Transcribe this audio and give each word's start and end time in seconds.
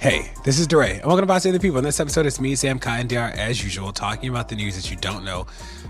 Hey, 0.00 0.30
this 0.44 0.60
is 0.60 0.68
DeRay, 0.68 0.98
and 0.98 1.06
welcome 1.06 1.26
to 1.26 1.40
Save 1.40 1.54
the 1.54 1.58
People. 1.58 1.78
In 1.78 1.84
this 1.84 1.98
episode, 1.98 2.24
it's 2.24 2.40
me, 2.40 2.54
Sam 2.54 2.78
Kai, 2.78 3.00
and 3.00 3.08
DR, 3.08 3.32
as 3.36 3.64
usual, 3.64 3.92
talking 3.92 4.28
about 4.28 4.48
the 4.48 4.54
news 4.54 4.76
that 4.76 4.88
you 4.92 4.96
don't 4.96 5.24
know 5.24 5.44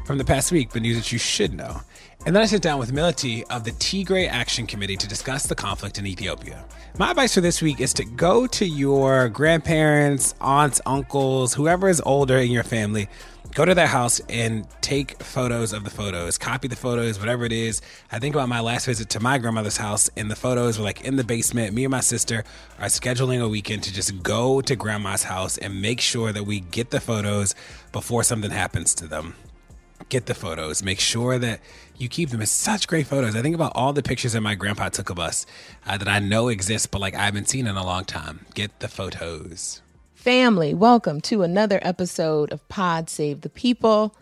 from 0.06 0.16
the 0.16 0.24
past 0.24 0.50
week, 0.50 0.70
but 0.72 0.80
news 0.80 0.96
that 0.96 1.12
you 1.12 1.18
should 1.18 1.52
know. 1.52 1.82
And 2.24 2.34
then 2.34 2.42
I 2.42 2.46
sit 2.46 2.62
down 2.62 2.78
with 2.78 2.90
Mility 2.90 3.44
of 3.48 3.64
the 3.64 3.72
Tigray 3.72 4.26
Action 4.26 4.66
Committee 4.66 4.96
to 4.96 5.06
discuss 5.06 5.46
the 5.46 5.54
conflict 5.54 5.98
in 5.98 6.06
Ethiopia. 6.06 6.64
My 6.98 7.10
advice 7.10 7.34
for 7.34 7.42
this 7.42 7.60
week 7.60 7.80
is 7.80 7.92
to 7.92 8.04
go 8.06 8.46
to 8.46 8.64
your 8.64 9.28
grandparents, 9.28 10.34
aunts, 10.40 10.80
uncles, 10.86 11.52
whoever 11.52 11.86
is 11.90 12.00
older 12.06 12.38
in 12.38 12.50
your 12.50 12.64
family 12.64 13.10
go 13.54 13.64
to 13.64 13.74
their 13.74 13.86
house 13.86 14.20
and 14.28 14.66
take 14.80 15.22
photos 15.22 15.72
of 15.72 15.84
the 15.84 15.90
photos, 15.90 16.38
copy 16.38 16.68
the 16.68 16.76
photos, 16.76 17.18
whatever 17.18 17.44
it 17.44 17.52
is. 17.52 17.80
I 18.12 18.18
think 18.18 18.34
about 18.34 18.48
my 18.48 18.60
last 18.60 18.86
visit 18.86 19.08
to 19.10 19.20
my 19.20 19.38
grandmother's 19.38 19.76
house, 19.76 20.10
and 20.16 20.30
the 20.30 20.36
photos 20.36 20.78
were 20.78 20.84
like 20.84 21.02
in 21.02 21.16
the 21.16 21.24
basement. 21.24 21.74
Me 21.74 21.84
and 21.84 21.90
my 21.90 22.00
sister 22.00 22.44
are 22.78 22.86
scheduling 22.86 23.42
a 23.42 23.48
weekend 23.48 23.82
to 23.84 23.92
just 23.92 24.22
go 24.22 24.60
to 24.60 24.76
grandma's 24.76 25.24
house 25.24 25.58
and 25.58 25.82
make 25.82 26.00
sure 26.00 26.32
that 26.32 26.44
we 26.44 26.60
get 26.60 26.90
the 26.90 27.00
photos 27.00 27.54
before 27.92 28.22
something 28.22 28.50
happens 28.50 28.94
to 28.94 29.06
them. 29.06 29.34
Get 30.08 30.26
the 30.26 30.34
photos. 30.34 30.82
Make 30.82 31.00
sure 31.00 31.38
that 31.38 31.60
you 31.96 32.08
keep 32.08 32.30
them. 32.30 32.40
It's 32.40 32.50
such 32.50 32.86
great 32.86 33.06
photos. 33.06 33.36
I 33.36 33.42
think 33.42 33.54
about 33.54 33.72
all 33.74 33.92
the 33.92 34.02
pictures 34.02 34.32
that 34.32 34.40
my 34.40 34.54
grandpa 34.54 34.88
took 34.88 35.10
of 35.10 35.18
us 35.18 35.44
uh, 35.86 35.98
that 35.98 36.08
I 36.08 36.18
know 36.18 36.48
exist, 36.48 36.90
but 36.90 37.00
like 37.00 37.14
I 37.14 37.24
haven't 37.24 37.48
seen 37.48 37.66
in 37.66 37.76
a 37.76 37.84
long 37.84 38.04
time. 38.04 38.46
Get 38.54 38.78
the 38.80 38.88
photos. 38.88 39.82
Family, 40.28 40.74
welcome 40.74 41.22
to 41.22 41.40
another 41.42 41.78
episode 41.80 42.52
of 42.52 42.68
Pod 42.68 43.08
Save 43.08 43.40
the 43.40 43.48
People. 43.48 44.14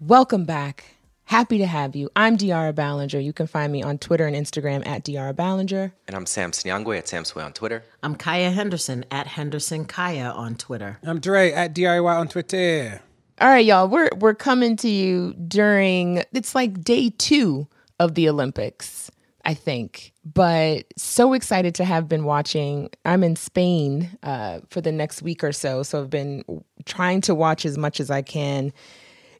Welcome 0.00 0.44
back. 0.44 0.96
Happy 1.26 1.56
to 1.58 1.66
have 1.66 1.94
you. 1.94 2.10
I'm 2.16 2.36
De'Ara 2.36 2.72
Balenger. 2.72 3.22
You 3.22 3.32
can 3.32 3.46
find 3.46 3.72
me 3.72 3.80
on 3.80 3.98
Twitter 3.98 4.26
and 4.26 4.34
Instagram 4.34 4.84
at 4.84 5.04
De'Ara 5.04 5.32
Balenger. 5.32 5.92
And 6.08 6.16
I'm 6.16 6.26
Sam 6.26 6.50
Sinyangwe 6.50 6.98
at 6.98 7.06
Sam 7.06 7.24
Sway 7.24 7.44
on 7.44 7.52
Twitter. 7.52 7.84
I'm 8.02 8.16
Kaya 8.16 8.50
Henderson 8.50 9.04
at 9.12 9.28
Henderson 9.28 9.84
Kaya 9.84 10.30
on 10.30 10.56
Twitter. 10.56 10.98
I'm 11.04 11.20
Dre 11.20 11.52
at 11.52 11.76
DIY 11.76 12.12
on 12.12 12.26
Twitter. 12.26 13.00
All 13.40 13.48
right, 13.48 13.64
y'all. 13.64 13.86
We're 13.86 14.10
we're 14.18 14.34
coming 14.34 14.76
to 14.78 14.88
you 14.88 15.32
during 15.46 16.24
it's 16.32 16.56
like 16.56 16.82
day 16.82 17.10
two 17.18 17.68
of 18.00 18.16
the 18.16 18.28
Olympics. 18.28 19.12
I 19.44 19.54
think. 19.54 20.12
But 20.24 20.86
so 20.96 21.32
excited 21.32 21.74
to 21.76 21.84
have 21.84 22.08
been 22.08 22.24
watching. 22.24 22.90
I'm 23.04 23.24
in 23.24 23.36
Spain 23.36 24.16
uh, 24.22 24.60
for 24.70 24.80
the 24.80 24.92
next 24.92 25.22
week 25.22 25.42
or 25.42 25.52
so. 25.52 25.82
So 25.82 26.00
I've 26.00 26.10
been 26.10 26.44
trying 26.84 27.20
to 27.22 27.34
watch 27.34 27.64
as 27.64 27.76
much 27.76 27.98
as 28.00 28.10
I 28.10 28.22
can 28.22 28.72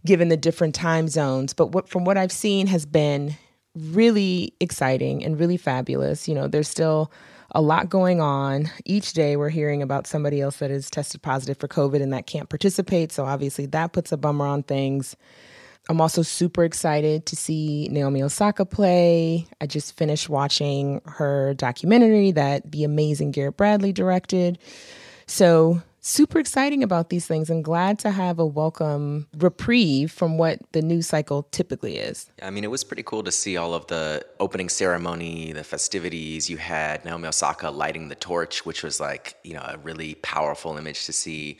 given 0.04 0.28
the 0.28 0.36
different 0.36 0.74
time 0.74 1.08
zones. 1.08 1.52
But 1.52 1.68
what, 1.68 1.88
from 1.88 2.04
what 2.04 2.18
I've 2.18 2.32
seen 2.32 2.66
has 2.66 2.86
been 2.86 3.36
really 3.74 4.52
exciting 4.60 5.24
and 5.24 5.38
really 5.38 5.56
fabulous. 5.56 6.28
You 6.28 6.34
know, 6.34 6.48
there's 6.48 6.68
still 6.68 7.12
a 7.52 7.62
lot 7.62 7.88
going 7.88 8.20
on. 8.20 8.70
Each 8.84 9.12
day 9.12 9.36
we're 9.36 9.50
hearing 9.50 9.82
about 9.82 10.06
somebody 10.06 10.40
else 10.40 10.58
that 10.58 10.70
is 10.70 10.90
tested 10.90 11.22
positive 11.22 11.58
for 11.58 11.68
COVID 11.68 12.02
and 12.02 12.12
that 12.12 12.26
can't 12.26 12.48
participate. 12.48 13.12
So 13.12 13.24
obviously 13.24 13.66
that 13.66 13.92
puts 13.92 14.10
a 14.12 14.16
bummer 14.16 14.46
on 14.46 14.62
things. 14.62 15.16
I'm 15.92 16.00
also 16.00 16.22
super 16.22 16.64
excited 16.64 17.26
to 17.26 17.36
see 17.36 17.86
Naomi 17.90 18.22
Osaka 18.22 18.64
play. 18.64 19.46
I 19.60 19.66
just 19.66 19.94
finished 19.94 20.30
watching 20.30 21.02
her 21.04 21.52
documentary 21.52 22.30
that 22.30 22.72
the 22.72 22.84
amazing 22.84 23.30
Garrett 23.30 23.58
Bradley 23.58 23.92
directed. 23.92 24.58
So, 25.26 25.82
super 26.00 26.38
exciting 26.38 26.82
about 26.82 27.10
these 27.10 27.26
things 27.26 27.50
and 27.50 27.62
glad 27.62 27.98
to 27.98 28.10
have 28.10 28.38
a 28.38 28.46
welcome 28.46 29.28
reprieve 29.36 30.10
from 30.10 30.38
what 30.38 30.60
the 30.72 30.80
news 30.80 31.08
cycle 31.08 31.42
typically 31.50 31.98
is. 31.98 32.30
I 32.42 32.48
mean, 32.48 32.64
it 32.64 32.70
was 32.70 32.84
pretty 32.84 33.02
cool 33.02 33.22
to 33.24 33.30
see 33.30 33.58
all 33.58 33.74
of 33.74 33.86
the 33.88 34.24
opening 34.40 34.70
ceremony, 34.70 35.52
the 35.52 35.62
festivities. 35.62 36.48
You 36.48 36.56
had 36.56 37.04
Naomi 37.04 37.28
Osaka 37.28 37.68
lighting 37.68 38.08
the 38.08 38.14
torch, 38.14 38.64
which 38.64 38.82
was 38.82 38.98
like, 38.98 39.36
you 39.44 39.52
know, 39.52 39.60
a 39.68 39.76
really 39.76 40.14
powerful 40.14 40.78
image 40.78 41.04
to 41.04 41.12
see. 41.12 41.58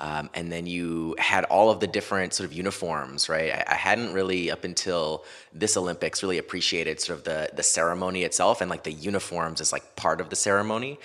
Um, 0.00 0.28
and 0.34 0.50
then 0.50 0.66
you 0.66 1.14
had 1.18 1.44
all 1.44 1.70
of 1.70 1.78
the 1.80 1.86
different 1.86 2.34
sort 2.34 2.48
of 2.48 2.52
uniforms, 2.52 3.28
right? 3.28 3.52
I, 3.52 3.64
I, 3.68 3.74
hadn't 3.74 4.12
really 4.12 4.50
up 4.50 4.64
until 4.64 5.24
this 5.52 5.76
Olympics 5.76 6.20
really 6.20 6.38
appreciated 6.38 7.00
sort 7.00 7.18
of 7.18 7.24
the 7.24 7.48
the 7.54 7.62
ceremony 7.62 8.24
itself 8.24 8.60
and 8.60 8.68
like 8.68 8.82
the 8.82 8.92
uniforms 8.92 9.60
as 9.60 9.72
like 9.72 9.94
part 9.94 10.20
of 10.20 10.30
the 10.30 10.36
ceremony. 10.36 10.98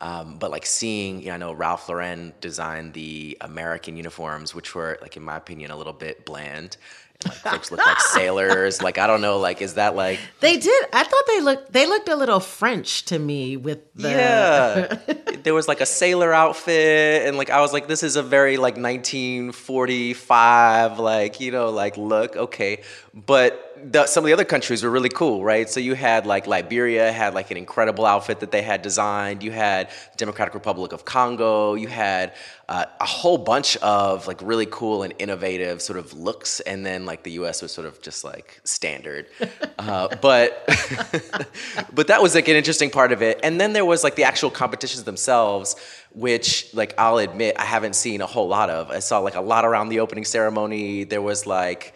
Um, 0.00 0.38
but 0.38 0.50
like 0.50 0.66
seeing, 0.66 1.20
you 1.20 1.28
know, 1.28 1.34
I 1.34 1.36
know 1.38 1.52
Ralph 1.52 1.88
Lauren 1.88 2.34
designed 2.40 2.92
the 2.92 3.36
American 3.40 3.96
uniforms, 3.96 4.54
which 4.54 4.74
were 4.74 4.98
like, 5.00 5.16
in 5.16 5.22
my 5.22 5.36
opinion, 5.36 5.70
a 5.70 5.76
little 5.76 5.94
bit 5.94 6.26
bland 6.26 6.76
and 7.24 7.32
like 7.32 7.42
folks 7.42 7.70
look 7.70 7.84
like 7.84 8.00
sailors. 8.00 8.82
Like 8.82 8.98
I 8.98 9.06
don't 9.06 9.20
know, 9.20 9.38
like 9.38 9.62
is 9.62 9.74
that 9.74 9.94
like 9.96 10.18
they 10.40 10.58
did? 10.58 10.86
I 10.92 11.04
thought 11.04 11.24
they 11.26 11.40
looked 11.40 11.72
they 11.72 11.86
looked 11.86 12.08
a 12.08 12.16
little 12.16 12.40
French 12.40 13.04
to 13.06 13.18
me 13.18 13.56
with 13.56 13.92
the 13.94 14.10
yeah. 14.10 14.98
there 15.42 15.54
was 15.54 15.68
like 15.68 15.80
a 15.80 15.86
sailor 15.86 16.32
outfit, 16.32 17.26
and 17.26 17.36
like 17.36 17.50
I 17.50 17.60
was 17.60 17.72
like, 17.72 17.88
this 17.88 18.02
is 18.02 18.16
a 18.16 18.22
very 18.22 18.56
like 18.56 18.76
1945 18.76 20.98
like 20.98 21.40
you 21.40 21.52
know 21.52 21.70
like 21.70 21.96
look 21.96 22.36
okay, 22.36 22.82
but 23.24 23.74
the, 23.82 24.06
some 24.06 24.24
of 24.24 24.26
the 24.26 24.34
other 24.34 24.44
countries 24.44 24.82
were 24.82 24.90
really 24.90 25.08
cool, 25.08 25.42
right? 25.42 25.70
So 25.70 25.80
you 25.80 25.94
had 25.94 26.26
like 26.26 26.46
Liberia 26.46 27.10
had 27.12 27.32
like 27.32 27.50
an 27.50 27.56
incredible 27.56 28.04
outfit 28.04 28.40
that 28.40 28.50
they 28.50 28.60
had 28.60 28.82
designed. 28.82 29.42
You 29.42 29.52
had 29.52 29.88
Democratic 30.18 30.52
Republic 30.52 30.92
of 30.92 31.06
Congo. 31.06 31.74
You 31.76 31.88
had 31.88 32.34
uh, 32.68 32.84
a 33.00 33.06
whole 33.06 33.38
bunch 33.38 33.78
of 33.78 34.26
like 34.26 34.42
really 34.42 34.66
cool 34.66 35.02
and 35.02 35.14
innovative 35.18 35.80
sort 35.80 35.98
of 35.98 36.12
looks, 36.12 36.60
and 36.60 36.84
then 36.84 37.06
like 37.06 37.22
the 37.22 37.30
U.S. 37.32 37.62
was 37.62 37.72
sort 37.72 37.86
of 37.86 38.02
just 38.02 38.22
like 38.22 38.60
standard. 38.64 39.26
Uh, 39.78 40.08
but 40.22 40.64
but 41.94 42.06
that 42.06 42.20
was 42.20 42.34
like 42.34 42.48
an 42.48 42.56
interesting 42.56 42.90
part 42.90 43.12
of 43.12 43.22
it. 43.22 43.38
And 43.42 43.60
then 43.60 43.72
there 43.74 43.84
was 43.84 44.02
like 44.02 44.16
the 44.16 44.24
actual 44.24 44.50
competitions 44.50 45.04
themselves, 45.04 45.76
which 46.12 46.72
like 46.74 46.94
I'll 46.98 47.18
admit 47.18 47.56
I 47.58 47.64
haven't 47.64 47.94
seen 47.94 48.20
a 48.22 48.26
whole 48.26 48.48
lot 48.48 48.70
of. 48.70 48.90
I 48.90 49.00
saw 49.00 49.18
like 49.18 49.34
a 49.34 49.40
lot 49.40 49.64
around 49.64 49.90
the 49.90 50.00
opening 50.00 50.24
ceremony. 50.24 51.04
There 51.04 51.20
was 51.20 51.46
like 51.46 51.94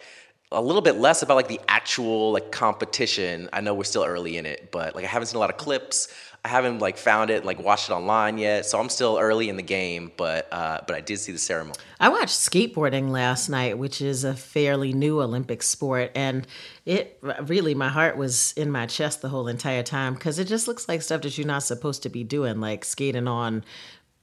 a 0.51 0.61
little 0.61 0.81
bit 0.81 0.97
less 0.97 1.21
about 1.21 1.35
like 1.35 1.47
the 1.47 1.61
actual 1.67 2.31
like 2.33 2.51
competition. 2.51 3.49
I 3.53 3.61
know 3.61 3.73
we're 3.73 3.83
still 3.83 4.03
early 4.03 4.37
in 4.37 4.45
it, 4.45 4.71
but 4.71 4.95
like 4.95 5.05
I 5.05 5.07
haven't 5.07 5.27
seen 5.27 5.37
a 5.37 5.39
lot 5.39 5.49
of 5.49 5.57
clips. 5.57 6.13
I 6.43 6.47
haven't 6.47 6.79
like 6.79 6.97
found 6.97 7.29
it 7.29 7.45
like 7.45 7.63
watched 7.63 7.89
it 7.89 7.93
online 7.93 8.39
yet, 8.39 8.65
so 8.65 8.79
I'm 8.79 8.89
still 8.89 9.19
early 9.19 9.47
in 9.47 9.57
the 9.57 9.63
game. 9.63 10.11
But 10.17 10.47
uh, 10.51 10.81
but 10.87 10.95
I 10.95 11.01
did 11.01 11.19
see 11.19 11.31
the 11.31 11.37
ceremony. 11.37 11.77
I 11.99 12.09
watched 12.09 12.29
skateboarding 12.29 13.11
last 13.11 13.47
night, 13.47 13.77
which 13.77 14.01
is 14.01 14.23
a 14.23 14.33
fairly 14.33 14.91
new 14.91 15.21
Olympic 15.21 15.61
sport, 15.61 16.11
and 16.15 16.47
it 16.85 17.19
really 17.43 17.75
my 17.75 17.89
heart 17.89 18.17
was 18.17 18.53
in 18.53 18.71
my 18.71 18.87
chest 18.87 19.21
the 19.21 19.29
whole 19.29 19.47
entire 19.47 19.83
time 19.83 20.15
because 20.15 20.39
it 20.39 20.45
just 20.45 20.67
looks 20.67 20.89
like 20.89 21.03
stuff 21.03 21.21
that 21.21 21.37
you're 21.37 21.45
not 21.45 21.63
supposed 21.63 22.01
to 22.03 22.09
be 22.09 22.23
doing, 22.23 22.59
like 22.59 22.83
skating 22.83 23.27
on 23.27 23.63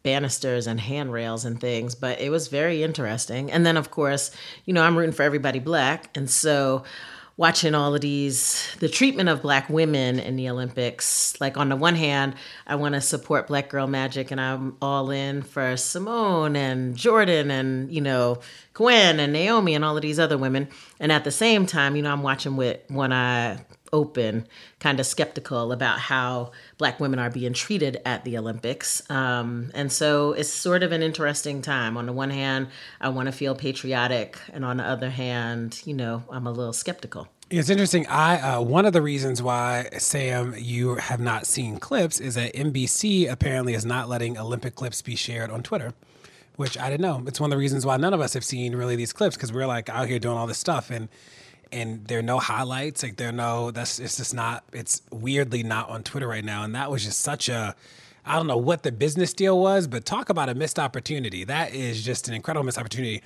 banisters 0.03 0.67
and 0.67 0.81
handrails 0.81 1.45
and 1.45 1.61
things, 1.61 1.95
but 1.95 2.21
it 2.21 2.31
was 2.31 2.49
very 2.49 2.83
interesting. 2.83 3.51
And 3.51 3.67
then, 3.67 3.77
of 3.77 3.91
course, 3.91 4.31
you 4.65 4.73
know, 4.73 4.83
I'm 4.83 4.97
rooting 4.97 5.13
for 5.13 5.23
everybody 5.23 5.59
black. 5.59 6.17
And 6.17 6.31
so, 6.31 6.85
watching 7.39 7.73
all 7.73 7.95
of 7.95 8.01
these, 8.01 8.69
the 8.81 8.89
treatment 8.89 9.29
of 9.29 9.41
black 9.41 9.71
women 9.71 10.19
in 10.19 10.35
the 10.35 10.51
Olympics, 10.51 11.41
like 11.41 11.57
on 11.57 11.69
the 11.69 11.77
one 11.77 11.95
hand, 11.95 12.35
I 12.67 12.75
want 12.75 12.97
to 12.97 13.01
support 13.01 13.47
Black 13.47 13.69
Girl 13.69 13.87
Magic 13.87 14.33
and 14.33 14.41
I'm 14.41 14.77
all 14.83 15.11
in 15.11 15.43
for 15.43 15.77
Simone 15.77 16.57
and 16.57 16.97
Jordan 16.97 17.53
and, 17.53 17.93
you 17.93 18.01
know, 18.01 18.41
Gwen 18.75 19.21
and 19.21 19.33
Naomi 19.33 19.77
and 19.77 19.85
all 19.85 19.97
of 19.97 20.03
these 20.03 20.19
other 20.19 20.37
women. 20.37 20.69
And 20.99 21.13
at 21.13 21.23
the 21.23 21.31
same 21.31 21.65
time, 21.65 21.95
you 21.95 22.03
know, 22.03 22.13
I'm 22.13 22.25
watching 22.25 22.57
with 22.57 22.81
one 22.89 23.13
eye 23.13 23.59
open, 23.93 24.47
kind 24.81 25.01
of 25.01 25.07
skeptical 25.07 25.73
about 25.73 25.99
how 25.99 26.53
Black 26.77 27.01
women 27.01 27.19
are 27.19 27.31
being 27.31 27.53
treated 27.53 28.01
at 28.05 28.25
the 28.25 28.39
Olympics. 28.39 29.09
Um, 29.11 29.71
and 29.75 29.91
so 29.93 30.33
it's 30.33 30.49
sort 30.49 30.83
of 30.83 30.93
an 30.93 31.03
interesting 31.03 31.63
time. 31.63 31.97
On 31.97 32.07
the 32.07 32.13
one 32.13 32.31
hand, 32.31 32.69
I 33.01 33.09
want 33.09 33.27
to 33.27 33.33
feel 33.33 33.55
patriotic, 33.55 34.39
and 34.53 34.65
on 34.65 34.79
the 34.79 34.85
other 34.85 35.11
hand, 35.11 35.83
you 35.85 35.95
know, 35.95 36.25
I'm 36.31 36.47
a 36.47 36.53
little 36.53 36.73
skeptical. 36.73 37.29
It's 37.51 37.71
interesting. 37.71 38.07
I 38.09 38.57
uh, 38.57 38.61
one 38.61 38.85
of 38.85 38.93
the 38.93 39.01
reasons 39.01 39.43
why 39.43 39.89
Sam 39.97 40.55
you 40.59 40.97
have 40.97 41.19
not 41.19 41.47
seen 41.47 41.79
clips 41.79 42.21
is 42.21 42.35
that 42.35 42.53
NBC 42.53 43.31
apparently 43.31 43.73
is 43.73 43.87
not 43.87 44.07
letting 44.07 44.37
Olympic 44.37 44.75
clips 44.75 45.01
be 45.01 45.17
shared 45.17 45.51
on 45.51 45.63
Twitter, 45.63 45.95
which 46.57 46.77
I 46.77 46.91
didn't 46.91 47.01
know. 47.01 47.25
It's 47.27 47.41
one 47.41 47.51
of 47.51 47.57
the 47.57 47.59
reasons 47.59 47.87
why 47.87 47.97
none 47.97 48.13
of 48.13 48.21
us 48.21 48.35
have 48.35 48.45
seen 48.45 48.77
really 48.77 48.97
these 48.97 49.15
clips 49.15 49.35
because 49.35 49.51
we're 49.51 49.67
like 49.67 49.89
out 49.89 50.09
here 50.09 50.19
doing 50.19 50.37
all 50.37 50.47
this 50.47 50.59
stuff 50.59 50.91
and 50.91 51.09
and 51.73 52.05
there 52.07 52.19
are 52.19 52.23
no 52.23 52.39
highlights. 52.39 53.03
Like 53.03 53.17
there 53.17 53.29
are 53.29 53.33
no 53.33 53.71
that's 53.71 53.99
it's 53.99 54.17
just 54.17 54.35
not 54.35 54.65
it's 54.73 55.03
weirdly 55.11 55.63
not 55.63 55.89
on 55.89 56.03
Twitter 56.03 56.29
right 56.29 56.45
now. 56.45 56.65
And 56.65 56.75
that 56.75 56.91
was 56.91 57.05
just 57.05 57.21
such 57.21 57.49
a 57.49 57.75
I 58.25 58.37
don't 58.37 58.47
know 58.47 58.59
what 58.59 58.83
the 58.83 58.93
business 58.93 59.33
deal 59.33 59.59
was, 59.59 59.87
but 59.87 60.05
talk 60.05 60.29
about 60.29 60.49
a 60.49 60.55
missed 60.55 60.79
opportunity. 60.79 61.45
That 61.45 61.73
is 61.73 62.05
just 62.05 62.29
an 62.29 62.35
incredible 62.35 62.65
missed 62.65 62.79
opportunity. 62.79 63.23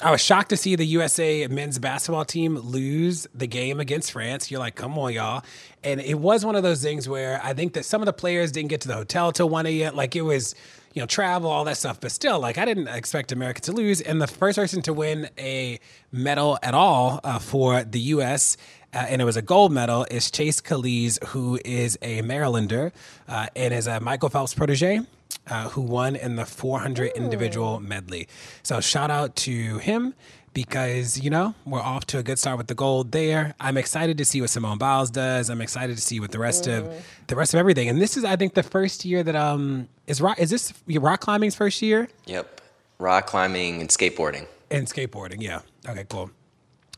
I 0.00 0.10
was 0.10 0.22
shocked 0.22 0.48
to 0.50 0.56
see 0.56 0.74
the 0.74 0.86
USA 0.86 1.46
men's 1.48 1.78
basketball 1.78 2.24
team 2.24 2.56
lose 2.56 3.26
the 3.34 3.46
game 3.46 3.78
against 3.78 4.12
France. 4.12 4.50
You're 4.50 4.58
like, 4.58 4.74
come 4.74 4.98
on, 4.98 5.12
y'all. 5.12 5.44
And 5.84 6.00
it 6.00 6.18
was 6.18 6.46
one 6.46 6.56
of 6.56 6.62
those 6.62 6.82
things 6.82 7.08
where 7.08 7.40
I 7.44 7.52
think 7.52 7.74
that 7.74 7.84
some 7.84 8.00
of 8.00 8.06
the 8.06 8.12
players 8.12 8.52
didn't 8.52 8.70
get 8.70 8.80
to 8.82 8.88
the 8.88 8.94
hotel 8.94 9.32
till 9.32 9.48
1 9.48 9.66
a.m. 9.66 9.94
Like 9.94 10.16
it 10.16 10.22
was, 10.22 10.54
you 10.94 11.02
know, 11.02 11.06
travel, 11.06 11.50
all 11.50 11.64
that 11.64 11.76
stuff. 11.76 12.00
But 12.00 12.10
still, 12.10 12.40
like 12.40 12.56
I 12.56 12.64
didn't 12.64 12.88
expect 12.88 13.32
America 13.32 13.60
to 13.62 13.72
lose. 13.72 14.00
And 14.00 14.20
the 14.20 14.26
first 14.26 14.56
person 14.56 14.80
to 14.82 14.94
win 14.94 15.28
a 15.38 15.78
medal 16.10 16.58
at 16.62 16.74
all 16.74 17.20
uh, 17.22 17.38
for 17.38 17.84
the 17.84 18.00
U.S. 18.00 18.56
Uh, 18.94 19.04
and 19.08 19.20
it 19.20 19.24
was 19.26 19.36
a 19.36 19.42
gold 19.42 19.72
medal, 19.72 20.06
is 20.10 20.30
Chase 20.30 20.60
Kalisz, 20.60 21.22
who 21.26 21.60
is 21.64 21.98
a 22.00 22.22
Marylander 22.22 22.92
uh, 23.28 23.46
and 23.54 23.74
is 23.74 23.86
a 23.86 24.00
Michael 24.00 24.30
Phelps 24.30 24.54
protege 24.54 25.00
uh, 25.46 25.68
who 25.70 25.80
won 25.80 26.16
in 26.16 26.36
the 26.36 26.44
400 26.46 27.12
individual 27.16 27.80
medley. 27.80 28.28
So 28.62 28.80
shout 28.80 29.10
out 29.10 29.36
to 29.36 29.78
him 29.78 30.14
because 30.54 31.18
you 31.22 31.30
know 31.30 31.54
we're 31.64 31.80
off 31.80 32.04
to 32.06 32.18
a 32.18 32.22
good 32.22 32.38
start 32.38 32.58
with 32.58 32.66
the 32.66 32.74
gold 32.74 33.12
there. 33.12 33.54
I'm 33.58 33.76
excited 33.76 34.18
to 34.18 34.24
see 34.24 34.40
what 34.40 34.50
Simone 34.50 34.78
Biles 34.78 35.10
does. 35.10 35.48
I'm 35.50 35.60
excited 35.60 35.96
to 35.96 36.02
see 36.02 36.20
what 36.20 36.30
the 36.30 36.38
rest 36.38 36.66
of 36.66 36.92
the 37.28 37.36
rest 37.36 37.54
of 37.54 37.58
everything. 37.58 37.88
And 37.88 38.00
this 38.00 38.16
is, 38.16 38.24
I 38.24 38.36
think, 38.36 38.54
the 38.54 38.62
first 38.62 39.04
year 39.04 39.22
that 39.22 39.36
um 39.36 39.88
is 40.06 40.20
rock. 40.20 40.38
Is 40.38 40.50
this 40.50 40.72
rock 40.88 41.20
climbing's 41.20 41.54
first 41.54 41.82
year? 41.82 42.08
Yep. 42.26 42.60
Rock 42.98 43.26
climbing 43.26 43.80
and 43.80 43.88
skateboarding. 43.88 44.46
And 44.70 44.86
skateboarding, 44.86 45.42
yeah. 45.42 45.60
Okay, 45.88 46.04
cool. 46.08 46.30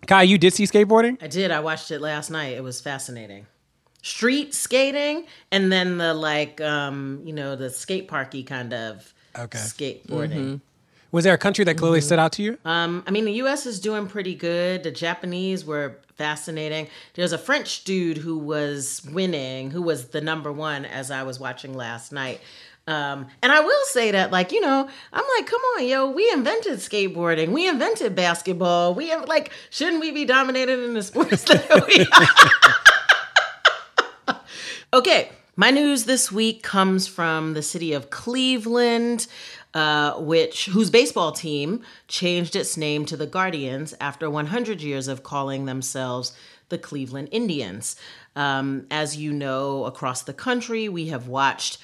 Kaya, 0.06 0.26
you 0.26 0.36
did 0.38 0.52
see 0.52 0.64
skateboarding? 0.64 1.22
I 1.22 1.28
did. 1.28 1.50
I 1.50 1.60
watched 1.60 1.90
it 1.90 2.00
last 2.00 2.30
night. 2.30 2.52
It 2.54 2.62
was 2.62 2.80
fascinating. 2.80 3.46
Street 4.04 4.52
skating 4.52 5.24
and 5.50 5.72
then 5.72 5.96
the 5.96 6.12
like, 6.12 6.60
um, 6.60 7.22
you 7.24 7.32
know, 7.32 7.56
the 7.56 7.70
skate 7.70 8.06
parky 8.06 8.42
kind 8.42 8.72
of 8.74 9.12
Okay. 9.36 9.58
skateboarding. 9.58 10.60
Was 11.10 11.24
there 11.24 11.32
a 11.34 11.38
country 11.38 11.64
that 11.64 11.76
clearly 11.76 12.00
stood 12.00 12.18
out 12.18 12.32
to 12.32 12.42
you? 12.42 12.58
Um, 12.64 13.02
I 13.06 13.10
mean, 13.12 13.24
the 13.24 13.32
U.S. 13.34 13.66
is 13.66 13.80
doing 13.80 14.06
pretty 14.06 14.34
good. 14.34 14.82
The 14.82 14.90
Japanese 14.90 15.64
were 15.64 15.98
fascinating. 16.16 16.88
There's 17.14 17.32
a 17.32 17.38
French 17.38 17.84
dude 17.84 18.18
who 18.18 18.36
was 18.38 19.00
winning, 19.10 19.70
who 19.70 19.80
was 19.80 20.08
the 20.08 20.20
number 20.20 20.52
one 20.52 20.84
as 20.84 21.10
I 21.10 21.22
was 21.22 21.40
watching 21.40 21.72
last 21.74 22.12
night. 22.12 22.40
Um, 22.86 23.28
and 23.42 23.50
I 23.50 23.60
will 23.60 23.84
say 23.86 24.10
that, 24.10 24.30
like, 24.30 24.52
you 24.52 24.60
know, 24.60 24.88
I'm 25.12 25.24
like, 25.38 25.46
come 25.46 25.60
on, 25.76 25.86
yo, 25.88 26.10
we 26.10 26.30
invented 26.30 26.74
skateboarding, 26.74 27.48
we 27.48 27.66
invented 27.66 28.14
basketball, 28.14 28.94
we 28.94 29.08
have, 29.08 29.26
like, 29.26 29.50
shouldn't 29.70 30.00
we 30.02 30.10
be 30.10 30.26
dominated 30.26 30.80
in 30.80 30.92
the 30.92 31.02
sports 31.10 31.44
that 31.44 31.86
we 31.88 32.04
Okay, 34.94 35.30
my 35.56 35.72
news 35.72 36.04
this 36.04 36.30
week 36.30 36.62
comes 36.62 37.08
from 37.08 37.54
the 37.54 37.62
city 37.62 37.92
of 37.94 38.10
Cleveland, 38.10 39.26
uh, 39.74 40.12
which 40.20 40.66
whose 40.66 40.88
baseball 40.88 41.32
team 41.32 41.82
changed 42.06 42.54
its 42.54 42.76
name 42.76 43.04
to 43.06 43.16
the 43.16 43.26
Guardians 43.26 43.92
after 44.00 44.30
100 44.30 44.80
years 44.82 45.08
of 45.08 45.24
calling 45.24 45.64
themselves 45.64 46.32
the 46.68 46.78
Cleveland 46.78 47.28
Indians. 47.32 47.96
Um, 48.36 48.86
as 48.88 49.16
you 49.16 49.32
know, 49.32 49.84
across 49.84 50.22
the 50.22 50.32
country, 50.32 50.88
we 50.88 51.08
have 51.08 51.26
watched 51.26 51.78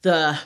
the 0.00 0.36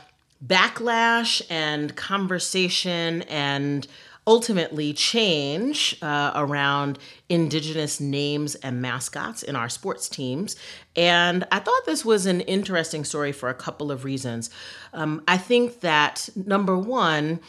backlash 0.46 1.40
and 1.48 1.96
conversation 1.96 3.22
and 3.22 3.88
ultimately 4.26 4.92
change 4.92 5.96
uh, 6.02 6.32
around 6.34 6.98
indigenous 7.28 8.00
names 8.00 8.54
and 8.56 8.80
mascots 8.80 9.42
in 9.42 9.56
our 9.56 9.68
sports 9.68 10.08
teams. 10.08 10.54
And 10.94 11.46
I 11.50 11.58
thought 11.58 11.84
this 11.84 12.04
was 12.04 12.24
an 12.24 12.40
interesting 12.42 13.04
story 13.04 13.32
for 13.32 13.48
a 13.48 13.54
couple 13.54 13.90
of 13.90 14.04
reasons. 14.04 14.48
Um, 14.92 15.22
I 15.26 15.36
think 15.36 15.80
that 15.80 16.28
number 16.36 16.78
one, 16.78 17.40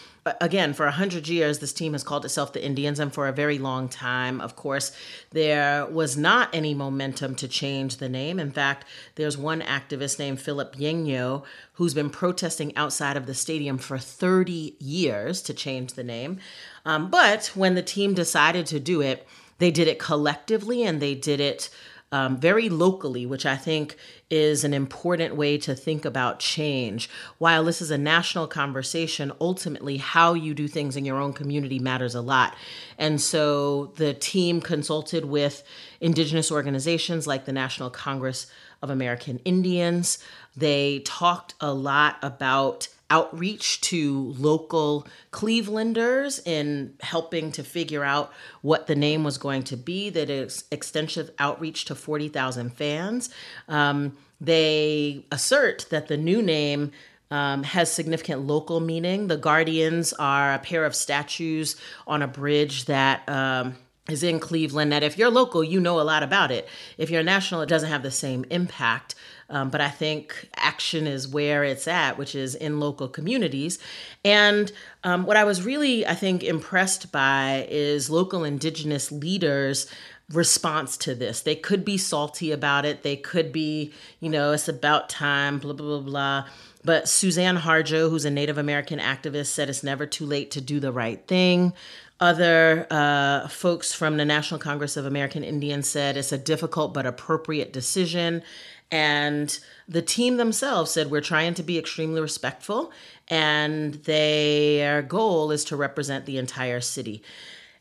again, 0.42 0.74
for 0.74 0.86
100 0.86 1.28
years, 1.28 1.60
this 1.60 1.74
team 1.74 1.94
has 1.94 2.04
called 2.04 2.26
itself 2.26 2.54
the 2.54 2.66
Indians, 2.66 3.00
and 3.00 3.14
for 3.14 3.28
a 3.28 3.32
very 3.32 3.60
long 3.60 3.88
time, 3.88 4.42
of 4.42 4.56
course, 4.56 4.92
there 5.30 5.86
was 5.86 6.18
not 6.18 6.54
any 6.54 6.74
momentum 6.74 7.36
to 7.36 7.48
change 7.48 7.98
the 7.98 8.10
name. 8.10 8.40
In 8.40 8.52
fact, 8.52 8.84
there's 9.16 9.38
one 9.38 9.62
activist 9.62 10.18
named 10.18 10.42
Philip 10.42 10.76
Yenyo 10.76 11.44
who's 11.74 11.94
been 11.94 12.10
protesting 12.10 12.76
outside 12.76 13.16
of 13.16 13.28
the 13.28 13.36
stadium 13.36 13.78
for 13.78 14.00
30 14.00 14.76
years 14.80 15.42
to 15.44 15.54
change 15.54 15.94
the 15.94 16.04
name. 16.04 16.40
Um, 16.84 17.12
but 17.12 17.52
when 17.54 17.76
the 17.76 17.84
team 17.84 18.16
decided 18.16 18.66
to 18.68 18.80
do 18.80 19.02
it, 19.02 19.28
they 19.58 19.72
did 19.72 19.88
it 19.88 20.00
collectively 20.00 20.84
and 20.84 21.02
they 21.02 21.16
did 21.16 21.40
it 21.40 21.70
um, 22.12 22.38
very 22.38 22.70
locally, 22.70 23.26
which 23.26 23.46
I 23.46 23.58
think 23.58 23.98
is 24.30 24.64
an 24.64 24.74
important 24.74 25.36
way 25.36 25.58
to 25.60 25.76
think 25.76 26.06
about 26.06 26.40
change. 26.40 27.10
While 27.38 27.66
this 27.66 27.82
is 27.82 27.92
a 27.92 27.98
national 27.98 28.48
conversation, 28.48 29.32
ultimately, 29.42 29.98
how 29.98 30.34
you 30.34 30.54
do 30.54 30.68
things 30.68 30.96
in 30.96 31.04
your 31.04 31.20
own 31.20 31.34
community 31.34 31.80
matters 31.80 32.16
a 32.16 32.22
lot. 32.22 32.56
And 32.98 33.20
so 33.20 33.88
the 33.98 34.14
team 34.14 34.62
consulted 34.62 35.26
with 35.26 35.64
indigenous 36.00 36.52
organizations 36.52 37.28
like 37.28 37.46
the 37.46 37.52
National 37.52 37.90
Congress 37.90 38.48
of 38.82 38.90
American 38.90 39.40
Indians. 39.44 40.20
They 40.56 41.00
talked 41.00 41.56
a 41.60 41.74
lot 41.74 42.18
about 42.22 42.88
outreach 43.10 43.82
to 43.82 44.34
local 44.38 45.08
Clevelanders 45.32 46.46
in 46.46 46.94
helping 47.00 47.52
to 47.54 47.64
figure 47.64 48.04
out 48.04 48.32
what 48.62 48.88
the 48.88 48.96
name 48.96 49.24
was 49.24 49.38
going 49.38 49.64
to 49.64 49.78
be. 49.78 50.10
That 50.10 50.30
is 50.30 50.66
extensive 50.72 51.32
outreach 51.40 51.86
to 51.86 51.96
40,000 51.96 52.72
fans. 52.72 53.30
Um, 53.68 54.18
they 54.42 55.26
assert 55.32 55.88
that 55.90 56.08
the 56.08 56.18
new 56.18 56.42
name 56.42 56.92
um, 57.32 57.64
has 57.64 57.92
significant 57.92 58.42
local 58.42 58.80
meaning. 58.80 59.28
The 59.28 59.38
Guardians 59.38 60.14
are 60.14 60.54
a 60.54 60.60
pair 60.60 60.86
of 60.86 60.96
statues 60.96 61.76
on 62.06 62.22
a 62.22 62.28
bridge 62.28 62.86
that. 62.86 63.28
Um, 63.28 63.76
is 64.10 64.24
in 64.24 64.40
Cleveland 64.40 64.92
that 64.92 65.04
if 65.04 65.18
you're 65.18 65.30
local, 65.30 65.64
you 65.64 65.80
know 65.80 66.00
a 66.00 66.02
lot 66.02 66.24
about 66.24 66.52
it. 66.52 66.68
If 66.98 67.10
you're 67.10 67.24
national, 67.24 67.62
it 67.62 67.70
doesn't 67.70 67.90
have 67.90 68.04
the 68.04 68.12
same 68.12 68.46
impact. 68.50 69.16
Um, 69.50 69.70
but 69.70 69.80
I 69.80 69.90
think 69.90 70.50
action 70.58 71.08
is 71.08 71.28
where 71.28 71.64
it's 71.64 71.88
at, 71.88 72.18
which 72.18 72.36
is 72.36 72.54
in 72.56 72.80
local 72.80 73.08
communities. 73.08 73.80
And 74.26 74.72
um, 75.04 75.26
what 75.26 75.38
I 75.38 75.46
was 75.46 75.64
really, 75.64 76.06
I 76.06 76.16
think, 76.16 76.44
impressed 76.44 77.12
by 77.12 77.66
is 77.70 78.10
local 78.10 78.44
indigenous 78.44 79.12
leaders 79.12 79.90
response 80.34 80.98
to 80.98 81.16
this. 81.16 81.42
They 81.42 81.56
could 81.56 81.86
be 81.86 81.98
salty 81.98 82.52
about 82.52 82.86
it. 82.86 83.04
They 83.04 83.16
could 83.16 83.54
be, 83.54 83.94
you 84.20 84.30
know, 84.30 84.52
it's 84.52 84.68
about 84.68 85.08
time, 85.08 85.60
blah, 85.60 85.74
blah, 85.74 86.00
blah, 86.00 86.10
blah. 86.10 86.46
But 86.84 87.08
Suzanne 87.08 87.58
Harjo, 87.58 88.10
who's 88.10 88.26
a 88.26 88.32
Native 88.32 88.58
American 88.58 89.00
activist, 89.00 89.48
said 89.48 89.70
it's 89.70 89.84
never 89.84 90.06
too 90.06 90.26
late 90.26 90.52
to 90.52 90.62
do 90.62 90.80
the 90.80 90.92
right 90.92 91.26
thing. 91.28 91.74
Other 92.20 92.88
uh, 92.90 93.48
folks 93.48 93.94
from 93.94 94.18
the 94.18 94.26
National 94.26 94.60
Congress 94.60 94.98
of 94.98 95.06
American 95.06 95.44
Indians 95.44 95.88
said 95.88 96.18
it's 96.18 96.32
a 96.32 96.38
difficult 96.38 96.94
but 96.94 97.06
appropriate 97.06 97.72
decision. 97.72 98.42
And 98.90 99.58
the 99.88 100.02
team 100.02 100.38
themselves 100.38 100.92
said, 100.92 101.12
We're 101.12 101.22
trying 101.22 101.54
to 101.56 101.64
be 101.64 101.78
extremely 101.78 102.22
respectful, 102.22 102.92
and 103.28 103.96
their 104.06 105.02
goal 105.02 105.52
is 105.52 105.66
to 105.66 105.76
represent 105.76 106.26
the 106.26 106.38
entire 106.38 106.82
city. 106.82 107.22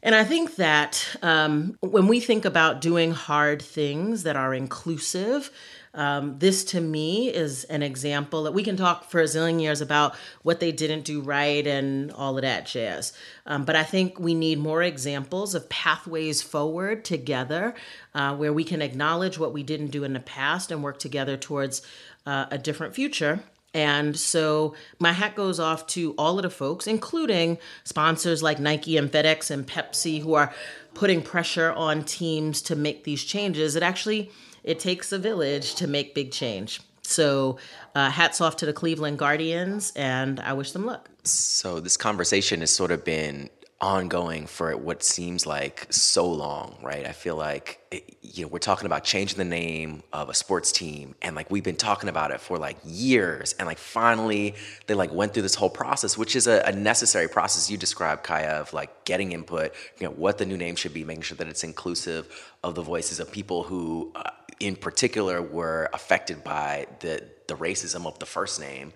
And 0.03 0.15
I 0.15 0.25
think 0.25 0.57
that 0.57 1.17
um, 1.23 1.77
when 1.81 2.07
we 2.07 2.21
think 2.21 2.45
about 2.45 2.81
doing 2.81 3.13
hard 3.13 3.63
things 3.63 4.25
that 4.25 4.37
are 4.37 4.53
inclusive, 4.53 5.51
um, 5.97 6.39
this 6.39 6.63
to 6.65 6.81
me 6.81 7.29
is 7.29 7.65
an 7.65 7.83
example 7.83 8.43
that 8.45 8.53
we 8.53 8.63
can 8.63 8.77
talk 8.77 9.11
for 9.11 9.21
a 9.21 9.25
zillion 9.25 9.61
years 9.61 9.81
about 9.81 10.15
what 10.43 10.61
they 10.61 10.71
didn't 10.71 11.05
do 11.05 11.23
right 11.23 11.67
and 11.67 12.13
all 12.13 12.37
of 12.37 12.43
that 12.43 12.67
jazz. 12.67 13.15
Um, 13.47 13.65
but 13.65 13.77
I 13.77 13.83
think 13.83 14.21
we 14.21 14.35
need 14.35 14.59
more 14.59 14.83
examples 14.83 15.55
of 15.55 15.69
pathways 15.71 16.43
forward 16.43 17.05
together 17.05 17.75
uh, 18.15 18.37
where 18.37 18.53
we 18.53 18.63
can 18.63 18.83
acknowledge 18.83 19.39
what 19.39 19.55
we 19.55 19.63
didn't 19.63 19.89
do 19.89 20.05
in 20.05 20.13
the 20.13 20.21
past 20.21 20.71
and 20.71 20.83
work 20.83 20.99
together 20.99 21.39
towards 21.39 21.81
uh, 22.27 22.45
a 22.51 22.59
different 22.59 22.95
future. 22.95 23.41
And 23.73 24.19
so 24.19 24.75
my 24.99 25.13
hat 25.13 25.35
goes 25.35 25.59
off 25.59 25.87
to 25.89 26.15
all 26.17 26.39
of 26.39 26.43
the 26.43 26.51
folks, 26.51 26.87
including 26.87 27.59
sponsors 27.85 28.43
like 28.43 28.59
Nike 28.59 28.97
and 28.97 29.11
FedEx 29.11 29.51
and 29.51 29.67
Pepsi, 29.67 30.23
who 30.23 30.35
are 30.35 30.55
putting 30.95 31.23
pressure 31.23 31.73
on 31.73 32.05
teams 32.05 32.63
to 32.63 32.77
make 32.77 33.05
these 33.05 33.23
changes. 33.23 33.77
It 33.77 33.83
actually 33.83 34.31
it 34.67 34.79
takes 34.79 35.13
a 35.13 35.19
village 35.19 35.77
to 35.77 35.87
make 35.87 36.15
big 36.15 36.33
change. 36.33 36.81
So, 37.03 37.59
uh, 37.95 38.11
hats 38.11 38.41
off 38.41 38.57
to 38.57 38.67
the 38.67 38.73
Cleveland 38.73 39.19
Guardians, 39.19 39.93
and 39.95 40.41
I 40.41 40.53
wish 40.55 40.73
them 40.73 40.85
luck. 40.85 41.09
So 41.23 41.79
this 41.79 41.97
conversation 41.97 42.61
has 42.61 42.73
sort 42.73 42.91
of 42.91 43.05
been 43.05 43.49
ongoing 43.81 44.47
for 44.47 44.75
what 44.77 45.03
seems 45.03 45.45
like 45.45 45.87
so 45.91 46.27
long, 46.27 46.79
right? 46.83 47.07
I 47.07 47.13
feel 47.13 47.37
like 47.37 47.79
it, 47.91 48.17
you 48.23 48.43
know 48.43 48.49
we're 48.49 48.59
talking 48.59 48.87
about 48.87 49.05
changing 49.05 49.37
the 49.37 49.45
name 49.45 50.03
of 50.13 50.31
a 50.31 50.35
sports 50.35 50.73
team, 50.73 51.15
and 51.21 51.37
like 51.37 51.51
we've 51.51 51.63
been 51.63 51.77
talking 51.77 52.09
about 52.09 52.31
it 52.31 52.41
for 52.41 52.59
like 52.59 52.79
years, 52.85 53.55
and 53.59 53.67
like 53.67 53.79
finally 53.79 54.55
they 54.87 54.95
like 54.95 55.13
went 55.13 55.35
through 55.35 55.43
this 55.43 55.55
whole 55.55 55.71
process, 55.71 56.17
which 56.17 56.35
is 56.35 56.47
a, 56.47 56.63
a 56.67 56.73
necessary 56.73 57.29
process 57.29 57.71
you 57.71 57.77
described, 57.77 58.23
Kaya, 58.23 58.61
of 58.61 58.73
like 58.73 59.05
getting 59.05 59.33
input, 59.33 59.75
you 59.99 60.07
know, 60.07 60.13
what 60.13 60.39
the 60.39 60.47
new 60.47 60.57
name 60.57 60.75
should 60.75 60.95
be, 60.95 61.05
making 61.05 61.23
sure 61.23 61.37
that 61.37 61.49
it's 61.49 61.63
inclusive 61.63 62.53
of 62.65 62.75
the 62.75 62.83
voices 62.83 63.21
of 63.21 63.31
people 63.31 63.63
who, 63.63 64.11
uh, 64.15 64.31
in 64.61 64.77
particular, 64.77 65.43
were 65.43 65.89
affected 65.93 66.45
by 66.45 66.87
the 67.01 67.23
the 67.49 67.55
racism 67.55 68.07
of 68.07 68.19
the 68.19 68.27
first 68.27 68.61
name, 68.61 68.93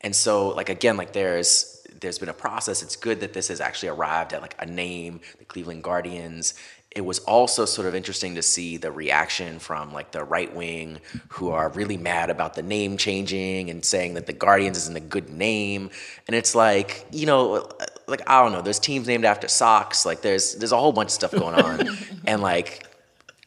and 0.00 0.14
so 0.14 0.48
like 0.48 0.68
again, 0.68 0.96
like 0.96 1.12
there's 1.12 1.80
there's 2.00 2.18
been 2.18 2.28
a 2.28 2.34
process. 2.34 2.82
It's 2.82 2.96
good 2.96 3.20
that 3.20 3.32
this 3.32 3.48
has 3.48 3.60
actually 3.60 3.90
arrived 3.90 4.32
at 4.32 4.42
like 4.42 4.54
a 4.58 4.66
name, 4.66 5.20
the 5.38 5.44
Cleveland 5.44 5.82
Guardians. 5.82 6.54
It 6.90 7.02
was 7.02 7.20
also 7.20 7.66
sort 7.66 7.86
of 7.86 7.94
interesting 7.94 8.34
to 8.34 8.42
see 8.42 8.76
the 8.76 8.90
reaction 8.90 9.60
from 9.60 9.92
like 9.92 10.10
the 10.10 10.24
right 10.24 10.52
wing 10.52 10.98
who 11.28 11.50
are 11.50 11.68
really 11.68 11.96
mad 11.96 12.30
about 12.30 12.54
the 12.54 12.62
name 12.62 12.96
changing 12.96 13.70
and 13.70 13.84
saying 13.84 14.14
that 14.14 14.26
the 14.26 14.32
Guardians 14.32 14.76
isn't 14.76 14.96
a 14.96 15.00
good 15.00 15.30
name. 15.30 15.90
And 16.26 16.34
it's 16.34 16.54
like, 16.56 17.06
you 17.12 17.26
know, 17.26 17.68
like 18.08 18.28
I 18.28 18.42
don't 18.42 18.50
know, 18.50 18.62
there's 18.62 18.80
teams 18.80 19.06
named 19.06 19.24
after 19.24 19.46
socks. 19.46 20.04
Like 20.04 20.22
there's 20.22 20.56
there's 20.56 20.72
a 20.72 20.78
whole 20.78 20.92
bunch 20.92 21.08
of 21.08 21.12
stuff 21.12 21.30
going 21.30 21.54
on. 21.54 21.88
and 22.26 22.42
like 22.42 22.84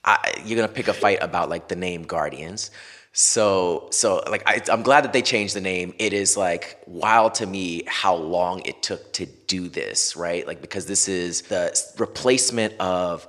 I, 0.05 0.33
you're 0.45 0.55
gonna 0.55 0.67
pick 0.67 0.87
a 0.87 0.93
fight 0.93 1.19
about 1.21 1.49
like 1.49 1.67
the 1.67 1.75
name 1.75 2.03
Guardians. 2.03 2.71
So, 3.13 3.89
so 3.91 4.23
like 4.27 4.43
I, 4.47 4.59
I'm 4.71 4.81
glad 4.81 5.03
that 5.03 5.13
they 5.13 5.21
changed 5.21 5.55
the 5.55 5.61
name. 5.61 5.93
It 5.99 6.13
is 6.13 6.35
like 6.35 6.81
wild 6.87 7.35
to 7.35 7.45
me 7.45 7.83
how 7.87 8.15
long 8.15 8.61
it 8.65 8.81
took 8.81 9.13
to 9.13 9.27
do 9.27 9.69
this, 9.69 10.15
right? 10.15 10.45
Like 10.47 10.61
because 10.61 10.87
this 10.87 11.07
is 11.07 11.43
the 11.43 11.79
replacement 11.99 12.73
of 12.79 13.27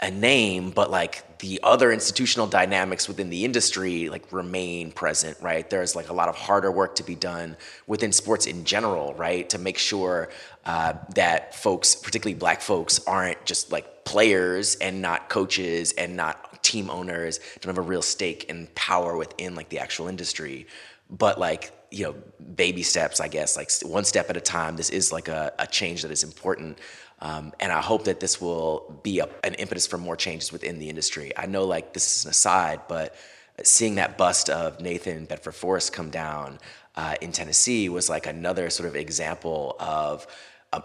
a 0.00 0.10
name, 0.10 0.70
but 0.70 0.90
like 0.90 1.38
the 1.40 1.60
other 1.62 1.92
institutional 1.92 2.46
dynamics 2.46 3.06
within 3.06 3.30
the 3.30 3.44
industry 3.44 4.08
like 4.08 4.32
remain 4.32 4.90
present, 4.90 5.36
right? 5.40 5.68
There's 5.68 5.94
like 5.94 6.08
a 6.08 6.12
lot 6.12 6.28
of 6.28 6.36
harder 6.36 6.72
work 6.72 6.96
to 6.96 7.04
be 7.04 7.14
done 7.14 7.56
within 7.86 8.10
sports 8.10 8.46
in 8.46 8.64
general, 8.64 9.14
right? 9.14 9.48
To 9.50 9.58
make 9.58 9.78
sure 9.78 10.30
uh, 10.64 10.94
that 11.14 11.54
folks, 11.54 11.94
particularly 11.94 12.38
black 12.38 12.60
folks, 12.60 13.00
aren't 13.06 13.44
just 13.44 13.72
like 13.72 14.04
players 14.04 14.76
and 14.76 15.00
not 15.00 15.28
coaches 15.28 15.92
and 15.92 16.16
not 16.16 16.62
team 16.62 16.90
owners 16.90 17.40
don't 17.60 17.74
have 17.74 17.78
a 17.78 17.88
real 17.88 18.02
stake 18.02 18.46
and 18.48 18.72
power 18.74 19.16
within 19.16 19.54
like 19.54 19.68
the 19.70 19.78
actual 19.78 20.08
industry. 20.08 20.66
But 21.08 21.38
like 21.38 21.72
you 21.90 22.04
know 22.04 22.14
baby 22.54 22.84
steps 22.84 23.18
i 23.18 23.26
guess 23.26 23.56
like 23.56 23.68
one 23.82 24.04
step 24.04 24.30
at 24.30 24.36
a 24.36 24.40
time 24.40 24.76
this 24.76 24.90
is 24.90 25.10
like 25.10 25.26
a, 25.26 25.52
a 25.58 25.66
change 25.66 26.02
that 26.02 26.10
is 26.10 26.22
important. 26.22 26.78
Um, 27.22 27.52
and 27.60 27.72
i 27.72 27.80
hope 27.80 28.04
that 28.04 28.20
this 28.20 28.40
will 28.40 29.00
be 29.02 29.18
a, 29.18 29.28
an 29.44 29.54
impetus 29.54 29.86
for 29.86 29.98
more 29.98 30.16
changes 30.16 30.52
within 30.52 30.78
the 30.78 30.88
industry. 30.88 31.32
I 31.36 31.46
know 31.46 31.64
like 31.64 31.92
this 31.92 32.16
is 32.16 32.24
an 32.24 32.30
aside 32.30 32.82
but 32.88 33.16
seeing 33.62 33.96
that 33.96 34.16
bust 34.16 34.48
of 34.48 34.80
nathan 34.80 35.24
bedford 35.24 35.54
forrest 35.54 35.92
come 35.92 36.10
down 36.10 36.58
uh, 36.96 37.14
in 37.20 37.32
tennessee 37.32 37.88
was 37.88 38.08
like 38.08 38.26
another 38.26 38.70
sort 38.70 38.88
of 38.88 38.96
example 38.96 39.76
of 39.78 40.26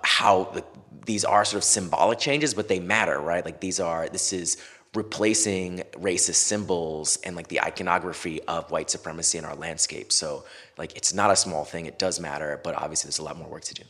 how 0.04 0.46
the, 0.54 0.64
these 1.06 1.24
are 1.24 1.46
sort 1.46 1.58
of 1.58 1.64
symbolic 1.64 2.20
changes 2.20 2.54
but 2.54 2.68
they 2.68 2.80
matter 2.80 3.20
right 3.20 3.46
like 3.46 3.60
these 3.60 3.80
are 3.80 4.10
this 4.10 4.34
is 4.34 4.58
replacing 4.96 5.84
racist 5.94 6.36
symbols 6.36 7.18
and 7.24 7.36
like 7.36 7.48
the 7.50 7.62
iconography 7.62 8.42
of 8.44 8.72
white 8.72 8.90
supremacy 8.90 9.38
in 9.38 9.46
our 9.46 9.56
landscape. 9.56 10.12
So 10.12 10.46
like 10.78 10.96
it's 10.96 11.14
not 11.14 11.32
a 11.32 11.36
small 11.36 11.66
thing, 11.66 11.86
it 11.86 12.00
does 12.00 12.20
matter, 12.20 12.60
but 12.64 12.76
obviously 12.76 13.10
there's 13.10 13.20
a 13.20 13.24
lot 13.24 13.38
more 13.38 13.48
work 13.48 13.64
to 13.66 13.74
do. 13.74 13.84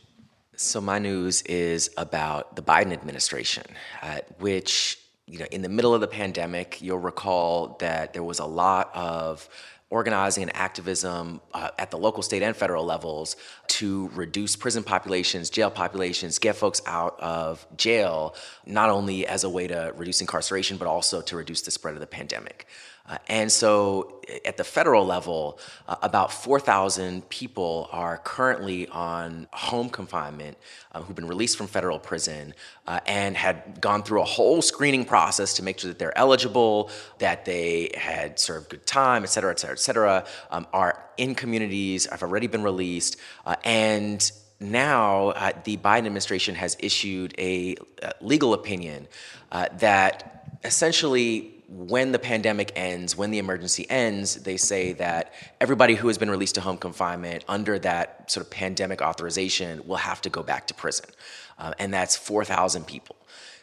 So 0.56 0.80
my 0.80 0.98
news 0.98 1.42
is 1.42 1.90
about 1.96 2.56
the 2.56 2.62
Biden 2.62 2.92
administration, 2.92 3.64
uh, 4.02 4.20
which 4.38 4.98
you 5.26 5.38
know 5.38 5.46
in 5.50 5.62
the 5.62 5.68
middle 5.68 5.94
of 5.94 6.00
the 6.00 6.08
pandemic, 6.08 6.80
you'll 6.80 6.98
recall 6.98 7.76
that 7.80 8.12
there 8.12 8.22
was 8.22 8.38
a 8.38 8.46
lot 8.46 8.90
of 8.94 9.48
organizing 9.88 10.42
and 10.42 10.56
activism 10.56 11.40
uh, 11.54 11.70
at 11.78 11.90
the 11.90 11.98
local, 11.98 12.22
state, 12.22 12.42
and 12.42 12.56
federal 12.56 12.84
levels 12.84 13.36
to 13.68 14.10
reduce 14.14 14.56
prison 14.56 14.82
populations, 14.82 15.48
jail 15.48 15.70
populations, 15.70 16.38
get 16.38 16.56
folks 16.56 16.82
out 16.86 17.18
of 17.20 17.64
jail, 17.76 18.34
not 18.66 18.90
only 18.90 19.26
as 19.26 19.44
a 19.44 19.50
way 19.50 19.66
to 19.68 19.92
reduce 19.96 20.20
incarceration, 20.20 20.76
but 20.76 20.88
also 20.88 21.20
to 21.22 21.36
reduce 21.36 21.62
the 21.62 21.70
spread 21.70 21.94
of 21.94 22.00
the 22.00 22.06
pandemic. 22.06 22.66
Uh, 23.08 23.18
and 23.28 23.50
so 23.50 24.20
at 24.44 24.56
the 24.56 24.64
federal 24.64 25.06
level, 25.06 25.58
uh, 25.88 25.96
about 26.02 26.32
4,000 26.32 27.28
people 27.28 27.88
are 27.92 28.18
currently 28.18 28.88
on 28.88 29.46
home 29.52 29.88
confinement 29.88 30.56
uh, 30.92 31.02
who've 31.02 31.14
been 31.14 31.28
released 31.28 31.56
from 31.56 31.66
federal 31.68 31.98
prison 31.98 32.52
uh, 32.86 32.98
and 33.06 33.36
had 33.36 33.80
gone 33.80 34.02
through 34.02 34.20
a 34.20 34.24
whole 34.24 34.60
screening 34.60 35.04
process 35.04 35.54
to 35.54 35.62
make 35.62 35.78
sure 35.78 35.88
that 35.88 35.98
they're 35.98 36.16
eligible, 36.18 36.90
that 37.18 37.44
they 37.44 37.90
had 37.96 38.38
served 38.38 38.68
good 38.70 38.86
time, 38.86 39.22
et 39.22 39.26
cetera, 39.26 39.52
et 39.52 39.60
cetera, 39.60 39.74
et 39.74 39.80
cetera, 39.80 40.26
um, 40.50 40.66
are 40.72 41.04
in 41.16 41.34
communities, 41.34 42.06
have 42.06 42.22
already 42.22 42.46
been 42.46 42.62
released, 42.62 43.16
uh, 43.46 43.54
and 43.64 44.32
now 44.58 45.28
uh, 45.28 45.52
the 45.64 45.76
Biden 45.76 46.06
administration 46.06 46.54
has 46.54 46.76
issued 46.80 47.34
a 47.38 47.76
legal 48.20 48.54
opinion 48.54 49.06
that 49.78 50.58
essentially 50.64 51.55
when 51.68 52.12
the 52.12 52.18
pandemic 52.18 52.72
ends, 52.76 53.16
when 53.16 53.30
the 53.30 53.38
emergency 53.38 53.86
ends, 53.90 54.36
they 54.36 54.56
say 54.56 54.92
that 54.94 55.32
everybody 55.60 55.94
who 55.94 56.06
has 56.08 56.16
been 56.16 56.30
released 56.30 56.54
to 56.54 56.60
home 56.60 56.76
confinement 56.76 57.44
under 57.48 57.78
that 57.80 58.30
sort 58.30 58.46
of 58.46 58.50
pandemic 58.50 59.02
authorization 59.02 59.82
will 59.86 59.96
have 59.96 60.20
to 60.22 60.30
go 60.30 60.42
back 60.42 60.68
to 60.68 60.74
prison. 60.74 61.06
Uh, 61.58 61.72
and 61.78 61.92
that's 61.92 62.16
4,000 62.16 62.86
people. 62.86 63.16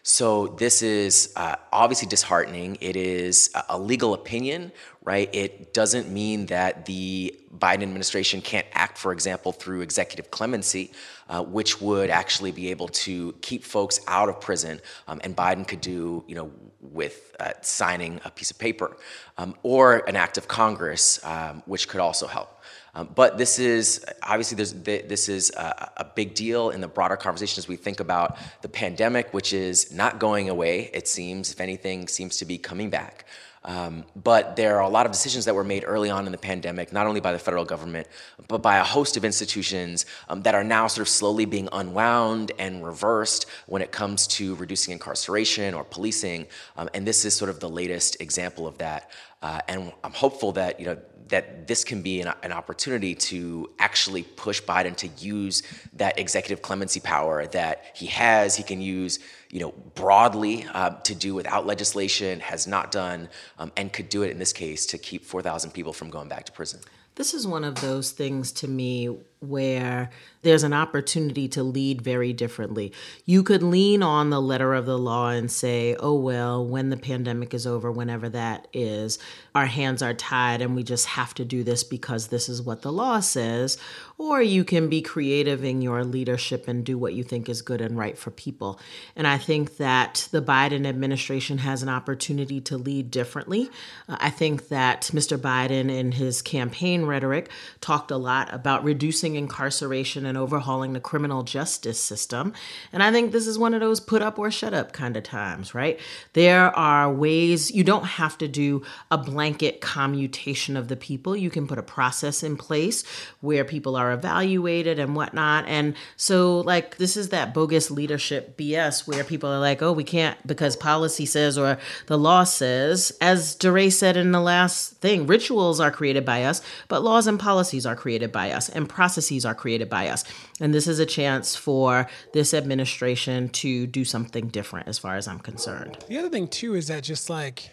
So 0.06 0.48
this 0.48 0.82
is 0.82 1.32
uh, 1.38 1.56
obviously 1.72 2.10
disheartening. 2.10 2.78
It 2.82 2.98
is 2.98 3.50
a 3.70 3.80
legal 3.80 4.14
opinion, 4.14 4.74
right? 5.04 5.30
It 5.34 5.74
doesn't 5.74 6.10
mean 6.10 6.46
that 6.48 6.86
the 6.86 7.36
Biden 7.58 7.84
administration 7.84 8.42
can't 8.42 8.66
act, 8.74 8.98
for 8.98 9.12
example, 9.12 9.52
through 9.52 9.82
executive 9.82 10.32
clemency, 10.32 10.92
uh, 11.30 11.44
which 11.44 11.82
would 11.82 12.10
actually 12.10 12.52
be 12.52 12.70
able 12.70 12.88
to 12.88 13.34
keep 13.42 13.64
folks 13.64 14.00
out 14.08 14.30
of 14.30 14.40
prison. 14.40 14.80
Um, 15.08 15.20
and 15.24 15.36
Biden 15.36 15.68
could 15.68 15.82
do, 15.82 16.24
you 16.28 16.36
know, 16.36 16.52
with 16.80 17.36
uh, 17.40 17.52
signing 17.62 18.22
a 18.24 18.32
piece 18.32 18.52
of 18.52 18.58
paper, 18.58 18.96
um, 19.38 19.56
or 19.64 19.98
an 20.08 20.16
act 20.16 20.38
of 20.38 20.48
Congress, 20.48 21.24
um, 21.26 21.64
which 21.66 21.88
could 21.88 22.00
also 22.00 22.28
help. 22.28 22.62
Um, 22.96 23.10
but 23.16 23.38
this 23.40 23.58
is 23.58 24.06
obviously 24.22 24.56
this 24.56 25.28
is 25.28 25.52
a, 25.58 25.92
a, 25.98 26.06
big 26.06 26.36
deal 26.36 26.70
in 26.70 26.80
the 26.80 26.88
broader 26.88 27.16
conversation 27.16 27.60
as 27.60 27.68
we 27.68 27.76
think 27.76 28.00
about 28.00 28.38
the 28.62 28.70
pandemic, 28.70 29.34
which 29.34 29.52
is 29.52 29.92
not 29.92 30.20
going 30.20 30.48
away. 30.48 30.92
It 30.94 31.08
seems, 31.08 31.52
if 31.52 31.60
anything, 31.60 32.08
seems 32.08 32.38
to 32.38 32.46
be 32.46 32.60
coming 32.60 32.92
back. 32.92 33.26
Um, 33.66 34.04
but 34.16 34.56
there 34.56 34.78
are 34.78 34.82
a 34.82 34.90
lot 34.90 35.06
of 35.06 35.12
decisions 35.12 35.46
that 35.46 35.56
were 35.56 35.64
made 35.64 35.84
early 35.86 36.10
on 36.10 36.26
in 36.26 36.32
the 36.32 36.38
pandemic, 36.38 36.92
not 36.92 37.08
only 37.08 37.22
by 37.22 37.32
the 37.32 37.40
federal 37.40 37.64
government, 37.64 38.08
but 38.48 38.62
by 38.62 38.78
a 38.78 38.84
host 38.84 39.16
of 39.16 39.24
institutions 39.24 40.06
um, 40.28 40.42
that 40.42 40.54
are 40.54 40.64
now 40.64 40.88
sort 40.88 41.02
of 41.02 41.10
slowly 41.10 41.46
being 41.46 41.70
unwound 41.72 42.52
and 42.60 42.86
reversed 42.86 43.46
when 43.68 43.82
it 43.82 43.92
comes 43.92 44.28
to 44.28 44.56
reducing 44.56 44.92
incarceration 44.92 45.74
or 45.74 45.84
policing. 45.84 46.46
Um, 46.76 46.90
and 46.94 47.08
this 47.08 47.24
is 47.24 47.36
sort 47.36 47.50
of 47.50 47.60
the 47.60 47.70
latest 47.70 48.20
example 48.20 48.68
of 48.68 48.78
that. 48.80 49.10
Uh, 49.42 49.60
and 49.68 49.92
I'm 50.04 50.14
hopeful 50.14 50.54
that 50.54 50.80
you 50.80 50.86
know 50.86 50.98
that 51.34 51.66
this 51.66 51.84
can 51.84 52.04
be 52.04 52.22
an, 52.22 52.32
an, 52.44 52.52
opportunity 52.52 53.16
to 53.16 53.68
actually 53.80 54.22
push 54.22 54.62
Biden 54.62 54.96
to 54.98 55.08
use 55.18 55.64
that 55.94 56.20
executive 56.20 56.62
clemency 56.62 57.00
power 57.00 57.48
that 57.48 57.86
he 57.96 58.06
has. 58.06 58.56
He 58.56 58.62
can 58.62 58.80
use, 58.80 59.18
you 59.50 59.60
know, 59.60 59.72
broadly 59.96 60.68
uh, 60.76 60.92
to 60.92 61.16
do 61.16 61.34
without 61.34 61.66
legislation, 61.66 62.40
has 62.40 62.68
not 62.68 62.92
done, 62.92 63.30
um, 63.58 63.72
and 63.76 63.92
could 63.92 64.10
do 64.10 64.22
it 64.22 64.30
in 64.30 64.38
this 64.38 64.54
case 64.54 64.86
to 64.86 65.00
keep 65.00 65.26
4,000 65.26 65.72
people 65.72 65.92
from 65.92 66.12
going 66.12 66.28
back 66.28 66.46
to 66.46 66.52
prison. 66.52 66.82
This 67.16 67.34
is 67.34 67.48
one 67.48 67.64
of 67.64 67.82
those 67.82 68.12
things 68.12 68.52
to 68.52 68.68
me 68.68 69.18
where 69.44 70.10
there's 70.44 70.64
an 70.64 70.74
opportunity 70.74 71.48
to 71.48 71.64
lead 71.64 72.02
very 72.02 72.34
differently. 72.34 72.94
You 73.26 73.44
could 73.44 73.64
lean 73.64 74.04
on 74.04 74.30
the 74.30 74.42
letter 74.42 74.74
of 74.74 74.86
the 74.86 74.98
law 74.98 75.30
and 75.30 75.50
say, 75.50 75.96
oh, 76.00 76.16
well, 76.16 76.66
when 76.66 76.90
the 76.90 76.98
pandemic 76.98 77.54
is 77.54 77.66
over, 77.66 77.92
whenever 77.92 78.30
that 78.30 78.68
is, 78.74 79.20
our 79.56 79.66
hands 79.66 80.02
are 80.02 80.14
tied 80.14 80.62
and 80.62 80.76
we 80.76 80.84
just 80.84 81.06
have 81.08 81.34
to 81.36 81.46
do 81.46 81.64
this 81.64 81.84
because 81.84 82.28
this 82.28 82.50
is 82.50 82.62
what 82.62 82.82
the 82.82 82.92
law 82.92 83.20
says. 83.20 83.78
Or 84.18 84.42
you 84.42 84.64
can 84.64 84.90
be 84.90 85.02
creative 85.02 85.64
in 85.64 85.82
your 85.82 86.04
leadership 86.04 86.68
and 86.68 86.86
do 86.86 86.98
what 86.98 87.14
you 87.14 87.24
think 87.24 87.50
is 87.50 87.62
good 87.62 87.82
and 87.82 87.98
right 87.98 88.18
for 88.18 88.32
people. 88.32 88.80
And 89.16 89.26
I 89.26 89.38
think 89.38 89.78
that 89.78 90.28
the 90.32 90.42
Biden 90.42 90.86
administration 90.86 91.60
has 91.60 91.82
an 91.82 91.90
opportunity 91.90 92.62
to 92.62 92.78
lead 92.78 93.12
differently. 93.12 93.70
Uh, 94.08 94.18
I 94.20 94.30
think 94.30 94.68
that 94.68 95.10
Mr. 95.14 95.38
Biden 95.38 95.90
in 95.90 96.14
his 96.14 96.42
campaign 96.42 97.06
rhetoric 97.06 97.50
talked 97.82 98.12
a 98.12 98.18
lot 98.18 98.54
about 98.54 98.84
reducing 98.84 99.33
incarceration 99.36 100.26
and 100.26 100.38
overhauling 100.38 100.94
the 100.94 101.00
criminal 101.00 101.44
justice 101.44 102.00
system. 102.00 102.54
And 102.92 103.02
I 103.02 103.12
think 103.12 103.32
this 103.32 103.48
is 103.48 103.58
one 103.58 103.74
of 103.74 103.80
those 103.80 104.00
put 104.00 104.22
up 104.22 104.38
or 104.38 104.52
shut 104.52 104.74
up 104.74 104.94
kind 104.94 105.18
of 105.18 105.24
times, 105.24 105.74
right? 105.74 106.00
There 106.34 106.76
are 106.78 107.12
ways 107.12 107.72
you 107.72 107.84
don't 107.84 108.06
have 108.06 108.38
to 108.38 108.48
do 108.48 108.84
a 109.10 109.18
blanket 109.18 109.82
commutation 109.82 110.78
of 110.78 110.88
the 110.88 110.96
people. 110.96 111.36
You 111.36 111.50
can 111.50 111.68
put 111.68 111.78
a 111.78 111.84
process 111.84 112.44
in 112.44 112.58
place 112.58 113.04
where 113.42 113.66
people 113.66 113.96
are 113.96 114.12
evaluated 114.12 115.00
and 115.00 115.16
whatnot. 115.16 115.66
And 115.68 115.96
so, 116.16 116.60
like, 116.60 116.98
this 116.98 117.18
is 117.18 117.30
that 117.30 117.54
bogus 117.54 117.90
leadership 117.90 118.58
BS 118.58 119.08
where 119.08 119.24
people 119.24 119.50
are 119.50 119.60
like, 119.60 119.82
oh, 119.82 119.94
we 119.94 120.04
can't 120.04 120.38
because 120.46 120.76
policy 120.76 121.26
says 121.26 121.58
or 121.58 121.78
the 122.08 122.18
law 122.18 122.44
says. 122.44 123.12
As 123.20 123.56
DeRay 123.56 123.90
said 123.90 124.18
in 124.18 124.32
the 124.32 124.42
last 124.42 124.98
thing, 124.98 125.26
rituals 125.26 125.80
are 125.80 125.92
created 125.92 126.26
by 126.26 126.44
us, 126.44 126.62
but 126.88 127.04
laws 127.04 127.28
and 127.28 127.40
policies 127.40 127.86
are 127.86 127.96
created 127.96 128.32
by 128.32 128.52
us, 128.52 128.70
and 128.70 128.88
processes 128.88 129.23
are 129.46 129.56
created 129.56 129.90
by 129.90 130.10
us. 130.10 130.24
And 130.60 130.74
this 130.74 130.88
is 130.88 131.00
a 131.00 131.06
chance 131.06 131.56
for 131.56 132.08
this 132.34 132.54
administration 132.54 133.50
to 133.50 133.88
do 133.88 134.06
something 134.06 134.48
different 134.48 134.88
as 134.88 135.00
far 135.00 135.16
as 135.16 135.28
I'm 135.28 135.40
concerned. 135.40 135.98
The 136.08 136.18
other 136.18 136.30
thing, 136.30 136.48
too, 136.48 136.76
is 136.76 136.88
that 136.88 137.04
just 137.04 137.30
like, 137.30 137.72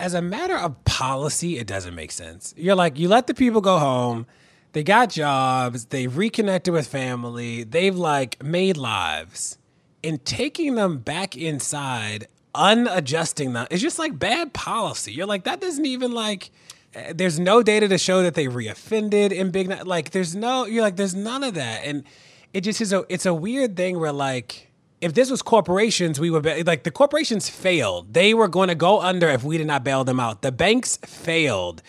as 0.00 0.14
a 0.14 0.22
matter 0.22 0.56
of 0.56 0.84
policy, 0.84 1.58
it 1.58 1.66
doesn't 1.66 1.94
make 1.94 2.12
sense. 2.12 2.54
You're 2.56 2.76
like, 2.76 2.98
you 2.98 3.08
let 3.08 3.26
the 3.26 3.34
people 3.34 3.60
go 3.60 3.78
home, 3.78 4.26
they 4.72 4.82
got 4.82 5.10
jobs, 5.10 5.86
they've 5.86 6.14
reconnected 6.14 6.72
with 6.72 6.86
family, 6.86 7.64
they've 7.64 7.96
like 7.96 8.42
made 8.42 8.76
lives. 8.76 9.58
And 10.04 10.24
taking 10.24 10.76
them 10.76 10.98
back 10.98 11.36
inside, 11.36 12.28
unadjusting 12.54 13.52
them, 13.52 13.66
is 13.70 13.80
just 13.80 13.98
like 13.98 14.18
bad 14.18 14.52
policy. 14.52 15.12
You're 15.12 15.26
like, 15.26 15.44
that 15.44 15.60
doesn't 15.60 15.86
even 15.86 16.12
like, 16.12 16.50
Eh, 16.98 17.12
there's 17.14 17.38
no 17.38 17.62
data 17.62 17.88
to 17.88 17.98
show 17.98 18.22
that 18.22 18.34
they 18.34 18.46
reoffended 18.46 19.32
in 19.32 19.50
big, 19.50 19.68
like, 19.86 20.10
there's 20.10 20.34
no, 20.34 20.66
you're 20.66 20.82
like, 20.82 20.96
there's 20.96 21.14
none 21.14 21.44
of 21.44 21.54
that. 21.54 21.84
And 21.84 22.04
it 22.52 22.62
just 22.62 22.80
is 22.80 22.92
a, 22.92 23.04
it's 23.08 23.26
a 23.26 23.34
weird 23.34 23.76
thing 23.76 23.98
where 23.98 24.12
like, 24.12 24.68
if 25.00 25.14
this 25.14 25.30
was 25.30 25.42
corporations, 25.42 26.18
we 26.18 26.30
would 26.30 26.42
be, 26.42 26.62
like 26.64 26.82
the 26.82 26.90
corporations 26.90 27.48
failed. 27.48 28.14
They 28.14 28.34
were 28.34 28.48
going 28.48 28.68
to 28.68 28.74
go 28.74 29.00
under 29.00 29.28
if 29.28 29.44
we 29.44 29.58
did 29.58 29.66
not 29.66 29.84
bail 29.84 30.04
them 30.04 30.18
out. 30.18 30.42
The 30.42 30.52
banks 30.52 30.96
failed. 31.04 31.82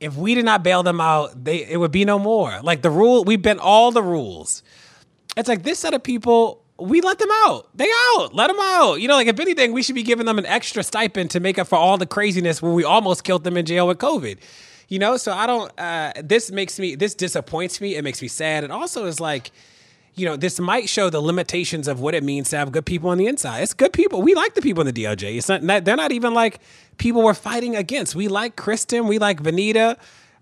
If 0.00 0.16
we 0.16 0.34
did 0.34 0.44
not 0.44 0.62
bail 0.62 0.82
them 0.82 1.00
out, 1.00 1.44
they 1.44 1.64
it 1.64 1.76
would 1.76 1.92
be 1.92 2.04
no 2.04 2.18
more. 2.18 2.60
Like 2.62 2.82
the 2.82 2.90
rule, 2.90 3.22
we 3.22 3.36
bent 3.36 3.60
all 3.60 3.92
the 3.92 4.02
rules. 4.02 4.62
It's 5.36 5.48
like 5.48 5.62
this 5.62 5.78
set 5.78 5.94
of 5.94 6.02
people, 6.02 6.64
we 6.80 7.00
let 7.00 7.18
them 7.18 7.30
out. 7.44 7.68
They 7.74 7.88
out. 8.14 8.34
Let 8.34 8.48
them 8.48 8.58
out. 8.60 9.00
You 9.00 9.08
know, 9.08 9.14
like 9.14 9.26
if 9.26 9.38
anything, 9.38 9.72
we 9.72 9.82
should 9.82 9.94
be 9.94 10.02
giving 10.02 10.26
them 10.26 10.38
an 10.38 10.46
extra 10.46 10.82
stipend 10.82 11.30
to 11.32 11.40
make 11.40 11.58
up 11.58 11.68
for 11.68 11.76
all 11.76 11.98
the 11.98 12.06
craziness 12.06 12.62
where 12.62 12.72
we 12.72 12.84
almost 12.84 13.24
killed 13.24 13.44
them 13.44 13.56
in 13.56 13.66
jail 13.66 13.86
with 13.86 13.98
COVID. 13.98 14.38
You 14.88 14.98
know, 14.98 15.16
so 15.16 15.32
I 15.32 15.46
don't. 15.46 15.72
Uh, 15.78 16.12
this 16.22 16.50
makes 16.50 16.78
me. 16.78 16.94
This 16.94 17.14
disappoints 17.14 17.80
me. 17.80 17.94
It 17.94 18.02
makes 18.02 18.20
me 18.20 18.28
sad. 18.28 18.64
And 18.64 18.72
also 18.72 19.06
is 19.06 19.20
like 19.20 19.52
you 20.14 20.26
know, 20.26 20.36
this 20.36 20.60
might 20.60 20.88
show 20.88 21.08
the 21.08 21.20
limitations 21.20 21.88
of 21.88 22.00
what 22.00 22.14
it 22.14 22.22
means 22.22 22.50
to 22.50 22.56
have 22.56 22.72
good 22.72 22.84
people 22.84 23.10
on 23.10 23.18
the 23.18 23.26
inside. 23.26 23.62
It's 23.62 23.74
good 23.74 23.92
people. 23.92 24.22
We 24.22 24.34
like 24.34 24.54
the 24.54 24.60
people 24.60 24.86
in 24.86 24.92
the 24.92 25.04
DOJ. 25.04 25.36
It's 25.36 25.48
not, 25.48 25.84
they're 25.84 25.96
not 25.96 26.12
even 26.12 26.34
like 26.34 26.60
people 26.98 27.22
we're 27.22 27.34
fighting 27.34 27.76
against. 27.76 28.14
We 28.14 28.28
like 28.28 28.56
Kristen. 28.56 29.06
We 29.06 29.18
like 29.18 29.42
Vanita. 29.42 29.96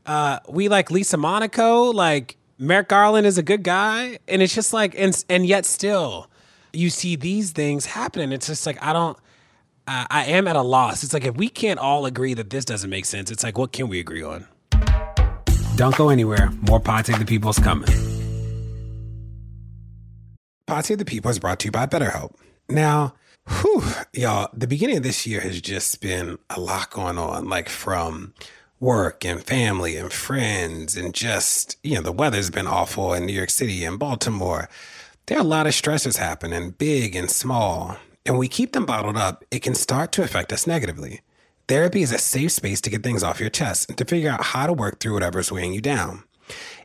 Uh, 0.06 0.40
we 0.48 0.68
like 0.68 0.90
Lisa 0.90 1.16
Monaco. 1.16 1.90
Like 1.92 2.37
Merrick 2.58 2.88
Garland 2.88 3.24
is 3.24 3.38
a 3.38 3.42
good 3.42 3.62
guy, 3.62 4.18
and 4.26 4.42
it's 4.42 4.52
just 4.52 4.72
like, 4.72 4.94
and 4.98 5.24
and 5.28 5.46
yet 5.46 5.64
still, 5.64 6.28
you 6.72 6.90
see 6.90 7.14
these 7.14 7.52
things 7.52 7.86
happening. 7.86 8.32
It's 8.32 8.48
just 8.48 8.66
like 8.66 8.82
I 8.82 8.92
don't. 8.92 9.16
Uh, 9.86 10.04
I 10.10 10.24
am 10.26 10.46
at 10.48 10.56
a 10.56 10.62
loss. 10.62 11.02
It's 11.04 11.14
like 11.14 11.24
if 11.24 11.36
we 11.36 11.48
can't 11.48 11.78
all 11.78 12.04
agree 12.04 12.34
that 12.34 12.50
this 12.50 12.64
doesn't 12.64 12.90
make 12.90 13.04
sense, 13.04 13.30
it's 13.30 13.44
like 13.44 13.56
what 13.56 13.72
can 13.72 13.88
we 13.88 14.00
agree 14.00 14.22
on? 14.22 14.46
Don't 15.76 15.96
go 15.96 16.08
anywhere. 16.08 16.50
More 16.68 16.80
Pod 16.80 17.06
Save 17.06 17.20
the 17.20 17.24
People's 17.24 17.60
coming. 17.60 17.88
Pod 20.66 20.84
Save 20.84 20.98
the 20.98 21.04
People 21.04 21.30
is 21.30 21.38
brought 21.38 21.60
to 21.60 21.66
you 21.66 21.70
by 21.70 21.86
BetterHelp. 21.86 22.34
Now, 22.68 23.14
whew, 23.48 23.84
y'all, 24.12 24.50
the 24.52 24.66
beginning 24.66 24.96
of 24.96 25.04
this 25.04 25.26
year 25.26 25.40
has 25.40 25.60
just 25.60 26.00
been 26.00 26.38
a 26.50 26.60
lot 26.60 26.90
going 26.90 27.16
on, 27.18 27.48
like 27.48 27.68
from 27.68 28.34
work 28.80 29.24
and 29.24 29.42
family 29.42 29.96
and 29.96 30.12
friends, 30.12 30.96
and 30.96 31.14
just, 31.14 31.76
you 31.82 31.94
know, 31.94 32.02
the 32.02 32.12
weather's 32.12 32.50
been 32.50 32.66
awful 32.66 33.12
in 33.12 33.26
New 33.26 33.32
York 33.32 33.50
City 33.50 33.84
and 33.84 33.98
Baltimore. 33.98 34.68
There 35.26 35.38
are 35.38 35.42
a 35.42 35.44
lot 35.44 35.66
of 35.66 35.72
stressors 35.72 36.16
happening, 36.16 36.70
big 36.70 37.14
and 37.16 37.30
small. 37.30 37.96
And 38.24 38.38
we 38.38 38.48
keep 38.48 38.72
them 38.72 38.86
bottled 38.86 39.16
up, 39.16 39.44
it 39.50 39.62
can 39.62 39.74
start 39.74 40.12
to 40.12 40.22
affect 40.22 40.52
us 40.52 40.66
negatively. 40.66 41.22
Therapy 41.66 42.02
is 42.02 42.12
a 42.12 42.18
safe 42.18 42.52
space 42.52 42.80
to 42.82 42.90
get 42.90 43.02
things 43.02 43.22
off 43.22 43.40
your 43.40 43.50
chest 43.50 43.88
and 43.88 43.98
to 43.98 44.04
figure 44.04 44.30
out 44.30 44.42
how 44.42 44.66
to 44.66 44.72
work 44.72 45.00
through 45.00 45.14
whatever's 45.14 45.52
weighing 45.52 45.74
you 45.74 45.80
down. 45.80 46.24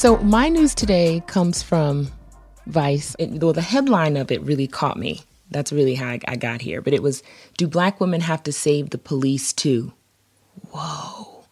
So 0.00 0.16
my 0.16 0.48
news 0.48 0.74
today 0.74 1.22
comes 1.26 1.62
from 1.62 2.10
Vice. 2.66 3.14
It, 3.18 3.32
well, 3.32 3.52
the 3.52 3.60
headline 3.60 4.16
of 4.16 4.32
it 4.32 4.40
really 4.40 4.66
caught 4.66 4.96
me. 4.96 5.20
That's 5.50 5.74
really 5.74 5.94
how 5.94 6.06
I, 6.06 6.20
I 6.26 6.36
got 6.36 6.62
here. 6.62 6.80
But 6.80 6.94
it 6.94 7.02
was, 7.02 7.22
"Do 7.58 7.68
black 7.68 8.00
women 8.00 8.22
have 8.22 8.42
to 8.44 8.50
save 8.50 8.88
the 8.88 8.96
police 8.96 9.52
too?" 9.52 9.92
Whoa, 10.70 11.44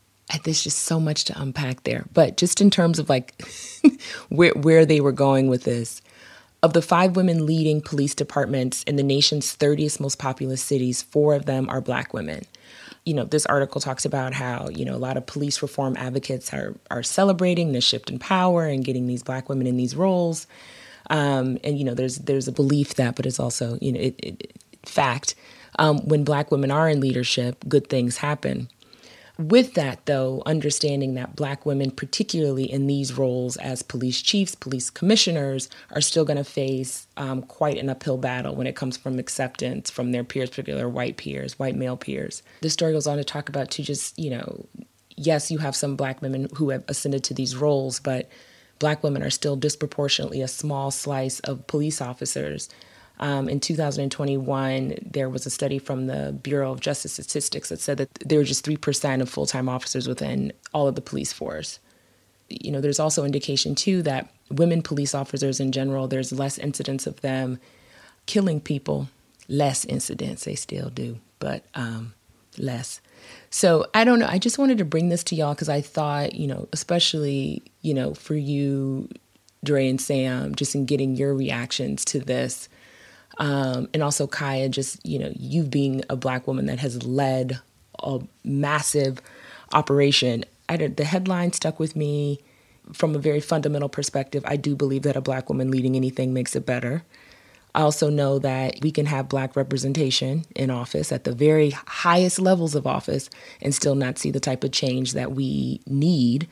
there's 0.44 0.64
just 0.64 0.78
so 0.78 0.98
much 0.98 1.24
to 1.26 1.38
unpack 1.38 1.82
there. 1.82 2.06
But 2.14 2.38
just 2.38 2.62
in 2.62 2.70
terms 2.70 2.98
of 2.98 3.10
like 3.10 3.34
where 4.30 4.52
where 4.52 4.86
they 4.86 5.02
were 5.02 5.12
going 5.12 5.48
with 5.48 5.64
this, 5.64 6.00
of 6.62 6.72
the 6.72 6.80
five 6.80 7.16
women 7.16 7.44
leading 7.44 7.82
police 7.82 8.14
departments 8.14 8.82
in 8.84 8.96
the 8.96 9.02
nation's 9.02 9.54
30th 9.54 10.00
most 10.00 10.18
populous 10.18 10.62
cities, 10.62 11.02
four 11.02 11.34
of 11.34 11.44
them 11.44 11.68
are 11.68 11.82
black 11.82 12.14
women 12.14 12.46
you 13.08 13.14
know, 13.14 13.24
this 13.24 13.46
article 13.46 13.80
talks 13.80 14.04
about 14.04 14.34
how, 14.34 14.68
you 14.68 14.84
know, 14.84 14.94
a 14.94 14.98
lot 14.98 15.16
of 15.16 15.24
police 15.24 15.62
reform 15.62 15.96
advocates 15.96 16.52
are, 16.52 16.74
are 16.90 17.02
celebrating 17.02 17.72
the 17.72 17.80
shift 17.80 18.10
in 18.10 18.18
power 18.18 18.66
and 18.66 18.84
getting 18.84 19.06
these 19.06 19.22
black 19.22 19.48
women 19.48 19.66
in 19.66 19.78
these 19.78 19.96
roles. 19.96 20.46
Um, 21.08 21.58
and 21.64 21.78
you 21.78 21.84
know, 21.84 21.94
there's 21.94 22.18
there's 22.18 22.48
a 22.48 22.52
belief 22.52 22.94
that, 22.96 23.16
but 23.16 23.24
it's 23.24 23.40
also 23.40 23.78
you 23.80 23.92
know, 23.92 24.00
it, 24.00 24.14
it, 24.18 24.52
fact. 24.84 25.34
Um, 25.78 25.98
when 26.06 26.24
Black 26.24 26.50
women 26.50 26.70
are 26.70 26.88
in 26.88 27.00
leadership, 27.00 27.64
good 27.68 27.88
things 27.88 28.18
happen. 28.18 28.68
With 29.38 29.74
that, 29.74 30.04
though, 30.06 30.42
understanding 30.46 31.14
that 31.14 31.36
Black 31.36 31.64
women, 31.64 31.92
particularly 31.92 32.64
in 32.64 32.88
these 32.88 33.16
roles 33.16 33.56
as 33.58 33.82
police 33.82 34.20
chiefs, 34.20 34.56
police 34.56 34.90
commissioners, 34.90 35.68
are 35.92 36.00
still 36.00 36.24
going 36.24 36.38
to 36.38 36.44
face 36.44 37.06
um, 37.16 37.42
quite 37.42 37.78
an 37.78 37.88
uphill 37.88 38.18
battle 38.18 38.56
when 38.56 38.66
it 38.66 38.74
comes 38.74 38.96
from 38.96 39.16
acceptance 39.20 39.90
from 39.90 40.10
their 40.10 40.24
peers, 40.24 40.50
particularly 40.50 40.90
white 40.90 41.18
peers, 41.18 41.56
white 41.56 41.76
male 41.76 41.96
peers. 41.96 42.42
The 42.62 42.70
story 42.70 42.92
goes 42.92 43.06
on 43.06 43.16
to 43.18 43.24
talk 43.24 43.48
about 43.48 43.70
to 43.72 43.82
just 43.84 44.18
you 44.18 44.30
know, 44.30 44.66
yes, 45.16 45.52
you 45.52 45.58
have 45.58 45.76
some 45.76 45.94
Black 45.94 46.20
women 46.20 46.48
who 46.56 46.70
have 46.70 46.82
ascended 46.88 47.22
to 47.24 47.34
these 47.34 47.54
roles, 47.54 48.00
but 48.00 48.28
Black 48.80 49.04
women 49.04 49.22
are 49.22 49.30
still 49.30 49.54
disproportionately 49.54 50.42
a 50.42 50.48
small 50.48 50.90
slice 50.90 51.38
of 51.40 51.64
police 51.68 52.00
officers 52.00 52.68
um, 53.20 53.48
in 53.48 53.60
2021, 53.60 54.98
there 55.10 55.28
was 55.28 55.46
a 55.46 55.50
study 55.50 55.78
from 55.78 56.06
the 56.06 56.38
Bureau 56.42 56.72
of 56.72 56.80
Justice 56.80 57.14
Statistics 57.14 57.68
that 57.70 57.80
said 57.80 57.98
that 57.98 58.12
there 58.24 58.38
were 58.38 58.44
just 58.44 58.64
3% 58.64 59.20
of 59.20 59.28
full 59.28 59.46
time 59.46 59.68
officers 59.68 60.06
within 60.06 60.52
all 60.72 60.86
of 60.86 60.94
the 60.94 61.00
police 61.00 61.32
force. 61.32 61.80
You 62.48 62.70
know, 62.70 62.80
there's 62.80 63.00
also 63.00 63.24
indication, 63.24 63.74
too, 63.74 64.02
that 64.02 64.30
women 64.50 64.82
police 64.82 65.14
officers 65.14 65.60
in 65.60 65.72
general, 65.72 66.06
there's 66.06 66.32
less 66.32 66.58
incidents 66.58 67.06
of 67.06 67.20
them 67.20 67.58
killing 68.26 68.60
people, 68.60 69.08
less 69.48 69.84
incidents, 69.84 70.44
they 70.44 70.54
still 70.54 70.90
do, 70.90 71.18
but 71.38 71.64
um, 71.74 72.14
less. 72.56 73.00
So 73.50 73.86
I 73.94 74.04
don't 74.04 74.18
know. 74.18 74.28
I 74.28 74.38
just 74.38 74.58
wanted 74.58 74.78
to 74.78 74.84
bring 74.84 75.08
this 75.08 75.24
to 75.24 75.34
y'all 75.34 75.54
because 75.54 75.68
I 75.68 75.80
thought, 75.80 76.34
you 76.34 76.46
know, 76.46 76.68
especially, 76.72 77.62
you 77.82 77.94
know, 77.94 78.14
for 78.14 78.34
you, 78.34 79.08
Dre 79.64 79.88
and 79.88 80.00
Sam, 80.00 80.54
just 80.54 80.74
in 80.74 80.86
getting 80.86 81.16
your 81.16 81.34
reactions 81.34 82.04
to 82.06 82.20
this 82.20 82.68
um, 83.38 83.88
and 83.94 84.02
also 84.02 84.26
Kaya, 84.26 84.68
just 84.68 85.04
you 85.06 85.18
know, 85.18 85.32
you 85.34 85.62
being 85.62 86.02
a 86.10 86.16
black 86.16 86.46
woman 86.46 86.66
that 86.66 86.78
has 86.80 87.04
led 87.04 87.60
a 88.02 88.20
massive 88.44 89.20
operation. 89.72 90.44
I 90.68 90.76
did, 90.76 90.96
the 90.96 91.04
headline 91.04 91.52
stuck 91.52 91.78
with 91.78 91.96
me 91.96 92.40
from 92.92 93.14
a 93.14 93.18
very 93.18 93.40
fundamental 93.40 93.88
perspective. 93.88 94.42
I 94.46 94.56
do 94.56 94.74
believe 94.74 95.02
that 95.02 95.16
a 95.16 95.20
black 95.20 95.48
woman 95.48 95.70
leading 95.70 95.96
anything 95.96 96.32
makes 96.32 96.56
it 96.56 96.66
better. 96.66 97.04
I 97.74 97.82
also 97.82 98.10
know 98.10 98.38
that 98.40 98.80
we 98.82 98.90
can 98.90 99.06
have 99.06 99.28
black 99.28 99.54
representation 99.54 100.44
in 100.56 100.70
office 100.70 101.12
at 101.12 101.24
the 101.24 101.32
very 101.32 101.70
highest 101.70 102.40
levels 102.40 102.74
of 102.74 102.86
office 102.86 103.30
and 103.60 103.74
still 103.74 103.94
not 103.94 104.18
see 104.18 104.30
the 104.30 104.40
type 104.40 104.64
of 104.64 104.72
change 104.72 105.12
that 105.12 105.32
we 105.32 105.80
need 105.86 106.48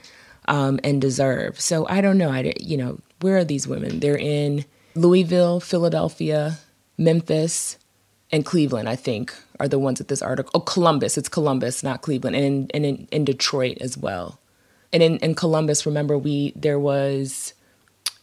um, 0.46 0.79
and 0.85 1.01
deserve. 1.01 1.59
So 1.61 1.87
I 1.88 2.01
don't 2.01 2.18
know. 2.18 2.31
I, 2.31 2.53
you 2.61 2.77
know, 2.77 3.01
where 3.20 3.38
are 3.38 3.44
these 3.44 3.66
women? 3.66 4.01
They're 4.01 4.18
in 4.18 4.66
Louisville, 4.94 5.59
Philadelphia, 5.59 6.59
Memphis, 6.98 7.78
and 8.32 8.44
Cleveland, 8.44 8.88
I 8.88 8.96
think, 8.96 9.35
are 9.61 9.68
the 9.68 9.78
ones 9.78 10.00
at 10.00 10.09
this 10.09 10.22
article. 10.22 10.50
Oh, 10.54 10.61
Columbus. 10.61 11.16
It's 11.16 11.28
Columbus, 11.28 11.82
not 11.82 12.02
Cleveland, 12.02 12.37
and 12.37 12.44
in, 12.44 12.70
and 12.74 12.85
in, 12.85 13.09
in 13.11 13.24
Detroit 13.24 13.78
as 13.80 13.96
well. 13.96 14.38
And 14.92 15.02
in, 15.02 15.18
in 15.18 15.35
Columbus, 15.35 15.87
remember 15.87 16.16
we 16.18 16.52
there 16.56 16.78
was 16.78 17.54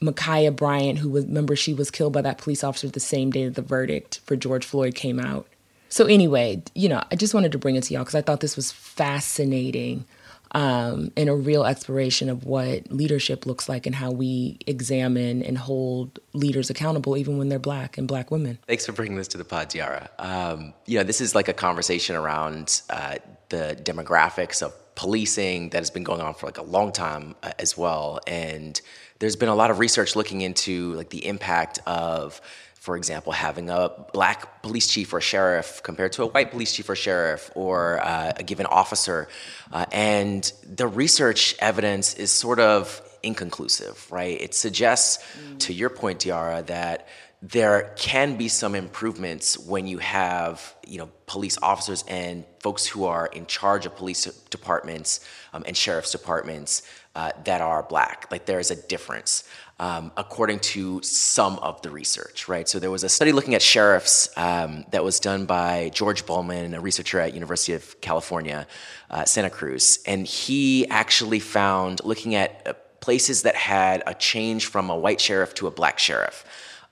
Ma'Khia 0.02 0.56
Bryant, 0.56 1.00
who 1.00 1.10
was 1.10 1.26
remember 1.26 1.56
she 1.56 1.74
was 1.74 1.92
killed 1.92 2.14
by 2.14 2.22
that 2.22 2.38
police 2.38 2.64
officer 2.64 2.88
the 2.88 3.00
same 3.00 3.32
day 3.32 3.46
that 3.46 3.56
the 3.56 3.62
verdict 3.62 4.20
for 4.26 4.36
George 4.36 4.66
Floyd 4.66 4.96
came 4.96 5.20
out. 5.20 5.48
So 5.90 6.06
anyway, 6.06 6.64
you 6.74 6.90
know, 6.90 7.04
I 7.12 7.16
just 7.16 7.34
wanted 7.34 7.52
to 7.52 7.60
bring 7.60 7.76
it 7.76 7.84
to 7.84 7.94
y'all 7.94 8.04
because 8.04 8.16
I 8.16 8.22
thought 8.22 8.40
this 8.40 8.56
was 8.56 8.72
fascinating 8.72 10.06
um, 10.54 11.12
and 11.18 11.30
a 11.30 11.36
real 11.36 11.66
exploration 11.66 12.30
of 12.30 12.46
what 12.46 12.92
leadership 12.92 13.46
looks 13.46 13.68
like 13.68 13.86
and 13.86 13.96
how 13.96 14.12
we 14.12 14.60
examine 14.68 15.42
and 15.42 15.58
hold 15.58 16.20
leaders 16.34 16.70
accountable, 16.70 17.18
even 17.18 17.38
when 17.38 17.50
they're 17.50 17.60
black 17.60 17.98
and 17.98 18.08
black 18.08 18.30
women. 18.30 18.60
Thanks 18.68 18.86
for 18.86 18.92
bringing 18.92 19.18
this 19.18 19.28
to 19.30 19.38
the 19.38 19.46
pod, 19.46 19.70
Tiara. 19.70 20.10
Um, 20.20 20.74
you 20.86 20.98
know, 20.98 21.04
this 21.04 21.22
is 21.22 21.34
like 21.34 21.48
a 21.48 21.54
conversation 21.54 22.16
around 22.16 22.82
uh, 22.90 23.16
the 23.50 23.80
demographics 23.84 24.62
of 24.62 24.74
policing 24.96 25.70
that 25.70 25.80
has 25.80 25.90
been 25.90 26.04
going 26.04 26.22
on 26.22 26.36
for 26.36 26.46
like 26.46 26.60
a 26.60 26.64
long 26.64 26.92
time 26.92 27.36
uh, 27.42 27.52
as 27.58 27.76
well, 27.76 28.20
and 28.28 28.80
there's 29.20 29.36
been 29.36 29.50
a 29.50 29.56
lot 29.56 29.72
of 29.72 29.80
research 29.80 30.16
looking 30.16 30.42
into 30.42 30.94
like 30.94 31.10
the 31.10 31.26
impact 31.26 31.80
of 31.88 32.42
for 32.84 32.98
example, 32.98 33.32
having 33.32 33.70
a 33.70 33.90
black 34.12 34.62
police 34.62 34.90
chief 34.90 35.14
or 35.14 35.22
sheriff 35.22 35.82
compared 35.84 36.12
to 36.12 36.24
a 36.24 36.26
white 36.26 36.52
police 36.52 36.74
chief 36.74 36.90
or 36.90 36.98
sheriff 36.98 37.50
or 37.56 38.06
uh, 38.06 38.34
a 38.36 38.44
given 38.44 38.66
officer. 38.66 39.30
Uh, 39.72 39.86
and 39.94 40.52
the 40.68 40.86
research 40.86 41.56
evidence 41.60 42.14
is 42.16 42.30
sort 42.30 42.60
of 42.60 43.02
inconclusive, 43.24 44.06
right? 44.12 44.36
It 44.42 44.54
suggests, 44.54 45.24
mm. 45.40 45.60
to 45.60 45.72
your 45.72 45.90
point, 45.90 46.20
De'Ara, 46.20 46.66
that 46.66 47.08
there 47.42 47.94
can 47.96 48.36
be 48.36 48.50
some 48.50 48.76
improvements 48.76 49.58
when 49.58 49.88
you 49.88 50.00
have 50.00 50.76
you 50.86 50.98
know 50.98 51.10
police 51.26 51.58
officers 51.62 52.04
and 52.08 52.44
folks 52.60 52.86
who 52.86 53.06
are 53.06 53.28
in 53.28 53.46
charge 53.46 53.86
of 53.86 53.96
police 53.96 54.26
departments 54.50 55.20
um, 55.54 55.64
and 55.68 55.76
sheriff's 55.76 56.14
departments 56.14 56.84
uh, 57.16 57.32
that 57.44 57.60
are 57.60 57.84
black 57.84 58.28
like 58.32 58.46
there 58.46 58.62
is 58.62 58.72
a 58.72 58.88
difference 58.88 59.44
um, 59.80 60.12
according 60.16 60.60
to 60.60 61.02
some 61.02 61.58
of 61.60 61.82
the 61.82 61.90
research, 61.90 62.48
right? 62.48 62.68
So 62.70 62.80
there 62.80 62.92
was 62.92 63.04
a 63.04 63.10
study 63.10 63.32
looking 63.32 63.56
at 63.56 63.62
sheriffs 63.62 64.30
um, 64.38 64.86
that 64.92 65.04
was 65.04 65.20
done 65.20 65.46
by 65.46 65.90
George 65.94 66.26
Bowman, 66.26 66.74
a 66.74 66.80
researcher 66.80 67.20
at 67.20 67.34
University 67.34 67.74
of 67.74 68.00
California, 68.02 68.68
uh, 69.10 69.26
Santa 69.26 69.50
Cruz, 69.50 70.00
and 70.06 70.26
he 70.26 70.88
actually 70.90 71.40
found 71.40 72.04
looking 72.04 72.36
at 72.36 72.66
uh, 72.66 72.74
places 73.00 73.42
that 73.44 73.56
had 73.56 74.04
a 74.08 74.14
change 74.14 74.68
from 74.68 74.90
a 74.90 74.96
white 74.96 75.20
sheriff 75.20 75.54
to 75.56 75.68
a 75.68 75.72
black 75.72 76.00
sheriff 76.00 76.46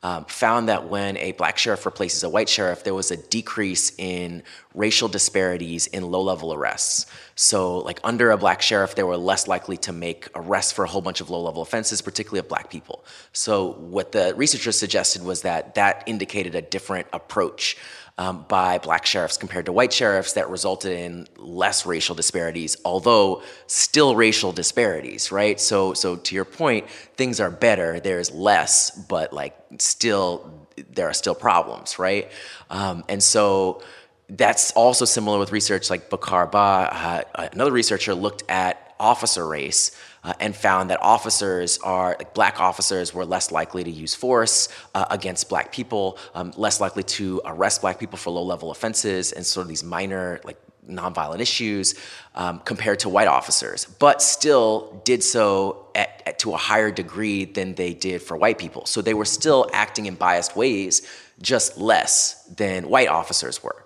um, 0.04 0.26
found 0.26 0.68
that 0.70 0.90
when 0.90 1.18
a 1.18 1.32
black 1.34 1.58
sheriff 1.58 1.86
replaces 1.86 2.24
a 2.24 2.30
white 2.30 2.50
sheriff, 2.50 2.84
there 2.84 2.94
was 2.94 3.12
a 3.12 3.18
decrease 3.18 3.94
in 3.98 4.42
racial 4.74 5.08
disparities 5.08 5.88
in 5.88 6.10
low 6.10 6.22
level 6.22 6.54
arrests. 6.54 7.06
So, 7.42 7.80
like 7.80 8.00
under 8.04 8.30
a 8.30 8.38
black 8.38 8.62
sheriff, 8.62 8.94
they 8.94 9.02
were 9.02 9.18
less 9.18 9.48
likely 9.48 9.76
to 9.78 9.92
make 9.92 10.28
arrests 10.36 10.72
for 10.72 10.86
a 10.86 10.88
whole 10.88 11.02
bunch 11.02 11.22
of 11.22 11.32
low 11.32 11.42
level 11.42 11.64
offenses, 11.64 12.00
particularly 12.00 12.38
of 12.38 12.48
black 12.48 12.70
people. 12.70 13.04
So, 13.34 13.72
what 13.80 14.12
the 14.12 14.36
researchers 14.36 14.78
suggested 14.78 15.24
was 15.24 15.42
that 15.42 15.74
that 15.74 16.04
indicated 16.06 16.54
a 16.54 16.62
different 16.62 17.08
approach 17.12 17.78
um, 18.20 18.46
by 18.48 18.78
black 18.78 19.08
sheriffs 19.08 19.38
compared 19.38 19.66
to 19.66 19.72
white 19.72 19.92
sheriffs 19.92 20.34
that 20.34 20.52
resulted 20.52 20.92
in 20.92 21.28
less 21.36 21.84
racial 21.84 22.14
disparities, 22.14 22.78
although 22.86 23.42
still 23.66 24.16
racial 24.16 24.52
disparities, 24.52 25.32
right? 25.32 25.60
So, 25.60 25.96
so 25.96 26.18
to 26.18 26.36
your 26.36 26.46
point, 26.46 26.88
things 27.16 27.40
are 27.40 27.50
better. 27.50 28.00
There's 28.00 28.30
less, 28.30 28.92
but 28.92 29.34
like 29.34 29.58
still, 29.80 30.68
there 30.92 31.10
are 31.10 31.14
still 31.14 31.34
problems, 31.34 31.98
right? 31.98 32.32
Um, 32.70 33.04
and 33.10 33.24
so 33.24 33.82
that's 34.32 34.72
also 34.72 35.06
similar 35.06 35.38
with 35.38 35.52
research 35.52 35.90
like 35.90 36.10
Bocar 36.10 36.50
Ba, 36.50 36.58
uh, 36.58 37.50
another 37.52 37.72
researcher 37.72 38.16
looked 38.16 38.44
at 38.50 38.94
officer 39.00 39.46
race 39.46 39.92
uh, 40.24 40.34
and 40.40 40.56
found 40.56 40.90
that 40.90 41.02
officers 41.02 41.80
are 41.80 42.16
like 42.18 42.34
black 42.34 42.60
officers 42.60 43.14
were 43.14 43.26
less 43.26 43.52
likely 43.52 43.84
to 43.84 43.92
use 43.92 44.16
force 44.16 44.70
uh, 44.96 45.06
against 45.10 45.50
black 45.50 45.72
people, 45.72 46.18
um, 46.34 46.54
less 46.56 46.80
likely 46.80 47.04
to 47.04 47.42
arrest 47.46 47.82
black 47.82 48.00
people 48.00 48.18
for 48.18 48.30
low 48.30 48.44
level 48.44 48.72
offenses 48.72 49.32
and 49.34 49.46
sort 49.46 49.64
of 49.64 49.70
these 49.70 49.84
minor 49.84 50.40
like 50.44 50.58
nonviolent 50.88 51.40
issues 51.40 51.96
um, 52.36 52.60
compared 52.60 53.00
to 53.00 53.10
white 53.10 53.28
officers, 53.28 53.86
but 53.86 54.22
still 54.22 55.02
did 55.04 55.24
so 55.24 55.88
at, 55.94 56.24
at, 56.26 56.40
to 56.40 56.54
a 56.54 56.58
higher 56.58 56.92
degree 56.92 57.46
than 57.46 57.76
they 57.76 57.94
did 57.94 58.22
for 58.22 58.38
white 58.38 58.58
people. 58.58 58.86
So 58.86 59.02
they 59.02 59.14
were 59.14 59.26
still 59.26 59.70
acting 59.74 60.06
in 60.06 60.16
biased 60.16 60.56
ways, 60.56 61.02
just 61.42 61.78
less 61.78 62.46
than 62.46 62.88
white 62.88 63.10
officers 63.10 63.62
were. 63.62 63.84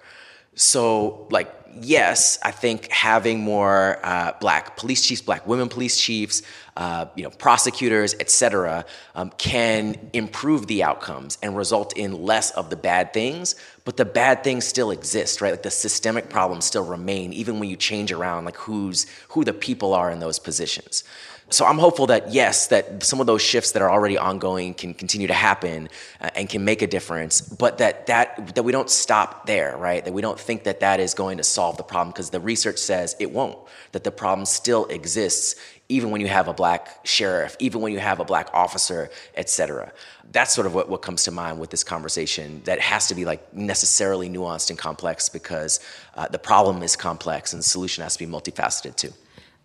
So, 0.55 1.27
like, 1.31 1.53
yes, 1.81 2.39
I 2.41 2.51
think 2.51 2.89
having 2.89 3.41
more 3.41 3.99
uh, 4.03 4.31
black 4.39 4.77
police 4.77 5.05
chiefs, 5.05 5.21
black 5.21 5.45
women 5.45 5.67
police 5.67 5.99
chiefs, 5.99 6.41
uh, 6.77 7.07
you 7.15 7.23
know, 7.23 7.29
prosecutors, 7.29 8.15
et 8.19 8.29
cetera, 8.29 8.85
um, 9.15 9.31
can 9.37 10.09
improve 10.13 10.67
the 10.67 10.83
outcomes 10.83 11.37
and 11.43 11.55
result 11.55 11.97
in 11.97 12.23
less 12.23 12.51
of 12.51 12.69
the 12.69 12.75
bad 12.77 13.13
things. 13.13 13.55
But 13.83 13.97
the 13.97 14.05
bad 14.05 14.43
things 14.43 14.65
still 14.65 14.91
exist, 14.91 15.41
right? 15.41 15.51
Like 15.51 15.63
the 15.63 15.71
systemic 15.71 16.29
problems 16.29 16.65
still 16.65 16.85
remain, 16.85 17.33
even 17.33 17.59
when 17.59 17.69
you 17.69 17.75
change 17.75 18.11
around 18.11 18.45
like 18.45 18.57
who's 18.57 19.05
who 19.29 19.43
the 19.43 19.53
people 19.53 19.93
are 19.93 20.09
in 20.09 20.19
those 20.19 20.39
positions. 20.39 21.03
So 21.49 21.63
I'm 21.65 21.77
hopeful 21.77 22.07
that 22.07 22.33
yes, 22.33 22.67
that 22.67 23.03
some 23.03 23.19
of 23.19 23.27
those 23.27 23.41
shifts 23.41 23.73
that 23.73 23.81
are 23.83 23.91
already 23.91 24.17
ongoing 24.17 24.73
can 24.73 24.95
continue 24.95 25.27
to 25.27 25.33
happen 25.33 25.89
uh, 26.19 26.31
and 26.35 26.49
can 26.49 26.65
make 26.65 26.81
a 26.81 26.87
difference, 26.87 27.39
but 27.39 27.77
that 27.77 28.07
that 28.07 28.55
that 28.55 28.63
we 28.63 28.71
don't 28.71 28.89
stop 28.89 29.45
there, 29.45 29.77
right? 29.77 30.03
That 30.03 30.13
we 30.13 30.23
don't 30.23 30.39
think 30.39 30.63
that 30.63 30.79
that 30.79 30.99
is 30.99 31.13
going 31.13 31.37
to 31.37 31.43
solve 31.43 31.77
the 31.77 31.83
problem 31.83 32.11
because 32.11 32.31
the 32.31 32.39
research 32.39 32.79
says 32.79 33.15
it 33.19 33.31
won't. 33.31 33.59
That 33.91 34.03
the 34.03 34.11
problem 34.11 34.45
still 34.47 34.85
exists 34.85 35.55
even 35.87 36.09
when 36.09 36.19
you 36.19 36.27
have 36.27 36.47
a 36.47 36.53
black 36.53 36.99
sheriff, 37.03 37.55
even 37.59 37.79
when 37.79 37.93
you 37.93 37.99
have 37.99 38.19
a 38.19 38.25
black 38.25 38.49
officer, 38.53 39.11
et 39.35 39.47
cetera. 39.47 39.91
That's 40.31 40.51
sort 40.51 40.65
of 40.65 40.73
what, 40.73 40.89
what 40.89 41.03
comes 41.03 41.23
to 41.25 41.31
mind 41.31 41.59
with 41.59 41.69
this 41.69 41.83
conversation 41.83 42.63
that 42.65 42.79
has 42.79 43.07
to 43.09 43.15
be 43.15 43.23
like 43.23 43.53
necessarily 43.53 44.27
nuanced 44.27 44.71
and 44.71 44.79
complex 44.79 45.29
because 45.29 45.79
uh, 46.15 46.27
the 46.27 46.39
problem 46.39 46.81
is 46.81 46.95
complex 46.95 47.53
and 47.53 47.59
the 47.59 47.67
solution 47.67 48.01
has 48.01 48.17
to 48.17 48.25
be 48.25 48.31
multifaceted 48.31 48.95
too. 48.95 49.13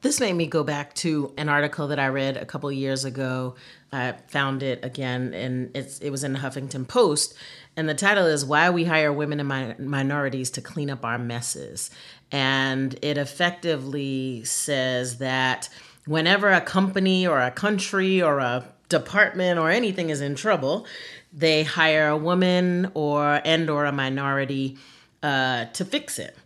This 0.03 0.19
made 0.19 0.33
me 0.33 0.47
go 0.47 0.65
back 0.65 0.95
to 0.97 1.33
an 1.37 1.49
article 1.49 1.89
that 1.89 1.99
I 1.99 2.09
read 2.09 2.37
a 2.37 2.47
couple 2.47 2.73
years 2.73 3.05
ago. 3.05 3.57
I 3.93 4.13
found 4.29 4.63
it 4.63 4.83
again, 4.85 5.35
and 5.35 5.71
it's 5.77 5.99
it 5.99 6.11
was 6.11 6.25
in 6.25 6.33
the 6.33 6.39
Huffington 6.39 6.89
Post, 6.89 7.35
and 7.77 7.89
the 7.89 7.95
title 7.95 8.27
is 8.27 8.45
"Why 8.45 8.71
We 8.71 8.85
Hire 8.85 9.13
Women 9.13 9.41
and 9.41 9.49
Mi- 9.49 9.85
Minorities 9.85 10.51
to 10.53 10.63
Clean 10.63 10.89
Up 10.89 11.05
Our 11.05 11.19
Messes," 11.19 11.91
and 12.33 12.99
it 13.03 13.19
effectively 13.19 14.43
says 14.45 15.19
that 15.19 15.69
whenever 16.07 16.51
a 16.51 16.61
company 16.63 17.27
or 17.27 17.41
a 17.41 17.51
country 17.51 18.23
or 18.23 18.39
a 18.39 18.65
department 18.89 19.59
or 19.59 19.71
anything 19.71 20.09
is 20.09 20.21
in 20.21 20.35
trouble, 20.35 20.87
they 21.33 21.63
hire 21.63 22.09
a 22.09 22.17
woman 22.17 22.91
or 22.95 23.43
and 23.45 23.69
or 23.69 23.85
a 23.85 23.93
minority 23.93 24.79
uh, 25.23 25.67
to 25.67 25.85
fix 25.85 26.19
it. 26.19 26.37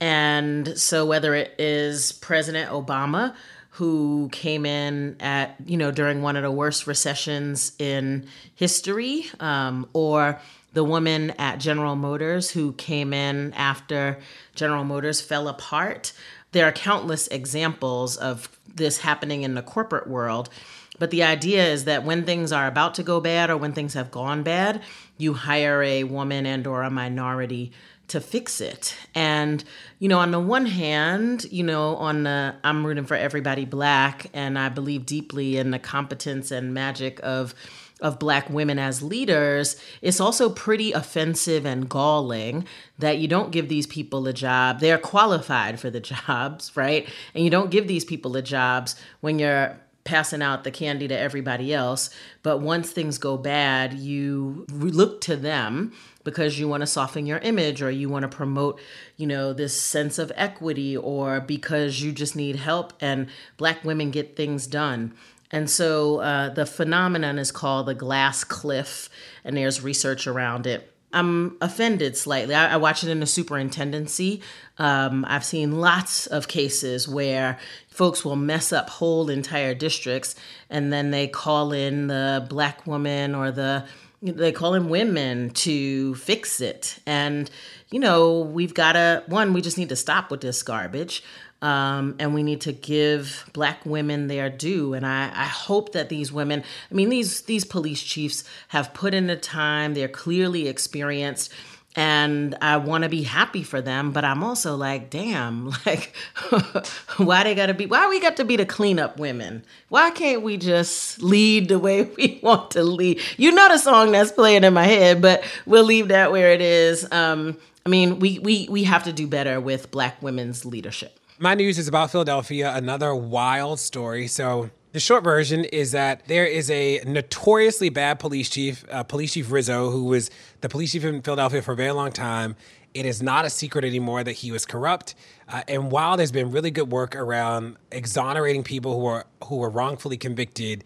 And 0.00 0.78
so 0.78 1.04
whether 1.06 1.34
it 1.34 1.54
is 1.58 2.12
President 2.12 2.70
Obama 2.70 3.34
who 3.70 4.28
came 4.32 4.66
in 4.66 5.16
at, 5.20 5.54
you 5.64 5.76
know, 5.76 5.92
during 5.92 6.20
one 6.20 6.36
of 6.36 6.42
the 6.42 6.50
worst 6.50 6.86
recessions 6.86 7.72
in 7.78 8.26
history, 8.56 9.26
um, 9.38 9.88
or 9.92 10.40
the 10.72 10.82
woman 10.82 11.30
at 11.38 11.60
General 11.60 11.94
Motors 11.94 12.50
who 12.50 12.72
came 12.72 13.12
in 13.12 13.52
after 13.54 14.18
General 14.54 14.84
Motors 14.84 15.20
fell 15.20 15.48
apart. 15.48 16.12
There 16.52 16.66
are 16.66 16.72
countless 16.72 17.28
examples 17.28 18.16
of 18.16 18.48
this 18.74 18.98
happening 18.98 19.42
in 19.42 19.54
the 19.54 19.62
corporate 19.62 20.08
world. 20.08 20.50
But 20.98 21.10
the 21.10 21.22
idea 21.22 21.64
is 21.64 21.84
that 21.84 22.04
when 22.04 22.24
things 22.24 22.50
are 22.50 22.66
about 22.66 22.94
to 22.94 23.02
go 23.02 23.20
bad 23.20 23.50
or 23.50 23.56
when 23.56 23.72
things 23.72 23.94
have 23.94 24.10
gone 24.10 24.42
bad, 24.42 24.82
you 25.16 25.34
hire 25.34 25.82
a 25.82 26.04
woman 26.04 26.46
and 26.46 26.66
or 26.66 26.82
a 26.82 26.90
minority 26.90 27.72
to 28.08 28.20
fix 28.20 28.60
it. 28.60 28.96
And, 29.14 29.62
you 29.98 30.08
know, 30.08 30.18
on 30.18 30.30
the 30.30 30.40
one 30.40 30.66
hand, 30.66 31.46
you 31.50 31.62
know, 31.62 31.96
on 31.96 32.24
the 32.24 32.54
I'm 32.64 32.84
rooting 32.84 33.04
for 33.04 33.14
everybody 33.14 33.64
black 33.64 34.30
and 34.32 34.58
I 34.58 34.68
believe 34.68 35.06
deeply 35.06 35.58
in 35.58 35.70
the 35.70 35.78
competence 35.78 36.50
and 36.50 36.74
magic 36.74 37.20
of 37.22 37.54
of 38.00 38.18
black 38.18 38.48
women 38.48 38.78
as 38.78 39.02
leaders, 39.02 39.74
it's 40.02 40.20
also 40.20 40.48
pretty 40.48 40.92
offensive 40.92 41.66
and 41.66 41.88
galling 41.88 42.64
that 42.98 43.18
you 43.18 43.26
don't 43.26 43.50
give 43.50 43.68
these 43.68 43.88
people 43.88 44.26
a 44.28 44.32
job. 44.32 44.78
They're 44.78 44.98
qualified 44.98 45.80
for 45.80 45.90
the 45.90 46.00
jobs, 46.26 46.76
right? 46.76 47.08
And 47.34 47.42
you 47.42 47.50
don't 47.50 47.70
give 47.70 47.88
these 47.88 48.04
people 48.04 48.32
the 48.32 48.42
jobs 48.42 48.94
when 49.20 49.38
you're 49.38 49.76
passing 50.08 50.40
out 50.40 50.64
the 50.64 50.70
candy 50.70 51.06
to 51.06 51.18
everybody 51.18 51.74
else. 51.74 52.08
But 52.42 52.62
once 52.62 52.90
things 52.90 53.18
go 53.18 53.36
bad, 53.36 53.92
you 53.92 54.64
look 54.70 55.20
to 55.22 55.36
them 55.36 55.92
because 56.24 56.58
you 56.58 56.66
want 56.66 56.80
to 56.80 56.86
soften 56.86 57.26
your 57.26 57.40
image 57.40 57.82
or 57.82 57.90
you 57.90 58.08
want 58.08 58.22
to 58.22 58.34
promote, 58.34 58.80
you 59.18 59.26
know, 59.26 59.52
this 59.52 59.78
sense 59.78 60.18
of 60.18 60.32
equity 60.34 60.96
or 60.96 61.40
because 61.40 62.00
you 62.00 62.10
just 62.10 62.34
need 62.34 62.56
help 62.56 62.94
and 63.00 63.28
black 63.58 63.84
women 63.84 64.10
get 64.10 64.34
things 64.34 64.66
done. 64.66 65.12
And 65.50 65.68
so 65.68 66.20
uh, 66.20 66.48
the 66.54 66.64
phenomenon 66.64 67.38
is 67.38 67.52
called 67.52 67.86
the 67.86 67.94
glass 67.94 68.44
cliff, 68.44 69.08
and 69.44 69.56
there's 69.56 69.82
research 69.82 70.26
around 70.26 70.66
it. 70.66 70.92
I'm 71.12 71.56
offended 71.60 72.16
slightly. 72.16 72.54
I, 72.54 72.74
I 72.74 72.76
watch 72.76 73.02
it 73.02 73.08
in 73.08 73.20
the 73.20 73.26
superintendency. 73.26 74.42
Um, 74.78 75.24
I've 75.28 75.44
seen 75.44 75.80
lots 75.80 76.26
of 76.26 76.48
cases 76.48 77.08
where 77.08 77.58
folks 77.88 78.24
will 78.24 78.36
mess 78.36 78.72
up 78.72 78.90
whole 78.90 79.30
entire 79.30 79.74
districts, 79.74 80.34
and 80.68 80.92
then 80.92 81.10
they 81.10 81.26
call 81.26 81.72
in 81.72 82.08
the 82.08 82.46
black 82.48 82.86
woman 82.86 83.34
or 83.34 83.50
the 83.50 83.84
they 84.20 84.50
call 84.50 84.74
in 84.74 84.88
women 84.88 85.50
to 85.50 86.14
fix 86.16 86.60
it. 86.60 86.98
And 87.06 87.50
you 87.90 88.00
know, 88.00 88.40
we've 88.40 88.74
got 88.74 88.92
to 88.92 89.22
one. 89.26 89.52
We 89.52 89.62
just 89.62 89.78
need 89.78 89.88
to 89.88 89.96
stop 89.96 90.30
with 90.30 90.40
this 90.40 90.62
garbage. 90.62 91.22
Um, 91.60 92.14
and 92.20 92.34
we 92.34 92.44
need 92.44 92.60
to 92.62 92.72
give 92.72 93.50
black 93.52 93.84
women 93.84 94.28
their 94.28 94.48
due. 94.48 94.94
And 94.94 95.04
I, 95.04 95.24
I 95.34 95.46
hope 95.46 95.92
that 95.92 96.08
these 96.08 96.30
women, 96.30 96.62
I 96.90 96.94
mean, 96.94 97.08
these 97.08 97.42
these 97.42 97.64
police 97.64 98.02
chiefs 98.02 98.44
have 98.68 98.94
put 98.94 99.12
in 99.12 99.26
the 99.26 99.36
time. 99.36 99.94
They're 99.94 100.06
clearly 100.06 100.68
experienced 100.68 101.52
and 101.98 102.54
I 102.62 102.76
want 102.76 103.02
to 103.02 103.08
be 103.08 103.24
happy 103.24 103.64
for 103.64 103.80
them, 103.80 104.12
but 104.12 104.24
I'm 104.24 104.44
also 104.44 104.76
like, 104.76 105.10
damn, 105.10 105.72
like, 105.86 106.14
why 107.16 107.42
they 107.42 107.56
gotta 107.56 107.74
be? 107.74 107.86
Why 107.86 108.08
we 108.08 108.20
got 108.20 108.36
to 108.36 108.44
be 108.44 108.54
the 108.54 108.64
cleanup 108.64 109.18
women? 109.18 109.64
Why 109.88 110.12
can't 110.12 110.42
we 110.42 110.58
just 110.58 111.20
lead 111.20 111.68
the 111.68 111.78
way 111.80 112.02
we 112.16 112.38
want 112.40 112.70
to 112.72 112.84
lead? 112.84 113.20
You 113.36 113.50
know 113.50 113.68
the 113.68 113.78
song 113.78 114.12
that's 114.12 114.30
playing 114.30 114.62
in 114.62 114.74
my 114.74 114.84
head, 114.84 115.20
but 115.20 115.42
we'll 115.66 115.82
leave 115.82 116.08
that 116.08 116.30
where 116.30 116.52
it 116.52 116.60
is. 116.60 117.10
Um, 117.10 117.58
I 117.84 117.88
mean, 117.88 118.20
we 118.20 118.38
we 118.38 118.68
we 118.70 118.84
have 118.84 119.02
to 119.04 119.12
do 119.12 119.26
better 119.26 119.60
with 119.60 119.90
Black 119.90 120.22
women's 120.22 120.64
leadership. 120.64 121.18
My 121.40 121.54
news 121.54 121.78
is 121.78 121.86
about 121.86 122.10
Philadelphia, 122.10 122.74
another 122.74 123.14
wild 123.14 123.78
story. 123.78 124.26
So, 124.26 124.70
the 124.90 124.98
short 124.98 125.22
version 125.22 125.64
is 125.66 125.92
that 125.92 126.26
there 126.26 126.44
is 126.44 126.68
a 126.68 127.00
notoriously 127.06 127.90
bad 127.90 128.18
police 128.18 128.50
chief, 128.50 128.84
uh, 128.90 129.04
Police 129.04 129.34
Chief 129.34 129.52
Rizzo, 129.52 129.90
who 129.90 130.06
was 130.06 130.32
the 130.62 130.68
police 130.68 130.90
chief 130.90 131.04
in 131.04 131.22
Philadelphia 131.22 131.62
for 131.62 131.72
a 131.72 131.76
very 131.76 131.92
long 131.92 132.10
time. 132.10 132.56
It 132.92 133.06
is 133.06 133.22
not 133.22 133.44
a 133.44 133.50
secret 133.50 133.84
anymore 133.84 134.24
that 134.24 134.32
he 134.32 134.50
was 134.50 134.66
corrupt. 134.66 135.14
Uh, 135.48 135.62
and 135.68 135.92
while 135.92 136.16
there's 136.16 136.32
been 136.32 136.50
really 136.50 136.72
good 136.72 136.90
work 136.90 137.14
around 137.14 137.76
exonerating 137.92 138.64
people 138.64 138.98
who 138.98 139.06
are 139.06 139.24
who 139.44 139.58
were 139.58 139.70
wrongfully 139.70 140.16
convicted, 140.16 140.82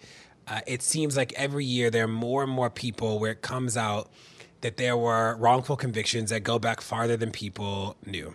uh, 0.49 0.61
it 0.67 0.83
seems 0.83 1.17
like 1.17 1.33
every 1.33 1.65
year 1.65 1.88
there 1.88 2.05
are 2.05 2.09
more 2.09 2.43
and 2.43 2.53
more 2.53 2.69
people 2.69 3.19
where 3.19 3.31
it 3.31 3.41
comes 3.41 3.79
out 3.79 4.11
that 4.61 4.77
there 4.77 4.99
were 4.99 5.35
wrongful 5.37 5.77
convictions 5.77 6.29
that 6.29 6.41
go 6.41 6.59
back 6.59 6.83
farther 6.83 7.17
than 7.17 7.31
people 7.31 7.97
knew. 8.05 8.35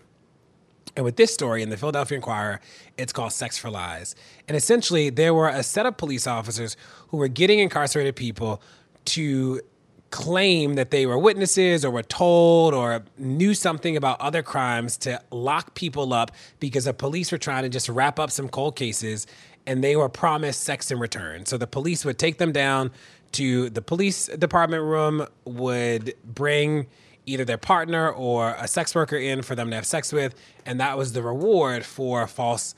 And 0.97 1.05
with 1.05 1.15
this 1.15 1.31
story 1.31 1.61
in 1.61 1.69
the 1.69 1.77
Philadelphia 1.77 2.15
Inquirer, 2.15 2.59
it's 2.97 3.13
called 3.13 3.31
Sex 3.31 3.55
for 3.55 3.69
Lies. 3.69 4.15
And 4.47 4.57
essentially, 4.57 5.11
there 5.11 5.31
were 5.31 5.47
a 5.47 5.61
set 5.61 5.85
of 5.85 5.95
police 5.95 6.25
officers 6.25 6.75
who 7.09 7.17
were 7.17 7.27
getting 7.27 7.59
incarcerated 7.59 8.15
people 8.15 8.63
to 9.05 9.61
claim 10.09 10.73
that 10.73 10.89
they 10.89 11.05
were 11.05 11.17
witnesses 11.17 11.85
or 11.85 11.91
were 11.91 12.01
told 12.01 12.73
or 12.73 13.03
knew 13.19 13.53
something 13.53 13.95
about 13.95 14.19
other 14.19 14.41
crimes 14.41 14.97
to 14.97 15.21
lock 15.29 15.75
people 15.75 16.13
up 16.13 16.31
because 16.59 16.85
the 16.85 16.93
police 16.93 17.31
were 17.31 17.37
trying 17.37 17.61
to 17.61 17.69
just 17.69 17.89
wrap 17.89 18.17
up 18.17 18.31
some 18.31 18.49
cold 18.49 18.75
cases 18.75 19.27
and 19.67 19.83
they 19.83 19.95
were 19.95 20.09
promised 20.09 20.63
sex 20.63 20.89
in 20.89 20.97
return. 20.97 21.45
So 21.45 21.57
the 21.57 21.67
police 21.67 22.05
would 22.05 22.17
take 22.17 22.39
them 22.39 22.51
down 22.51 22.89
to 23.33 23.69
the 23.69 23.83
police 23.83 24.27
department 24.27 24.83
room, 24.83 25.27
would 25.45 26.15
bring 26.25 26.87
either 27.27 27.45
their 27.45 27.57
partner 27.57 28.09
or 28.09 28.55
a 28.57 28.67
sex 28.67 28.95
worker 28.95 29.17
in 29.17 29.43
for 29.43 29.53
them 29.53 29.69
to 29.69 29.75
have 29.75 29.85
sex 29.85 30.11
with, 30.11 30.33
and 30.65 30.79
that 30.79 30.97
was 30.97 31.13
the 31.13 31.21
reward 31.21 31.85
for 31.85 32.25
false 32.25 32.73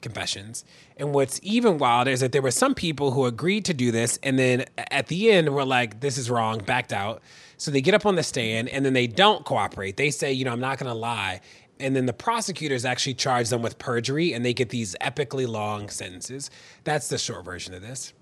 confessions. 0.00 0.64
And 0.96 1.12
what's 1.12 1.40
even 1.42 1.78
wilder 1.78 2.10
is 2.10 2.20
that 2.20 2.30
there 2.30 2.42
were 2.42 2.50
some 2.50 2.74
people 2.74 3.10
who 3.12 3.24
agreed 3.24 3.64
to 3.64 3.74
do 3.74 3.90
this, 3.90 4.18
and 4.22 4.38
then 4.38 4.66
at 4.76 5.08
the 5.08 5.32
end 5.32 5.52
were 5.52 5.64
like, 5.64 6.00
"This 6.00 6.18
is 6.18 6.30
wrong," 6.30 6.58
backed 6.58 6.92
out. 6.92 7.22
So 7.56 7.70
they 7.70 7.80
get 7.80 7.94
up 7.94 8.06
on 8.06 8.14
the 8.14 8.22
stand, 8.22 8.68
and 8.68 8.84
then 8.84 8.92
they 8.92 9.06
don't 9.06 9.44
cooperate. 9.44 9.96
They 9.96 10.10
say, 10.10 10.32
"You 10.32 10.44
know, 10.44 10.52
I'm 10.52 10.60
not 10.60 10.78
going 10.78 10.92
to 10.92 10.98
lie." 10.98 11.40
And 11.80 11.96
then 11.96 12.06
the 12.06 12.12
prosecutors 12.12 12.84
actually 12.84 13.14
charge 13.14 13.48
them 13.48 13.62
with 13.62 13.78
perjury, 13.78 14.32
and 14.32 14.44
they 14.44 14.54
get 14.54 14.68
these 14.68 14.94
epically 15.00 15.48
long 15.48 15.88
sentences. 15.88 16.50
That's 16.84 17.08
the 17.08 17.18
short 17.18 17.44
version 17.44 17.74
of 17.74 17.82
this. 17.82 18.12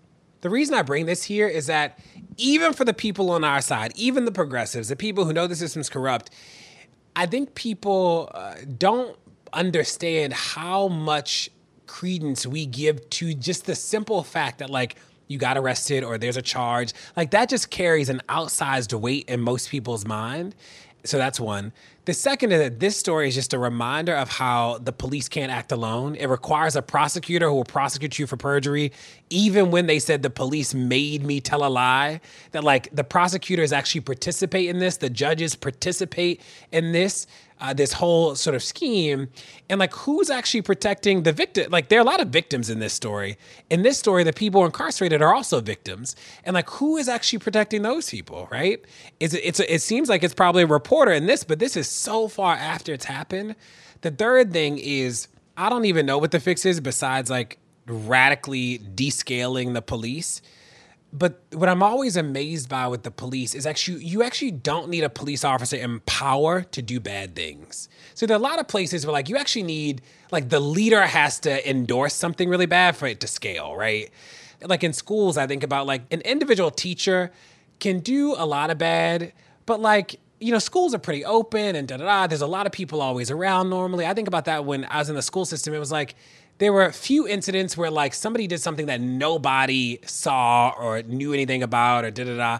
The 0.43 0.51
reason 0.51 0.75
I 0.75 0.83
bring 0.83 1.07
this 1.07 1.23
here 1.23 1.49
is 1.49 1.67
that 1.67 1.99
even 2.37 2.73
for 2.73 2.85
the 2.85 2.93
people 2.93 3.31
on 3.31 3.45
our 3.45 3.61
side, 3.61 3.93
even 3.95 4.25
the 4.25 4.33
progressives, 4.33 4.89
the 4.89 4.97
people 4.97 5.25
who 5.25 5.33
know 5.33 5.47
the 5.47 5.57
system's 5.57 5.89
corrupt, 5.89 6.31
I 7.15 7.27
think 7.27 7.55
people 7.55 8.31
uh, 8.35 8.57
don't 8.79 9.17
understand 9.53 10.33
how 10.33 10.89
much 10.89 11.49
credence 11.87 12.45
we 12.45 12.67
give 12.67 13.09
to 13.11 13.35
just 13.35 13.67
the 13.67 13.77
simple 13.77 14.23
fact 14.25 14.59
that, 14.59 14.69
like, 14.69 14.97
you 15.29 15.39
got 15.39 15.57
arrested 15.57 16.03
or 16.03 16.19
there's 16.19 16.37
a 16.37 16.43
charge. 16.43 16.93
Like, 17.17 17.31
that 17.31 17.49
just 17.49 17.71
carries 17.71 18.09
an 18.09 18.21
outsized 18.29 18.99
weight 18.99 19.29
in 19.29 19.41
most 19.41 19.71
people's 19.71 20.05
mind. 20.05 20.57
So 21.05 21.19
that's 21.19 21.41
one. 21.41 21.73
The 22.05 22.15
second 22.15 22.53
is 22.53 22.61
that 22.61 22.81
this 22.81 22.97
story 22.97 23.29
is 23.29 23.35
just 23.35 23.53
a 23.53 23.59
reminder 23.59 24.15
of 24.15 24.29
how 24.29 24.79
the 24.79 24.93
police 24.93 25.29
can't 25.29 25.51
act 25.51 25.73
alone. 25.73 26.15
It 26.17 26.27
requires 26.27 26.77
a 26.77 26.83
prosecutor 26.83 27.49
who 27.49 27.55
will 27.55 27.65
prosecute 27.65 28.19
you 28.19 28.27
for 28.27 28.37
perjury, 28.37 28.93
even 29.31 29.71
when 29.71 29.87
they 29.87 29.99
said 29.99 30.23
the 30.23 30.31
police 30.31 30.75
made 30.75 31.25
me 31.25 31.41
tell 31.41 31.65
a 31.65 31.69
lie. 31.69 32.21
That, 32.53 32.65
like, 32.65 32.89
the 32.93 33.05
prosecutors 33.05 33.73
actually 33.73 34.03
participate 34.03 34.69
in 34.69 34.79
this, 34.79 34.97
the 34.97 35.11
judges 35.11 35.55
participate 35.55 36.41
in 36.71 36.93
this 36.93 37.27
uh, 37.63 37.73
this 37.73 37.93
whole 37.93 38.35
sort 38.35 38.57
of 38.57 38.63
scheme. 38.63 39.29
And 39.71 39.79
like 39.79 39.95
who's 39.95 40.29
actually 40.31 40.63
protecting 40.63 41.23
the 41.23 41.33
victim? 41.33 41.71
Like 41.71 41.89
there 41.89 41.99
are 41.99 42.03
a 42.03 42.05
lot 42.05 42.21
of 42.21 42.29
victims 42.29 42.69
in 42.69 42.81
this 42.81 42.93
story. 42.93 43.39
In 43.71 43.83
this 43.83 43.99
story 43.99 44.25
the 44.25 44.33
people 44.33 44.65
incarcerated 44.65 45.23
are 45.23 45.35
also 45.35 45.61
victims. 45.61 46.17
And 46.45 46.55
like 46.55 46.69
who 46.69 46.97
is 46.97 47.09
actually 47.09 47.39
protecting 47.39 47.83
those 47.83 48.11
people 48.11 48.49
right? 48.51 48.85
It's 49.21 49.35
it's 49.35 49.61
it 49.61 49.81
seems 49.81 50.09
like 50.09 50.25
it's 50.25 50.35
probably 50.35 50.65
a 50.65 50.67
reporter 50.67 51.13
in 51.13 51.27
this 51.27 51.45
but 51.45 51.61
this 51.61 51.77
is 51.77 51.89
so 51.89 52.29
far 52.29 52.55
after 52.55 52.93
it's 52.93 53.05
happened. 53.05 53.55
The 54.03 54.11
third 54.11 54.53
thing 54.53 54.79
is 54.79 55.29
i 55.57 55.69
don't 55.69 55.85
even 55.85 56.07
know 56.07 56.19
what 56.19 56.31
the 56.31 56.41
fix 56.41 56.65
is 56.65 56.81
besides 56.81 57.31
like 57.31 57.59
radically 57.87 58.79
descaling 58.79 59.75
the 59.75 59.83
police 59.83 60.41
But 61.13 61.43
what 61.53 61.69
I'm 61.69 61.83
always 61.83 62.17
amazed 62.17 62.71
by 62.71 62.89
with 62.89 63.03
the 63.03 63.11
police 63.11 63.55
is 63.55 63.67
actually 63.67 64.05
you 64.05 64.23
actually 64.23 64.51
don't 64.51 64.89
need 64.89 65.05
a 65.05 65.11
police 65.11 65.45
officer 65.45 65.77
in 65.77 66.01
power 66.01 66.63
to 66.63 66.81
do 66.81 67.01
bad 67.01 67.37
things. 67.37 67.91
So 68.15 68.25
there 68.25 68.35
are 68.35 68.41
a 68.41 68.43
lot 68.43 68.59
of 68.59 68.67
places 68.67 69.05
where 69.05 69.13
like 69.13 69.29
you 69.29 69.37
actually 69.37 69.65
need 69.65 70.01
like 70.31 70.49
the 70.49 70.61
leader 70.61 71.03
has 71.03 71.39
to 71.41 71.69
endorse 71.69 72.15
something 72.15 72.49
really 72.49 72.67
bad 72.67 72.97
for 72.97 73.07
it 73.07 73.21
to 73.21 73.27
scale, 73.27 73.77
right? 73.77 74.11
Like 74.63 74.83
in 74.83 74.95
schools, 74.95 75.37
I 75.37 75.47
think 75.47 75.63
about 75.63 75.87
like 75.87 76.03
an 76.11 76.23
individual 76.23 76.71
teacher 76.71 77.31
can 77.79 77.99
do 77.99 78.35
a 78.39 78.47
lot 78.47 78.71
of 78.71 78.79
bad, 78.79 79.35
but 79.67 79.81
like 79.81 80.19
you 80.43 80.51
know, 80.51 80.59
schools 80.59 80.93
are 80.93 80.99
pretty 80.99 81.25
open 81.25 81.77
and 81.77 81.87
da 81.87 81.99
da 81.99 82.05
da. 82.05 82.27
There's 82.27 82.41
a 82.41 82.47
lot 82.49 82.67
of 82.67 82.73
people 82.73 83.01
always 83.01 83.31
around 83.31 83.71
normally. 83.71 84.07
I 84.07 84.13
think 84.15 84.27
about 84.27 84.47
that 84.47 84.65
when 84.65 84.85
I 84.87 84.99
was 84.99 85.09
in 85.09 85.15
the 85.15 85.23
school 85.23 85.45
system. 85.45 85.73
It 85.73 85.79
was 85.79 85.93
like 85.93 86.17
there 86.59 86.73
were 86.73 86.85
a 86.85 86.93
few 86.93 87.27
incidents 87.27 87.77
where 87.77 87.91
like 87.91 88.15
somebody 88.15 88.47
did 88.47 88.61
something 88.61 88.87
that 88.87 89.01
nobody 89.01 89.99
saw 90.05 90.75
or 90.79 91.03
knew 91.03 91.33
anything 91.33 91.63
about 91.63 92.05
or 92.05 92.11
da 92.11 92.25
da 92.25 92.37
da. 92.37 92.59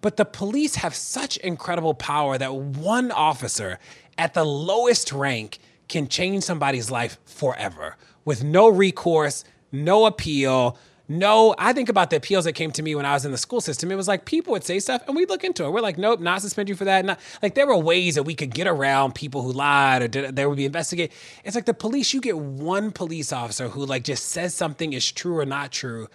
But 0.00 0.16
the 0.16 0.24
police 0.24 0.76
have 0.76 0.94
such 0.94 1.36
incredible 1.38 1.94
power 1.94 2.36
that 2.38 2.54
one 2.54 3.12
officer 3.12 3.78
at 4.18 4.34
the 4.34 4.44
lowest 4.44 5.12
rank 5.12 5.58
can 5.88 6.08
change 6.08 6.42
somebody's 6.44 6.90
life 6.90 7.18
forever 7.24 7.96
with 8.24 8.42
no 8.42 8.68
recourse, 8.68 9.44
no 9.70 10.06
appeal, 10.06 10.76
no, 11.12 11.54
I 11.58 11.74
think 11.74 11.90
about 11.90 12.08
the 12.08 12.16
appeals 12.16 12.46
that 12.46 12.54
came 12.54 12.70
to 12.72 12.82
me 12.82 12.94
when 12.94 13.04
I 13.04 13.12
was 13.12 13.26
in 13.26 13.32
the 13.32 13.38
school 13.38 13.60
system. 13.60 13.92
It 13.92 13.96
was 13.96 14.08
like 14.08 14.24
people 14.24 14.52
would 14.52 14.64
say 14.64 14.78
stuff 14.78 15.02
and 15.06 15.14
we'd 15.14 15.28
look 15.28 15.44
into 15.44 15.64
it. 15.64 15.70
We're 15.70 15.82
like, 15.82 15.98
nope, 15.98 16.20
not 16.20 16.40
suspend 16.40 16.70
you 16.70 16.74
for 16.74 16.86
that. 16.86 17.04
Not 17.04 17.20
like 17.42 17.54
there 17.54 17.66
were 17.66 17.76
ways 17.76 18.14
that 18.14 18.22
we 18.22 18.34
could 18.34 18.54
get 18.54 18.66
around 18.66 19.14
people 19.14 19.42
who 19.42 19.52
lied 19.52 20.00
or 20.00 20.08
did, 20.08 20.34
there 20.34 20.48
would 20.48 20.56
be 20.56 20.64
investigate. 20.64 21.12
It's 21.44 21.54
like 21.54 21.66
the 21.66 21.74
police, 21.74 22.14
you 22.14 22.20
get 22.22 22.38
one 22.38 22.92
police 22.92 23.30
officer 23.30 23.68
who 23.68 23.84
like 23.84 24.04
just 24.04 24.30
says 24.30 24.54
something 24.54 24.94
is 24.94 25.12
true 25.12 25.38
or 25.38 25.44
not 25.44 25.70
true. 25.70 26.08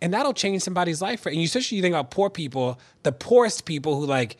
And 0.00 0.14
that'll 0.14 0.34
change 0.34 0.62
somebody's 0.62 1.02
life. 1.02 1.26
And 1.26 1.34
you 1.34 1.44
especially 1.44 1.76
you 1.76 1.82
think 1.82 1.94
about 1.94 2.12
poor 2.12 2.30
people, 2.30 2.78
the 3.02 3.12
poorest 3.12 3.64
people 3.64 3.98
who 3.98 4.06
like 4.06 4.36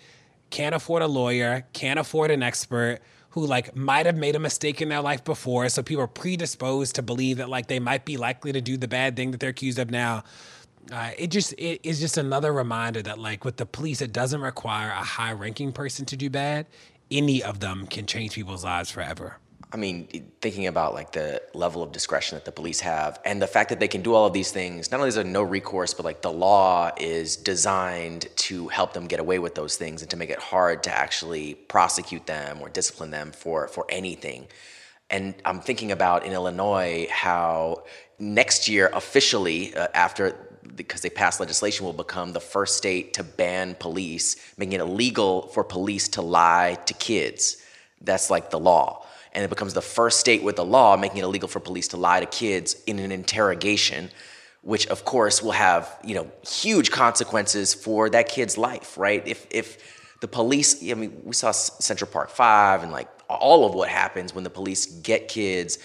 can't 0.50 0.76
afford 0.76 1.02
a 1.02 1.08
lawyer, 1.08 1.66
can't 1.72 1.98
afford 1.98 2.30
an 2.30 2.44
expert, 2.44 3.00
who 3.30 3.46
like 3.46 3.74
might 3.76 4.06
have 4.06 4.16
made 4.16 4.36
a 4.36 4.38
mistake 4.38 4.80
in 4.80 4.88
their 4.88 5.00
life 5.00 5.24
before. 5.24 5.68
So 5.68 5.82
people 5.82 6.02
are 6.04 6.08
predisposed 6.08 6.94
to 6.96 7.02
believe 7.02 7.38
that 7.38 7.48
like 7.48 7.66
they 7.68 7.78
might 7.78 8.04
be 8.04 8.16
likely 8.16 8.52
to 8.52 8.60
do 8.60 8.76
the 8.76 8.88
bad 8.88 9.16
thing 9.16 9.30
that 9.32 9.40
they're 9.40 9.50
accused 9.50 9.78
of 9.78 9.90
now. 9.90 10.24
Uh, 10.90 11.10
it 11.18 11.28
just 11.28 11.52
it 11.58 11.80
is 11.82 12.00
just 12.00 12.16
another 12.16 12.52
reminder 12.52 13.02
that 13.02 13.18
like 13.18 13.44
with 13.44 13.56
the 13.58 13.66
police 13.66 14.00
it 14.00 14.12
doesn't 14.12 14.40
require 14.40 14.88
a 14.88 15.04
high 15.04 15.32
ranking 15.32 15.72
person 15.72 16.04
to 16.06 16.16
do 16.16 16.30
bad. 16.30 16.66
Any 17.10 17.42
of 17.42 17.60
them 17.60 17.86
can 17.86 18.06
change 18.06 18.34
people's 18.34 18.64
lives 18.64 18.90
forever 18.90 19.36
I 19.70 19.76
mean, 19.76 20.08
thinking 20.40 20.66
about 20.66 20.94
like 20.94 21.12
the 21.12 21.42
level 21.52 21.82
of 21.82 21.92
discretion 21.92 22.36
that 22.36 22.46
the 22.46 22.52
police 22.52 22.80
have 22.80 23.20
and 23.26 23.42
the 23.42 23.46
fact 23.46 23.68
that 23.68 23.80
they 23.80 23.88
can 23.88 24.00
do 24.00 24.14
all 24.14 24.24
of 24.24 24.32
these 24.32 24.50
things, 24.50 24.90
not 24.90 24.96
only 24.98 25.08
is 25.08 25.16
there 25.16 25.24
no 25.24 25.42
recourse, 25.42 25.92
but 25.92 26.06
like 26.06 26.22
the 26.22 26.32
law 26.32 26.90
is 26.96 27.36
designed 27.36 28.28
to 28.36 28.68
help 28.68 28.94
them 28.94 29.06
get 29.06 29.20
away 29.20 29.38
with 29.38 29.54
those 29.54 29.76
things 29.76 30.00
and 30.00 30.10
to 30.10 30.16
make 30.16 30.30
it 30.30 30.38
hard 30.38 30.82
to 30.84 30.96
actually 30.96 31.54
prosecute 31.54 32.26
them 32.26 32.62
or 32.62 32.70
discipline 32.70 33.10
them 33.10 33.30
for, 33.30 33.68
for 33.68 33.84
anything. 33.90 34.46
And 35.10 35.34
I'm 35.44 35.60
thinking 35.60 35.92
about 35.92 36.24
in 36.24 36.32
Illinois 36.32 37.06
how 37.10 37.84
next 38.18 38.68
year, 38.68 38.90
officially, 38.94 39.74
uh, 39.74 39.88
after 39.92 40.34
because 40.76 41.00
they 41.02 41.10
passed 41.10 41.40
legislation, 41.40 41.84
will 41.84 41.92
become 41.92 42.32
the 42.32 42.40
first 42.40 42.76
state 42.76 43.14
to 43.14 43.22
ban 43.22 43.74
police, 43.74 44.36
making 44.56 44.74
it 44.74 44.80
illegal 44.80 45.48
for 45.48 45.62
police 45.62 46.08
to 46.08 46.22
lie 46.22 46.78
to 46.86 46.94
kids. 46.94 47.62
That's 48.00 48.30
like 48.30 48.50
the 48.50 48.60
law 48.60 49.04
and 49.38 49.44
it 49.44 49.50
becomes 49.50 49.72
the 49.72 49.80
first 49.80 50.18
state 50.18 50.42
with 50.42 50.56
the 50.56 50.64
law 50.64 50.96
making 50.96 51.18
it 51.18 51.22
illegal 51.22 51.48
for 51.48 51.60
police 51.60 51.86
to 51.86 51.96
lie 51.96 52.18
to 52.18 52.26
kids 52.26 52.74
in 52.88 52.98
an 52.98 53.12
interrogation 53.12 54.10
which 54.62 54.88
of 54.88 55.04
course 55.04 55.40
will 55.40 55.52
have 55.52 55.96
you 56.02 56.16
know 56.16 56.28
huge 56.44 56.90
consequences 56.90 57.72
for 57.72 58.10
that 58.10 58.28
kid's 58.28 58.58
life 58.58 58.98
right? 58.98 59.22
If 59.24 59.46
if 59.50 59.94
the 60.20 60.26
police 60.26 60.82
i 60.82 60.94
mean 60.94 61.20
we 61.22 61.34
saw 61.34 61.52
central 61.52 62.10
park 62.10 62.30
5 62.30 62.82
and 62.82 62.90
like 62.90 63.08
all 63.30 63.64
of 63.64 63.74
what 63.74 63.88
happens 63.88 64.34
when 64.34 64.42
the 64.42 64.50
police 64.50 64.86
get 64.86 65.28
kids 65.28 65.78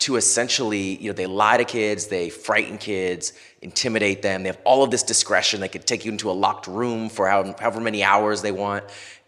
to 0.00 0.16
essentially 0.16 0.96
you 0.98 1.08
know 1.08 1.14
they 1.14 1.26
lie 1.26 1.56
to 1.56 1.64
kids 1.64 2.08
they 2.08 2.28
frighten 2.28 2.76
kids 2.76 3.32
intimidate 3.62 4.22
them. 4.22 4.42
They 4.42 4.48
have 4.48 4.60
all 4.64 4.82
of 4.82 4.90
this 4.90 5.02
discretion. 5.02 5.60
They 5.60 5.68
could 5.68 5.86
take 5.86 6.04
you 6.04 6.12
into 6.12 6.30
a 6.30 6.32
locked 6.32 6.66
room 6.66 7.08
for 7.08 7.28
however 7.28 7.80
many 7.80 8.02
hours 8.02 8.42
they 8.42 8.52
want 8.52 8.84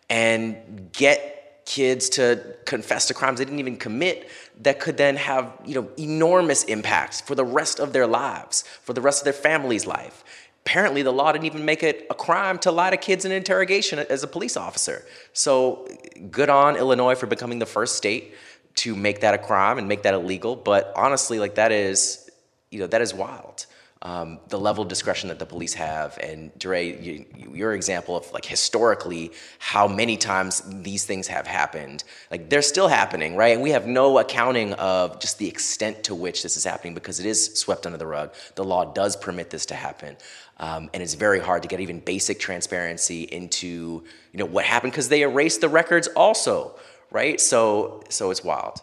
and 0.08 0.90
get 0.92 1.41
kids 1.64 2.08
to 2.08 2.56
confess 2.64 3.06
to 3.06 3.14
crimes 3.14 3.38
they 3.38 3.44
didn't 3.44 3.60
even 3.60 3.76
commit 3.76 4.28
that 4.60 4.80
could 4.80 4.96
then 4.96 5.16
have 5.16 5.52
you 5.64 5.74
know 5.74 5.88
enormous 5.96 6.64
impacts 6.64 7.20
for 7.20 7.34
the 7.34 7.44
rest 7.44 7.78
of 7.78 7.92
their 7.92 8.06
lives 8.06 8.62
for 8.82 8.92
the 8.92 9.00
rest 9.00 9.20
of 9.20 9.24
their 9.24 9.32
family's 9.32 9.86
life. 9.86 10.24
Apparently 10.64 11.02
the 11.02 11.12
law 11.12 11.32
didn't 11.32 11.44
even 11.44 11.64
make 11.64 11.82
it 11.82 12.06
a 12.10 12.14
crime 12.14 12.58
to 12.60 12.70
lie 12.70 12.90
to 12.90 12.96
kids 12.96 13.24
in 13.24 13.32
interrogation 13.32 13.98
as 13.98 14.22
a 14.22 14.26
police 14.26 14.56
officer. 14.56 15.04
So 15.32 15.88
good 16.30 16.50
on 16.50 16.76
illinois 16.76 17.14
for 17.14 17.26
becoming 17.26 17.58
the 17.58 17.66
first 17.66 17.96
state 17.96 18.34
to 18.74 18.96
make 18.96 19.20
that 19.20 19.34
a 19.34 19.38
crime 19.38 19.78
and 19.78 19.86
make 19.86 20.02
that 20.02 20.14
illegal 20.14 20.56
but 20.56 20.92
honestly 20.96 21.38
like 21.38 21.56
that 21.56 21.72
is 21.72 22.30
you 22.70 22.78
know 22.78 22.86
that 22.86 23.02
is 23.02 23.12
wild 23.12 23.66
um, 24.02 24.40
the 24.48 24.58
level 24.58 24.82
of 24.82 24.88
discretion 24.88 25.28
that 25.28 25.38
the 25.38 25.46
police 25.46 25.74
have. 25.74 26.18
And 26.18 26.56
Dre, 26.58 27.00
you, 27.00 27.24
your 27.52 27.72
example 27.72 28.16
of 28.16 28.30
like 28.32 28.44
historically 28.44 29.30
how 29.58 29.86
many 29.86 30.16
times 30.16 30.62
these 30.66 31.04
things 31.04 31.28
have 31.28 31.46
happened. 31.46 32.02
Like 32.30 32.50
they're 32.50 32.62
still 32.62 32.88
happening, 32.88 33.36
right? 33.36 33.54
And 33.54 33.62
we 33.62 33.70
have 33.70 33.86
no 33.86 34.18
accounting 34.18 34.72
of 34.74 35.20
just 35.20 35.38
the 35.38 35.48
extent 35.48 36.02
to 36.04 36.14
which 36.14 36.42
this 36.42 36.56
is 36.56 36.64
happening 36.64 36.94
because 36.94 37.20
it 37.20 37.26
is 37.26 37.54
swept 37.54 37.86
under 37.86 37.98
the 37.98 38.06
rug. 38.06 38.34
The 38.56 38.64
law 38.64 38.92
does 38.92 39.16
permit 39.16 39.50
this 39.50 39.66
to 39.66 39.74
happen. 39.74 40.16
Um, 40.58 40.90
and 40.92 41.02
it's 41.02 41.14
very 41.14 41.40
hard 41.40 41.62
to 41.62 41.68
get 41.68 41.80
even 41.80 42.00
basic 42.00 42.38
transparency 42.38 43.22
into 43.24 44.04
you 44.32 44.38
know 44.38 44.46
what 44.46 44.64
happened 44.64 44.92
because 44.92 45.08
they 45.08 45.22
erased 45.22 45.60
the 45.60 45.68
records 45.68 46.08
also, 46.08 46.78
right? 47.10 47.40
So 47.40 48.02
so 48.08 48.30
it's 48.30 48.44
wild. 48.44 48.80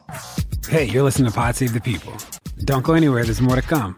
Hey, 0.67 0.85
you're 0.85 1.03
listening 1.03 1.29
to 1.31 1.35
Pod 1.35 1.55
Save 1.55 1.73
the 1.73 1.81
People. 1.81 2.13
Don't 2.65 2.83
go 2.83 2.93
anywhere. 2.93 3.23
There's 3.23 3.41
more 3.41 3.55
to 3.55 3.61
come. 3.61 3.97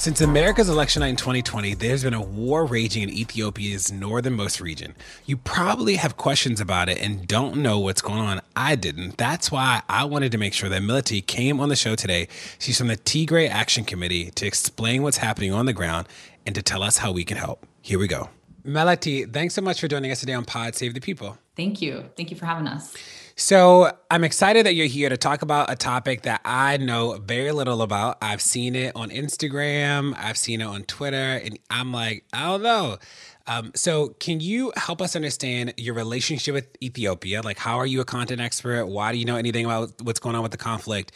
Since 0.00 0.22
America's 0.22 0.70
election 0.70 1.00
night 1.00 1.08
in 1.08 1.16
2020, 1.16 1.74
there's 1.74 2.04
been 2.04 2.14
a 2.14 2.22
war 2.22 2.64
raging 2.64 3.02
in 3.02 3.10
Ethiopia's 3.10 3.92
northernmost 3.92 4.58
region. 4.58 4.94
You 5.26 5.36
probably 5.36 5.96
have 5.96 6.16
questions 6.16 6.58
about 6.58 6.88
it 6.88 6.98
and 7.02 7.28
don't 7.28 7.56
know 7.56 7.78
what's 7.78 8.00
going 8.00 8.20
on. 8.20 8.40
I 8.56 8.76
didn't. 8.76 9.18
That's 9.18 9.52
why 9.52 9.82
I 9.90 10.06
wanted 10.06 10.32
to 10.32 10.38
make 10.38 10.54
sure 10.54 10.70
that 10.70 10.82
Melody 10.82 11.20
came 11.20 11.60
on 11.60 11.68
the 11.68 11.76
show 11.76 11.96
today. 11.96 12.28
She's 12.58 12.78
from 12.78 12.86
the 12.86 12.96
Tigray 12.96 13.50
Action 13.50 13.84
Committee 13.84 14.30
to 14.30 14.46
explain 14.46 15.02
what's 15.02 15.18
happening 15.18 15.52
on 15.52 15.66
the 15.66 15.74
ground 15.74 16.08
and 16.46 16.54
to 16.54 16.62
tell 16.62 16.82
us 16.82 16.96
how 16.96 17.12
we 17.12 17.22
can 17.22 17.36
help. 17.36 17.66
Here 17.82 17.98
we 17.98 18.08
go. 18.08 18.30
Melati, 18.64 19.30
thanks 19.30 19.52
so 19.52 19.60
much 19.60 19.82
for 19.82 19.88
joining 19.88 20.10
us 20.12 20.20
today 20.20 20.32
on 20.32 20.46
Pod 20.46 20.76
Save 20.76 20.94
the 20.94 21.00
People. 21.00 21.36
Thank 21.56 21.82
you. 21.82 22.08
Thank 22.16 22.30
you 22.30 22.38
for 22.38 22.46
having 22.46 22.68
us. 22.68 22.96
So, 23.40 23.90
I'm 24.10 24.22
excited 24.22 24.66
that 24.66 24.74
you're 24.74 24.86
here 24.86 25.08
to 25.08 25.16
talk 25.16 25.40
about 25.40 25.72
a 25.72 25.74
topic 25.74 26.22
that 26.22 26.42
I 26.44 26.76
know 26.76 27.18
very 27.24 27.52
little 27.52 27.80
about. 27.80 28.18
I've 28.20 28.42
seen 28.42 28.76
it 28.76 28.94
on 28.94 29.08
Instagram, 29.08 30.14
I've 30.14 30.36
seen 30.36 30.60
it 30.60 30.64
on 30.64 30.82
Twitter, 30.82 31.16
and 31.16 31.58
I'm 31.70 31.90
like, 31.90 32.26
I 32.34 32.48
don't 32.48 32.62
know. 32.62 32.98
Um, 33.46 33.72
so, 33.74 34.08
can 34.20 34.40
you 34.40 34.74
help 34.76 35.00
us 35.00 35.16
understand 35.16 35.72
your 35.78 35.94
relationship 35.94 36.52
with 36.52 36.68
Ethiopia? 36.82 37.40
Like, 37.40 37.58
how 37.58 37.78
are 37.78 37.86
you 37.86 38.02
a 38.02 38.04
content 38.04 38.42
expert? 38.42 38.84
Why 38.84 39.10
do 39.10 39.16
you 39.16 39.24
know 39.24 39.36
anything 39.36 39.64
about 39.64 39.94
what's 40.02 40.20
going 40.20 40.36
on 40.36 40.42
with 40.42 40.52
the 40.52 40.58
conflict? 40.58 41.12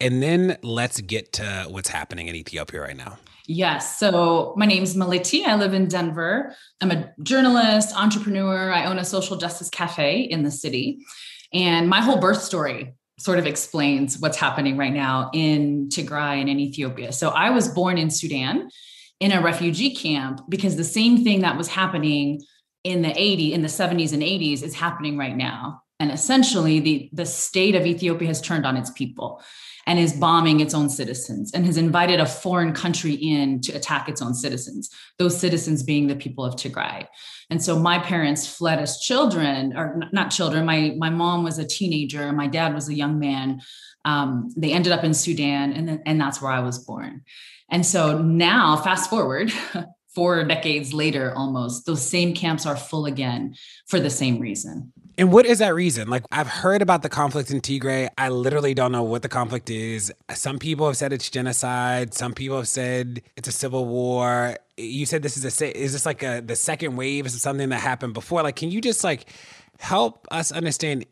And 0.00 0.20
then 0.20 0.58
let's 0.64 1.00
get 1.00 1.32
to 1.34 1.66
what's 1.68 1.88
happening 1.88 2.26
in 2.26 2.34
Ethiopia 2.34 2.80
right 2.80 2.96
now. 2.96 3.18
Yes. 3.46 4.00
So 4.00 4.52
my 4.56 4.66
name's 4.66 4.96
Meliti. 4.96 5.44
I 5.46 5.54
live 5.54 5.74
in 5.74 5.86
Denver. 5.86 6.56
I'm 6.80 6.90
a 6.90 7.14
journalist, 7.22 7.96
entrepreneur. 7.96 8.72
I 8.72 8.84
own 8.84 8.98
a 8.98 9.04
social 9.04 9.36
justice 9.36 9.70
cafe 9.70 10.22
in 10.22 10.42
the 10.42 10.50
city. 10.50 10.98
And 11.52 11.88
my 11.88 12.00
whole 12.00 12.18
birth 12.18 12.42
story 12.42 12.94
sort 13.18 13.38
of 13.38 13.46
explains 13.46 14.18
what's 14.18 14.36
happening 14.36 14.76
right 14.76 14.92
now 14.92 15.30
in 15.32 15.88
Tigray 15.88 16.40
and 16.40 16.48
in 16.48 16.60
Ethiopia. 16.60 17.12
So 17.12 17.30
I 17.30 17.50
was 17.50 17.68
born 17.68 17.98
in 17.98 18.10
Sudan 18.10 18.68
in 19.20 19.32
a 19.32 19.42
refugee 19.42 19.94
camp 19.94 20.42
because 20.48 20.76
the 20.76 20.84
same 20.84 21.24
thing 21.24 21.40
that 21.40 21.56
was 21.56 21.68
happening 21.68 22.40
in 22.84 23.02
the 23.02 23.08
80s 23.08 23.52
in 23.52 23.62
the 23.62 23.68
70s 23.68 24.12
and 24.12 24.22
80s 24.22 24.62
is 24.62 24.74
happening 24.74 25.18
right 25.18 25.36
now. 25.36 25.82
And 26.00 26.12
essentially 26.12 26.78
the 26.78 27.10
the 27.12 27.26
state 27.26 27.74
of 27.74 27.86
Ethiopia 27.86 28.28
has 28.28 28.40
turned 28.40 28.64
on 28.64 28.76
its 28.76 28.90
people 28.90 29.42
and 29.88 29.98
is 29.98 30.12
bombing 30.12 30.60
its 30.60 30.74
own 30.74 30.90
citizens 30.90 31.50
and 31.52 31.64
has 31.64 31.78
invited 31.78 32.20
a 32.20 32.26
foreign 32.26 32.74
country 32.74 33.14
in 33.14 33.58
to 33.62 33.72
attack 33.72 34.06
its 34.06 34.20
own 34.20 34.34
citizens, 34.34 34.90
those 35.18 35.40
citizens 35.40 35.82
being 35.82 36.06
the 36.06 36.14
people 36.14 36.44
of 36.44 36.56
Tigray. 36.56 37.06
And 37.48 37.60
so 37.60 37.78
my 37.78 37.98
parents 37.98 38.46
fled 38.46 38.80
as 38.80 39.00
children, 39.00 39.74
or 39.74 39.98
not 40.12 40.30
children. 40.30 40.66
My, 40.66 40.94
my 40.98 41.08
mom 41.08 41.42
was 41.42 41.58
a 41.58 41.66
teenager, 41.66 42.30
my 42.32 42.46
dad 42.46 42.74
was 42.74 42.90
a 42.90 42.94
young 42.94 43.18
man. 43.18 43.62
Um, 44.04 44.52
they 44.58 44.72
ended 44.72 44.92
up 44.92 45.04
in 45.04 45.14
Sudan, 45.14 45.72
and, 45.72 45.88
then, 45.88 46.02
and 46.04 46.20
that's 46.20 46.42
where 46.42 46.52
I 46.52 46.60
was 46.60 46.78
born. 46.78 47.22
And 47.70 47.84
so 47.84 48.20
now, 48.20 48.76
fast 48.76 49.08
forward, 49.08 49.50
four 50.14 50.44
decades 50.44 50.92
later 50.92 51.32
almost, 51.34 51.86
those 51.86 52.06
same 52.06 52.34
camps 52.34 52.66
are 52.66 52.76
full 52.76 53.06
again 53.06 53.54
for 53.86 54.00
the 54.00 54.10
same 54.10 54.38
reason. 54.38 54.92
And 55.18 55.32
what 55.32 55.46
is 55.46 55.58
that 55.58 55.74
reason? 55.74 56.08
Like, 56.08 56.22
I've 56.30 56.46
heard 56.46 56.80
about 56.80 57.02
the 57.02 57.08
conflict 57.08 57.50
in 57.50 57.60
Tigray. 57.60 58.08
I 58.16 58.28
literally 58.28 58.72
don't 58.72 58.92
know 58.92 59.02
what 59.02 59.22
the 59.22 59.28
conflict 59.28 59.68
is. 59.68 60.12
Some 60.32 60.60
people 60.60 60.86
have 60.86 60.96
said 60.96 61.12
it's 61.12 61.28
genocide. 61.28 62.14
Some 62.14 62.34
people 62.34 62.56
have 62.56 62.68
said 62.68 63.22
it's 63.36 63.48
a 63.48 63.52
civil 63.52 63.84
war. 63.86 64.56
You 64.76 65.06
said 65.06 65.24
this 65.24 65.36
is 65.36 65.44
a 65.60 65.76
is 65.76 65.92
this 65.92 66.06
like 66.06 66.22
a 66.22 66.40
the 66.40 66.54
second 66.54 66.94
wave? 66.94 67.26
Is 67.26 67.42
something 67.42 67.68
that 67.70 67.80
happened 67.80 68.14
before? 68.14 68.44
Like, 68.44 68.54
can 68.54 68.70
you 68.70 68.80
just 68.80 69.02
like 69.02 69.26
help 69.80 70.24
us 70.30 70.52
understand? 70.52 71.04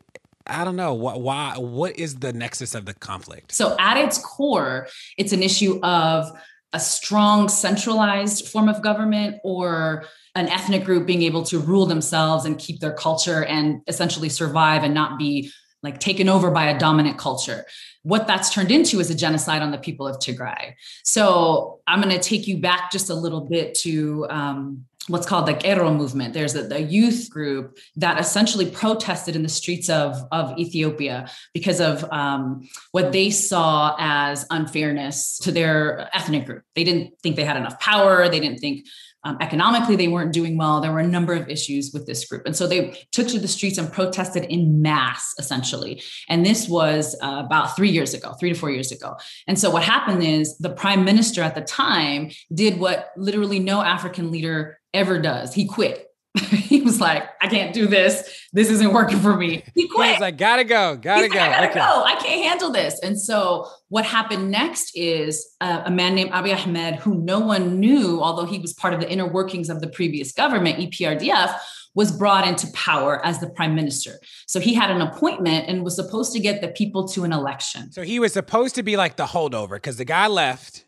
I 0.49 0.63
don't 0.63 0.77
know 0.77 0.93
what 0.93 1.19
why 1.19 1.55
what 1.57 1.99
is 1.99 2.15
the 2.15 2.31
nexus 2.31 2.75
of 2.75 2.85
the 2.85 2.93
conflict? 2.93 3.51
So 3.51 3.75
at 3.77 3.97
its 3.97 4.19
core, 4.19 4.87
it's 5.17 5.33
an 5.33 5.43
issue 5.43 5.81
of 5.83 6.31
a 6.71 6.79
strong 6.79 7.49
centralized 7.49 8.47
form 8.47 8.69
of 8.69 8.81
government 8.81 9.37
or 9.43 10.05
an 10.37 10.47
ethnic 10.49 10.83
group 10.83 11.07
being 11.07 11.23
able 11.23 11.43
to 11.43 11.59
rule 11.59 11.87
themselves 11.87 12.45
and 12.45 12.59
keep 12.59 12.79
their 12.79 12.93
culture 12.93 13.43
and 13.43 13.81
essentially 13.87 14.29
survive 14.29 14.83
and 14.83 14.93
not 14.93 15.17
be 15.17 15.51
like 15.81 15.99
taken 15.99 16.29
over 16.29 16.51
by 16.51 16.69
a 16.69 16.77
dominant 16.77 17.17
culture. 17.17 17.65
What 18.03 18.27
that's 18.27 18.53
turned 18.53 18.71
into 18.71 18.99
is 18.99 19.09
a 19.09 19.15
genocide 19.15 19.61
on 19.61 19.71
the 19.71 19.77
people 19.77 20.07
of 20.07 20.17
Tigray. 20.17 20.73
So 21.03 21.79
I'm 21.87 22.01
going 22.01 22.15
to 22.15 22.21
take 22.21 22.47
you 22.47 22.59
back 22.59 22.91
just 22.91 23.09
a 23.09 23.15
little 23.15 23.41
bit 23.41 23.73
to 23.79 24.27
um, 24.29 24.85
what's 25.07 25.25
called 25.25 25.47
the 25.47 25.53
Qeero 25.53 25.95
movement. 25.95 26.33
There's 26.33 26.55
a, 26.55 26.73
a, 26.73 26.79
youth 26.79 27.29
group 27.29 27.77
that 27.95 28.19
essentially 28.19 28.69
protested 28.69 29.35
in 29.35 29.43
the 29.43 29.49
streets 29.49 29.89
of, 29.89 30.17
of 30.31 30.57
Ethiopia 30.57 31.29
because 31.53 31.79
of 31.79 32.03
um, 32.11 32.67
what 32.91 33.11
they 33.11 33.29
saw 33.29 33.95
as 33.97 34.45
unfairness 34.49 35.39
to 35.39 35.51
their 35.51 36.09
ethnic 36.13 36.45
group. 36.45 36.63
They 36.75 36.83
didn't 36.83 37.13
think 37.23 37.35
they 37.35 37.45
had 37.45 37.57
enough 37.57 37.79
power. 37.79 38.29
They 38.29 38.39
didn't 38.39 38.59
think 38.59 38.85
um, 39.27 39.37
economically 39.41 39.97
they 39.97 40.07
weren't 40.07 40.31
doing 40.31 40.57
well. 40.57 40.79
There 40.79 40.91
were 40.91 40.99
a 40.99 41.07
number 41.07 41.33
of 41.33 41.49
issues 41.49 41.91
with 41.93 42.07
this 42.07 42.25
group. 42.25 42.45
And 42.45 42.55
so 42.55 42.65
they 42.65 42.97
took 43.11 43.27
to 43.27 43.39
the 43.39 43.47
streets 43.47 43.77
and 43.77 43.91
protested 43.91 44.45
in 44.45 44.81
mass, 44.81 45.33
essentially. 45.37 46.01
And 46.29 46.45
this 46.45 46.69
was 46.69 47.13
uh, 47.21 47.43
about 47.45 47.75
three 47.75 47.89
years 47.89 48.13
ago, 48.13 48.33
three 48.39 48.53
to 48.53 48.57
four 48.57 48.71
years 48.71 48.91
ago. 48.91 49.17
And 49.45 49.59
so 49.59 49.69
what 49.69 49.83
happened 49.83 50.23
is 50.23 50.57
the 50.59 50.69
prime 50.69 51.03
minister 51.03 51.43
at 51.43 51.55
the 51.55 51.61
time 51.61 52.29
did 52.53 52.79
what 52.79 53.09
literally 53.17 53.59
no 53.59 53.81
African 53.81 54.31
leader 54.31 54.79
ever 54.93 55.19
does. 55.19 55.53
He 55.53 55.67
quit. 55.67 56.06
he 56.49 56.81
was 56.81 56.99
like, 56.99 57.23
I 57.41 57.47
can't 57.47 57.73
do 57.73 57.87
this. 57.87 58.47
This 58.53 58.69
isn't 58.69 58.93
working 58.93 59.19
for 59.19 59.35
me. 59.35 59.63
He 59.73 59.87
quit. 59.87 60.11
He's 60.11 60.19
like, 60.19 60.37
gotta 60.37 60.63
go, 60.63 60.95
gotta 60.95 61.23
He's 61.23 61.33
go. 61.33 61.39
Like, 61.39 61.49
I 61.49 61.51
gotta 61.51 61.69
okay. 61.69 61.79
go. 61.79 62.03
I 62.03 62.15
can't 62.15 62.43
handle 62.43 62.71
this. 62.71 62.99
And 63.01 63.19
so 63.19 63.67
what 63.89 64.05
happened 64.05 64.51
next 64.51 64.91
is 64.95 65.55
uh, 65.61 65.83
a 65.85 65.91
man 65.91 66.15
named 66.15 66.31
Abiy 66.31 66.55
Ahmed, 66.55 66.95
who 66.95 67.15
no 67.15 67.39
one 67.39 67.79
knew, 67.79 68.21
although 68.21 68.45
he 68.45 68.59
was 68.59 68.73
part 68.73 68.93
of 68.93 68.99
the 68.99 69.09
inner 69.09 69.27
workings 69.27 69.69
of 69.69 69.81
the 69.81 69.87
previous 69.87 70.31
government, 70.31 70.79
EPRDF, 70.79 71.57
was 71.97 72.11
brought 72.11 72.47
into 72.47 72.67
power 72.73 73.25
as 73.25 73.39
the 73.39 73.49
prime 73.49 73.73
minister. 73.73 74.19
So 74.45 74.59
he 74.59 74.75
had 74.75 74.91
an 74.91 75.01
appointment 75.01 75.67
and 75.67 75.83
was 75.83 75.95
supposed 75.95 76.31
to 76.33 76.39
get 76.39 76.61
the 76.61 76.67
people 76.67 77.07
to 77.09 77.23
an 77.23 77.33
election. 77.33 77.91
So 77.91 78.03
he 78.03 78.19
was 78.19 78.33
supposed 78.33 78.75
to 78.75 78.83
be 78.83 78.97
like 78.97 79.15
the 79.15 79.25
holdover 79.25 79.71
because 79.71 79.97
the 79.97 80.05
guy 80.05 80.27
left 80.27 80.85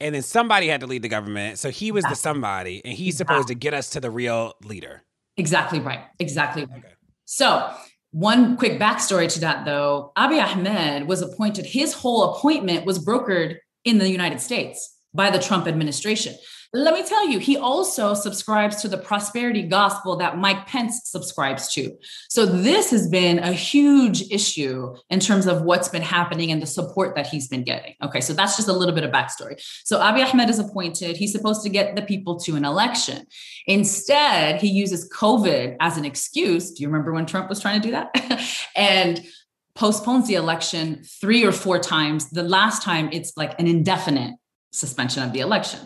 and 0.00 0.14
then 0.14 0.22
somebody 0.22 0.68
had 0.68 0.80
to 0.80 0.86
lead 0.86 1.02
the 1.02 1.08
government. 1.08 1.58
So 1.58 1.70
he 1.70 1.92
was 1.92 2.04
exactly. 2.04 2.12
the 2.12 2.16
somebody, 2.16 2.84
and 2.84 2.94
he's 2.94 3.14
exactly. 3.14 3.34
supposed 3.34 3.48
to 3.48 3.54
get 3.54 3.74
us 3.74 3.90
to 3.90 4.00
the 4.00 4.10
real 4.10 4.54
leader. 4.62 5.02
Exactly 5.36 5.80
right. 5.80 6.00
Exactly 6.18 6.64
right. 6.64 6.78
Okay. 6.78 6.94
So, 7.24 7.70
one 8.10 8.56
quick 8.56 8.80
backstory 8.80 9.30
to 9.34 9.40
that, 9.40 9.66
though 9.66 10.12
Abiy 10.16 10.42
Ahmed 10.42 11.06
was 11.06 11.20
appointed, 11.20 11.66
his 11.66 11.92
whole 11.92 12.34
appointment 12.34 12.86
was 12.86 13.04
brokered 13.04 13.58
in 13.84 13.98
the 13.98 14.08
United 14.08 14.40
States 14.40 14.96
by 15.12 15.30
the 15.30 15.38
Trump 15.38 15.66
administration. 15.66 16.34
Let 16.74 16.92
me 16.92 17.02
tell 17.02 17.26
you, 17.26 17.38
he 17.38 17.56
also 17.56 18.12
subscribes 18.12 18.82
to 18.82 18.88
the 18.88 18.98
prosperity 18.98 19.62
gospel 19.62 20.16
that 20.16 20.36
Mike 20.36 20.66
Pence 20.66 21.00
subscribes 21.04 21.72
to. 21.72 21.96
So, 22.28 22.44
this 22.44 22.90
has 22.90 23.08
been 23.08 23.38
a 23.38 23.52
huge 23.52 24.30
issue 24.30 24.94
in 25.08 25.18
terms 25.18 25.46
of 25.46 25.62
what's 25.62 25.88
been 25.88 26.02
happening 26.02 26.52
and 26.52 26.60
the 26.60 26.66
support 26.66 27.14
that 27.14 27.26
he's 27.26 27.48
been 27.48 27.64
getting. 27.64 27.94
Okay, 28.02 28.20
so 28.20 28.34
that's 28.34 28.56
just 28.56 28.68
a 28.68 28.72
little 28.74 28.94
bit 28.94 29.04
of 29.04 29.10
backstory. 29.10 29.58
So, 29.84 29.98
Abiy 29.98 30.30
Ahmed 30.30 30.50
is 30.50 30.58
appointed. 30.58 31.16
He's 31.16 31.32
supposed 31.32 31.62
to 31.62 31.70
get 31.70 31.96
the 31.96 32.02
people 32.02 32.38
to 32.40 32.54
an 32.54 32.66
election. 32.66 33.26
Instead, 33.66 34.60
he 34.60 34.68
uses 34.68 35.10
COVID 35.10 35.76
as 35.80 35.96
an 35.96 36.04
excuse. 36.04 36.72
Do 36.72 36.82
you 36.82 36.88
remember 36.88 37.14
when 37.14 37.24
Trump 37.24 37.48
was 37.48 37.60
trying 37.60 37.80
to 37.80 37.88
do 37.88 37.92
that? 37.92 38.44
and 38.76 39.24
postpones 39.74 40.28
the 40.28 40.34
election 40.34 41.02
three 41.20 41.44
or 41.44 41.52
four 41.52 41.78
times. 41.78 42.28
The 42.28 42.42
last 42.42 42.82
time, 42.82 43.08
it's 43.10 43.32
like 43.38 43.58
an 43.58 43.66
indefinite 43.66 44.34
suspension 44.70 45.22
of 45.22 45.32
the 45.32 45.40
election. 45.40 45.80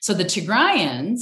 So 0.00 0.14
the 0.14 0.24
Tigrayans 0.24 1.20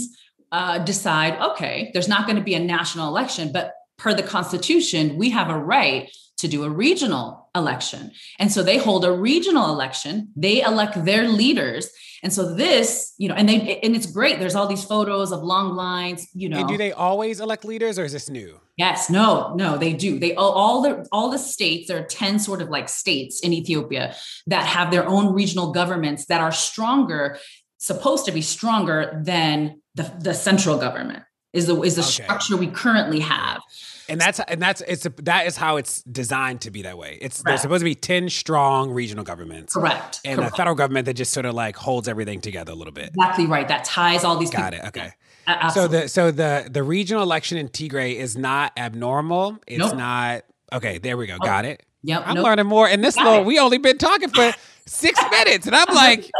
uh, 0.52 0.78
decide, 0.78 1.40
okay, 1.40 1.90
there's 1.92 2.08
not 2.08 2.26
going 2.26 2.36
to 2.36 2.44
be 2.44 2.54
a 2.54 2.60
national 2.60 3.08
election, 3.08 3.52
but 3.52 3.72
per 3.96 4.14
the 4.14 4.22
Constitution, 4.22 5.16
we 5.16 5.30
have 5.30 5.50
a 5.50 5.58
right 5.58 6.10
to 6.38 6.48
do 6.48 6.64
a 6.64 6.70
regional 6.70 7.45
election. 7.56 8.12
And 8.38 8.52
so 8.52 8.62
they 8.62 8.78
hold 8.78 9.04
a 9.04 9.12
regional 9.12 9.70
election, 9.70 10.30
they 10.36 10.62
elect 10.62 11.04
their 11.04 11.28
leaders. 11.28 11.90
And 12.22 12.32
so 12.32 12.54
this, 12.54 13.14
you 13.18 13.28
know, 13.28 13.34
and 13.34 13.48
they 13.48 13.78
and 13.80 13.94
it's 13.94 14.06
great. 14.06 14.38
There's 14.38 14.54
all 14.54 14.66
these 14.66 14.84
photos 14.84 15.32
of 15.32 15.42
long 15.42 15.74
lines, 15.74 16.26
you 16.32 16.48
know. 16.48 16.60
And 16.60 16.68
do 16.68 16.76
they 16.76 16.92
always 16.92 17.40
elect 17.40 17.64
leaders 17.64 17.98
or 17.98 18.04
is 18.04 18.12
this 18.12 18.28
new? 18.28 18.60
Yes, 18.76 19.08
no, 19.08 19.54
no, 19.54 19.78
they 19.78 19.92
do. 19.92 20.18
They 20.18 20.34
all, 20.34 20.82
the 20.82 21.06
all 21.10 21.30
the 21.30 21.38
states, 21.38 21.88
there 21.88 21.98
are 21.98 22.06
10 22.06 22.38
sort 22.38 22.60
of 22.60 22.68
like 22.68 22.88
states 22.88 23.40
in 23.40 23.52
Ethiopia 23.52 24.14
that 24.46 24.66
have 24.66 24.90
their 24.90 25.06
own 25.06 25.32
regional 25.32 25.72
governments 25.72 26.26
that 26.26 26.40
are 26.40 26.52
stronger 26.52 27.38
supposed 27.78 28.24
to 28.26 28.32
be 28.32 28.42
stronger 28.42 29.20
than 29.24 29.80
the, 29.94 30.12
the 30.20 30.34
central 30.34 30.78
government 30.78 31.22
is 31.52 31.66
the 31.66 31.80
is 31.82 31.94
the 31.96 32.02
okay. 32.02 32.24
structure 32.24 32.56
we 32.56 32.66
currently 32.66 33.20
have 33.20 33.60
and 34.08 34.20
that's 34.20 34.40
and 34.40 34.60
that's 34.60 34.80
it's 34.82 35.06
a, 35.06 35.10
that 35.22 35.46
is 35.46 35.56
how 35.56 35.76
it's 35.76 36.02
designed 36.02 36.60
to 36.62 36.70
be 36.70 36.82
that 36.82 36.96
way 36.98 37.18
it's 37.20 37.36
Correct. 37.42 37.46
there's 37.46 37.60
supposed 37.62 37.80
to 37.80 37.84
be 37.84 37.94
10 37.94 38.28
strong 38.28 38.90
regional 38.90 39.24
governments 39.24 39.74
Correct. 39.74 40.20
and 40.24 40.38
Correct. 40.38 40.52
a 40.54 40.56
federal 40.56 40.76
government 40.76 41.06
that 41.06 41.14
just 41.14 41.32
sort 41.32 41.46
of 41.46 41.54
like 41.54 41.76
holds 41.76 42.08
everything 42.08 42.40
together 42.40 42.72
a 42.72 42.74
little 42.74 42.92
bit 42.92 43.08
exactly 43.08 43.46
right 43.46 43.68
that 43.68 43.84
ties 43.84 44.24
all 44.24 44.36
these 44.36 44.50
got 44.50 44.72
people. 44.72 44.86
it 44.86 44.88
okay 44.88 45.12
uh, 45.46 45.68
so 45.70 45.86
the 45.88 46.08
so 46.08 46.30
the 46.30 46.68
the 46.70 46.82
regional 46.82 47.22
election 47.22 47.58
in 47.58 47.68
Tigray 47.68 48.14
is 48.16 48.36
not 48.36 48.72
abnormal 48.76 49.58
it's 49.66 49.78
nope. 49.78 49.96
not 49.96 50.44
okay 50.72 50.98
there 50.98 51.16
we 51.16 51.26
go 51.26 51.38
got 51.38 51.64
it 51.64 51.82
Yep. 52.02 52.22
I'm 52.24 52.34
nope. 52.36 52.44
learning 52.44 52.66
more. 52.66 52.86
And 52.86 53.02
this 53.02 53.16
little, 53.16 53.42
we 53.42 53.58
only 53.58 53.78
been 53.78 53.98
talking 53.98 54.28
for 54.28 54.52
six 54.86 55.20
minutes. 55.28 55.66
And 55.66 55.74
I'm 55.74 55.92
like, 55.92 56.30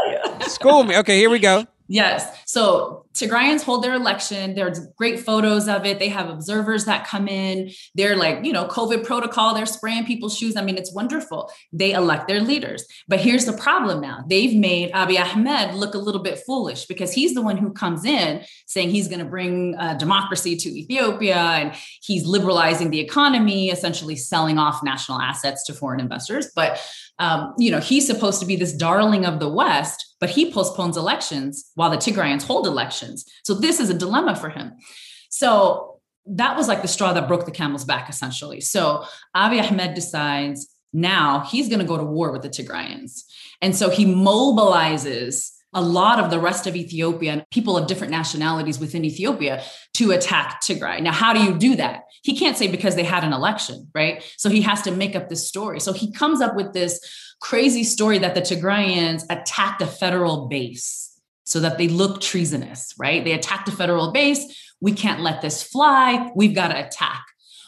school 0.47 0.83
me. 0.83 0.95
Okay, 0.99 1.17
here 1.17 1.29
we 1.29 1.39
go. 1.39 1.65
Yes. 1.89 2.25
So 2.45 3.05
Tigrayans 3.17 3.63
hold 3.63 3.83
their 3.83 3.95
election. 3.95 4.53
There's 4.53 4.79
great 4.95 5.19
photos 5.19 5.67
of 5.67 5.85
it. 5.85 5.97
They 5.97 6.09
have 6.09 6.29
observers 6.29 6.85
that 6.85 7.07
come 7.07 7.27
in. 7.27 7.71
They're 7.95 8.15
like, 8.15 8.45
you 8.45 8.53
know, 8.53 8.67
COVID 8.67 9.05
protocol. 9.05 9.55
They're 9.55 9.65
spraying 9.65 10.05
people's 10.05 10.37
shoes. 10.37 10.55
I 10.55 10.61
mean, 10.61 10.77
it's 10.77 10.93
wonderful. 10.93 11.51
They 11.73 11.93
elect 11.93 12.27
their 12.27 12.41
leaders. 12.41 12.85
But 13.07 13.19
here's 13.19 13.45
the 13.45 13.53
problem 13.53 14.01
now. 14.01 14.23
They've 14.29 14.55
made 14.55 14.91
Abiy 14.91 15.19
Ahmed 15.19 15.73
look 15.73 15.95
a 15.95 15.99
little 15.99 16.21
bit 16.21 16.39
foolish 16.45 16.85
because 16.85 17.11
he's 17.11 17.33
the 17.33 17.41
one 17.41 17.57
who 17.57 17.71
comes 17.73 18.05
in 18.05 18.43
saying 18.67 18.91
he's 18.91 19.07
going 19.07 19.19
to 19.19 19.25
bring 19.25 19.75
uh, 19.75 19.95
democracy 19.95 20.55
to 20.55 20.69
Ethiopia 20.69 21.37
and 21.37 21.73
he's 22.03 22.25
liberalizing 22.25 22.91
the 22.91 22.99
economy, 22.99 23.69
essentially 23.69 24.15
selling 24.15 24.59
off 24.59 24.83
national 24.83 25.19
assets 25.19 25.65
to 25.65 25.73
foreign 25.73 25.99
investors. 25.99 26.49
But 26.55 26.79
um, 27.19 27.53
you 27.57 27.71
know, 27.71 27.79
he's 27.79 28.05
supposed 28.05 28.39
to 28.41 28.45
be 28.45 28.55
this 28.55 28.73
darling 28.73 29.25
of 29.25 29.39
the 29.39 29.49
West, 29.49 30.15
but 30.19 30.29
he 30.29 30.51
postpones 30.51 30.97
elections 30.97 31.71
while 31.75 31.89
the 31.89 31.97
Tigrayans 31.97 32.43
hold 32.43 32.67
elections. 32.67 33.06
So 33.43 33.53
this 33.53 33.79
is 33.79 33.89
a 33.89 33.93
dilemma 33.93 34.35
for 34.35 34.49
him. 34.49 34.73
So 35.29 35.99
that 36.25 36.57
was 36.57 36.67
like 36.67 36.81
the 36.81 36.87
straw 36.87 37.13
that 37.13 37.27
broke 37.27 37.45
the 37.45 37.51
camel's 37.51 37.85
back, 37.85 38.09
essentially. 38.09 38.61
So 38.61 39.05
Abiy 39.35 39.63
Ahmed 39.63 39.93
decides 39.93 40.67
now 40.93 41.41
he's 41.41 41.69
going 41.69 41.79
to 41.79 41.85
go 41.85 41.97
to 41.97 42.03
war 42.03 42.31
with 42.31 42.41
the 42.41 42.49
Tigrayans. 42.49 43.23
And 43.61 43.75
so 43.75 43.89
he 43.89 44.05
mobilizes 44.05 45.51
a 45.73 45.81
lot 45.81 46.19
of 46.19 46.31
the 46.31 46.39
rest 46.39 46.65
of 46.65 46.75
Ethiopia 46.75 47.33
and 47.33 47.45
people 47.51 47.77
of 47.77 47.87
different 47.87 48.11
nationalities 48.11 48.79
within 48.79 49.03
Ethiopia 49.05 49.63
to 49.93 50.11
attack 50.11 50.61
Tigray. 50.61 51.01
Now, 51.01 51.11
how 51.11 51.33
do 51.33 51.43
you 51.43 51.57
do 51.57 51.75
that? 51.75 52.03
He 52.23 52.37
can't 52.37 52.57
say 52.57 52.67
because 52.67 52.95
they 52.95 53.03
had 53.03 53.23
an 53.23 53.33
election, 53.33 53.89
right? 53.93 54.23
So 54.37 54.49
he 54.49 54.61
has 54.61 54.81
to 54.83 54.91
make 54.91 55.15
up 55.15 55.29
this 55.29 55.47
story. 55.47 55.79
So 55.79 55.93
he 55.93 56.11
comes 56.11 56.41
up 56.41 56.55
with 56.55 56.73
this 56.73 56.99
crazy 57.41 57.83
story 57.83 58.17
that 58.19 58.33
the 58.33 58.41
Tigrayans 58.41 59.23
attacked 59.29 59.81
a 59.81 59.87
federal 59.87 60.47
base 60.47 61.06
so 61.47 61.61
that 61.61 61.77
they 61.77 61.87
look 61.87 62.19
treasonous, 62.19 62.93
right? 62.99 63.23
They 63.23 63.31
attacked 63.31 63.69
a 63.69 63.71
federal 63.71 64.11
base. 64.11 64.73
We 64.81 64.91
can't 64.91 65.21
let 65.21 65.41
this 65.41 65.63
fly. 65.63 66.29
We've 66.35 66.53
got 66.53 66.67
to 66.67 66.85
attack. 66.85 67.25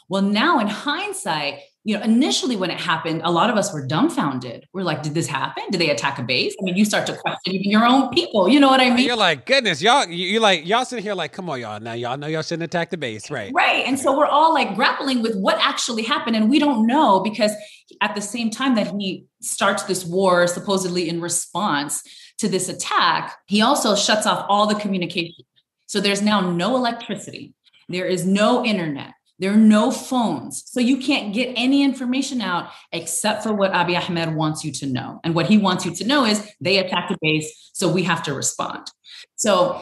Well, 0.09 0.21
now 0.21 0.59
in 0.59 0.67
hindsight, 0.67 1.61
you 1.85 1.95
know, 1.97 2.03
initially 2.03 2.57
when 2.57 2.71
it 2.71 2.79
happened, 2.79 3.21
a 3.23 3.31
lot 3.31 3.49
of 3.49 3.55
us 3.55 3.71
were 3.71 3.87
dumbfounded. 3.87 4.67
We're 4.73 4.83
like, 4.83 5.01
did 5.01 5.13
this 5.13 5.27
happen? 5.27 5.63
Did 5.71 5.79
they 5.79 5.91
attack 5.91 6.19
a 6.19 6.23
base? 6.23 6.57
I 6.59 6.65
mean, 6.65 6.75
you 6.75 6.83
start 6.83 7.07
to 7.07 7.15
question 7.15 7.53
even 7.53 7.71
your 7.71 7.85
own 7.85 8.09
people. 8.09 8.49
You 8.49 8.59
know 8.59 8.67
what 8.67 8.81
I 8.81 8.89
mean? 8.89 9.05
You're 9.05 9.15
like, 9.15 9.45
goodness, 9.45 9.81
y'all, 9.81 10.05
you're 10.09 10.41
like, 10.41 10.67
y'all 10.67 10.83
sitting 10.83 11.01
here 11.01 11.13
like, 11.13 11.31
come 11.31 11.49
on, 11.49 11.61
y'all. 11.61 11.79
Now 11.79 11.93
y'all 11.93 12.17
know 12.17 12.27
y'all 12.27 12.41
shouldn't 12.41 12.63
attack 12.63 12.89
the 12.89 12.97
base, 12.97 13.31
right? 13.31 13.49
Right. 13.55 13.85
And 13.87 13.97
so 13.97 14.15
we're 14.17 14.25
all 14.25 14.53
like 14.53 14.75
grappling 14.75 15.21
with 15.21 15.37
what 15.37 15.57
actually 15.61 16.03
happened. 16.03 16.35
And 16.35 16.49
we 16.49 16.59
don't 16.59 16.85
know 16.85 17.21
because 17.21 17.53
at 18.01 18.13
the 18.13 18.21
same 18.21 18.49
time 18.49 18.75
that 18.75 18.87
he 18.99 19.23
starts 19.39 19.83
this 19.83 20.03
war, 20.03 20.47
supposedly 20.47 21.07
in 21.07 21.21
response 21.21 22.03
to 22.39 22.49
this 22.49 22.69
attack, 22.69 23.37
he 23.47 23.61
also 23.61 23.95
shuts 23.95 24.25
off 24.25 24.45
all 24.49 24.65
the 24.65 24.75
communication. 24.75 25.45
So 25.87 25.99
there's 25.99 26.21
now 26.21 26.41
no 26.41 26.75
electricity. 26.75 27.53
There 27.87 28.05
is 28.05 28.25
no 28.25 28.65
internet. 28.65 29.13
There 29.39 29.53
are 29.53 29.57
no 29.57 29.89
phones. 29.89 30.63
So 30.69 30.79
you 30.81 30.97
can't 30.97 31.33
get 31.33 31.53
any 31.55 31.81
information 31.81 32.41
out 32.41 32.69
except 32.91 33.41
for 33.41 33.53
what 33.53 33.71
Abiy 33.71 33.97
Ahmed 33.97 34.35
wants 34.35 34.65
you 34.65 34.71
to 34.73 34.85
know. 34.85 35.21
And 35.23 35.33
what 35.33 35.47
he 35.47 35.57
wants 35.57 35.85
you 35.85 35.95
to 35.95 36.05
know 36.05 36.25
is 36.25 36.45
they 36.59 36.77
attacked 36.77 37.09
the 37.09 37.17
base, 37.21 37.71
so 37.73 37.91
we 37.91 38.03
have 38.03 38.21
to 38.23 38.33
respond. 38.33 38.91
So 39.35 39.81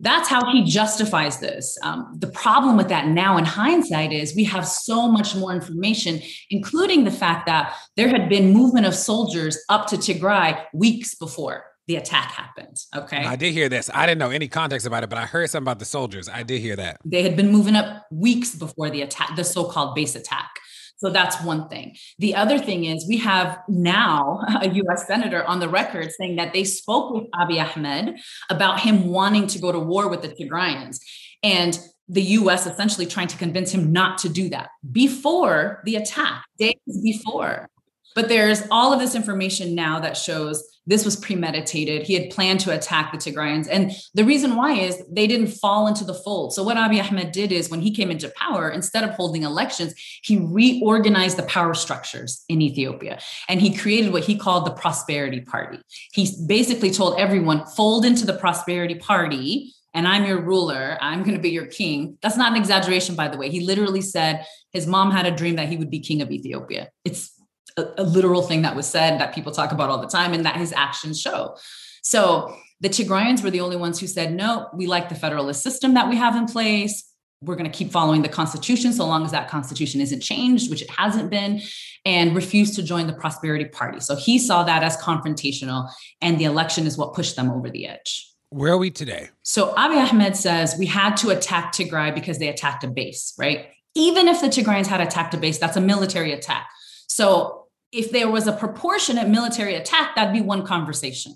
that's 0.00 0.28
how 0.28 0.50
he 0.52 0.64
justifies 0.64 1.40
this. 1.40 1.78
Um, 1.82 2.14
the 2.18 2.28
problem 2.28 2.76
with 2.76 2.88
that 2.88 3.08
now 3.08 3.36
in 3.36 3.44
hindsight 3.44 4.12
is 4.12 4.36
we 4.36 4.44
have 4.44 4.66
so 4.66 5.08
much 5.08 5.34
more 5.34 5.52
information, 5.52 6.20
including 6.50 7.04
the 7.04 7.10
fact 7.10 7.46
that 7.46 7.74
there 7.96 8.08
had 8.08 8.28
been 8.28 8.52
movement 8.52 8.86
of 8.86 8.94
soldiers 8.94 9.58
up 9.68 9.86
to 9.88 9.96
Tigray 9.96 10.62
weeks 10.72 11.14
before 11.14 11.64
the 11.90 11.96
attack 11.96 12.30
happened. 12.30 12.76
Okay. 12.94 13.24
I 13.24 13.34
did 13.34 13.52
hear 13.52 13.68
this. 13.68 13.90
I 13.92 14.06
didn't 14.06 14.20
know 14.20 14.30
any 14.30 14.46
context 14.46 14.86
about 14.86 15.02
it, 15.02 15.10
but 15.10 15.18
I 15.18 15.26
heard 15.26 15.50
something 15.50 15.64
about 15.64 15.80
the 15.80 15.84
soldiers. 15.84 16.28
I 16.28 16.44
did 16.44 16.60
hear 16.60 16.76
that. 16.76 17.00
They 17.04 17.24
had 17.24 17.34
been 17.34 17.50
moving 17.50 17.74
up 17.74 18.06
weeks 18.12 18.54
before 18.54 18.90
the 18.90 19.02
attack, 19.02 19.34
the 19.34 19.42
so 19.42 19.64
called 19.64 19.96
base 19.96 20.14
attack. 20.14 20.50
So 20.98 21.10
that's 21.10 21.42
one 21.42 21.68
thing. 21.68 21.96
The 22.20 22.36
other 22.36 22.60
thing 22.60 22.84
is 22.84 23.08
we 23.08 23.16
have 23.16 23.58
now 23.66 24.40
a 24.62 24.68
US 24.68 25.08
senator 25.08 25.44
on 25.44 25.58
the 25.58 25.68
record 25.68 26.12
saying 26.12 26.36
that 26.36 26.52
they 26.52 26.62
spoke 26.62 27.12
with 27.12 27.24
Abiy 27.32 27.60
Ahmed 27.60 28.20
about 28.50 28.78
him 28.78 29.08
wanting 29.08 29.48
to 29.48 29.58
go 29.58 29.72
to 29.72 29.80
war 29.80 30.08
with 30.08 30.22
the 30.22 30.28
Tigrayans. 30.28 31.00
And 31.42 31.76
the 32.08 32.22
US 32.22 32.66
essentially 32.68 33.06
trying 33.06 33.28
to 33.28 33.36
convince 33.36 33.72
him 33.72 33.90
not 33.90 34.18
to 34.18 34.28
do 34.28 34.48
that 34.50 34.68
before 34.92 35.82
the 35.84 35.96
attack, 35.96 36.44
days 36.56 36.76
before. 37.02 37.68
But 38.14 38.28
there's 38.28 38.62
all 38.70 38.92
of 38.92 39.00
this 39.00 39.16
information 39.16 39.74
now 39.74 39.98
that 39.98 40.16
shows 40.16 40.62
this 40.86 41.04
was 41.04 41.16
premeditated. 41.16 42.02
He 42.06 42.14
had 42.14 42.30
planned 42.30 42.60
to 42.60 42.74
attack 42.74 43.12
the 43.12 43.18
Tigrayans. 43.18 43.68
And 43.70 43.92
the 44.14 44.24
reason 44.24 44.56
why 44.56 44.72
is 44.72 45.02
they 45.10 45.26
didn't 45.26 45.48
fall 45.48 45.86
into 45.86 46.04
the 46.04 46.14
fold. 46.14 46.54
So, 46.54 46.62
what 46.62 46.76
Abiy 46.76 47.02
Ahmed 47.02 47.32
did 47.32 47.52
is 47.52 47.70
when 47.70 47.80
he 47.80 47.94
came 47.94 48.10
into 48.10 48.32
power, 48.36 48.70
instead 48.70 49.04
of 49.04 49.10
holding 49.10 49.42
elections, 49.42 49.94
he 50.22 50.38
reorganized 50.38 51.36
the 51.36 51.44
power 51.44 51.74
structures 51.74 52.44
in 52.48 52.62
Ethiopia. 52.62 53.20
And 53.48 53.60
he 53.60 53.76
created 53.76 54.12
what 54.12 54.24
he 54.24 54.36
called 54.36 54.66
the 54.66 54.72
Prosperity 54.72 55.42
Party. 55.42 55.80
He 56.12 56.28
basically 56.46 56.90
told 56.90 57.18
everyone, 57.18 57.66
fold 57.66 58.04
into 58.04 58.26
the 58.26 58.34
Prosperity 58.34 58.94
Party 58.96 59.72
and 59.92 60.06
I'm 60.06 60.24
your 60.24 60.40
ruler. 60.40 60.96
I'm 61.00 61.22
going 61.22 61.36
to 61.36 61.42
be 61.42 61.50
your 61.50 61.66
king. 61.66 62.16
That's 62.22 62.36
not 62.36 62.52
an 62.52 62.58
exaggeration, 62.58 63.16
by 63.16 63.28
the 63.28 63.36
way. 63.36 63.50
He 63.50 63.60
literally 63.60 64.02
said 64.02 64.46
his 64.72 64.86
mom 64.86 65.10
had 65.10 65.26
a 65.26 65.30
dream 65.32 65.56
that 65.56 65.68
he 65.68 65.76
would 65.76 65.90
be 65.90 66.00
king 66.00 66.22
of 66.22 66.30
Ethiopia. 66.30 66.90
It's 67.04 67.32
a, 67.80 68.02
a 68.02 68.04
literal 68.04 68.42
thing 68.42 68.62
that 68.62 68.76
was 68.76 68.86
said 68.86 69.18
that 69.20 69.34
people 69.34 69.52
talk 69.52 69.72
about 69.72 69.90
all 69.90 70.00
the 70.00 70.08
time 70.08 70.32
and 70.32 70.44
that 70.44 70.56
his 70.56 70.72
actions 70.72 71.20
show. 71.20 71.56
So 72.02 72.56
the 72.80 72.88
Tigrayans 72.88 73.42
were 73.42 73.50
the 73.50 73.60
only 73.60 73.76
ones 73.76 74.00
who 74.00 74.06
said, 74.06 74.32
no, 74.32 74.68
we 74.74 74.86
like 74.86 75.08
the 75.08 75.14
federalist 75.14 75.62
system 75.62 75.94
that 75.94 76.08
we 76.08 76.16
have 76.16 76.36
in 76.36 76.46
place. 76.46 77.06
We're 77.42 77.56
going 77.56 77.70
to 77.70 77.76
keep 77.76 77.90
following 77.90 78.22
the 78.22 78.28
Constitution 78.28 78.92
so 78.92 79.06
long 79.06 79.24
as 79.24 79.30
that 79.30 79.48
Constitution 79.48 80.00
isn't 80.00 80.20
changed, 80.20 80.70
which 80.70 80.82
it 80.82 80.90
hasn't 80.90 81.30
been, 81.30 81.62
and 82.04 82.36
refused 82.36 82.74
to 82.76 82.82
join 82.82 83.06
the 83.06 83.14
Prosperity 83.14 83.64
Party. 83.64 84.00
So 84.00 84.14
he 84.14 84.38
saw 84.38 84.62
that 84.64 84.82
as 84.82 84.96
confrontational, 84.98 85.90
and 86.20 86.38
the 86.38 86.44
election 86.44 86.86
is 86.86 86.98
what 86.98 87.14
pushed 87.14 87.36
them 87.36 87.50
over 87.50 87.70
the 87.70 87.86
edge. 87.86 88.30
Where 88.50 88.72
are 88.72 88.78
we 88.78 88.90
today? 88.90 89.28
So 89.42 89.72
Abiy 89.74 90.10
Ahmed 90.10 90.36
says 90.36 90.76
we 90.78 90.86
had 90.86 91.16
to 91.18 91.30
attack 91.30 91.72
Tigray 91.72 92.14
because 92.14 92.38
they 92.38 92.48
attacked 92.48 92.84
a 92.84 92.88
base, 92.88 93.32
right? 93.38 93.68
Even 93.94 94.28
if 94.28 94.40
the 94.40 94.48
Tigrayans 94.48 94.86
had 94.86 95.00
attacked 95.00 95.34
a 95.34 95.38
base, 95.38 95.58
that's 95.58 95.76
a 95.76 95.80
military 95.80 96.32
attack. 96.32 96.68
So 97.06 97.59
if 97.92 98.10
there 98.10 98.30
was 98.30 98.46
a 98.46 98.52
proportionate 98.52 99.28
military 99.28 99.74
attack, 99.74 100.14
that'd 100.14 100.32
be 100.32 100.40
one 100.40 100.64
conversation. 100.64 101.34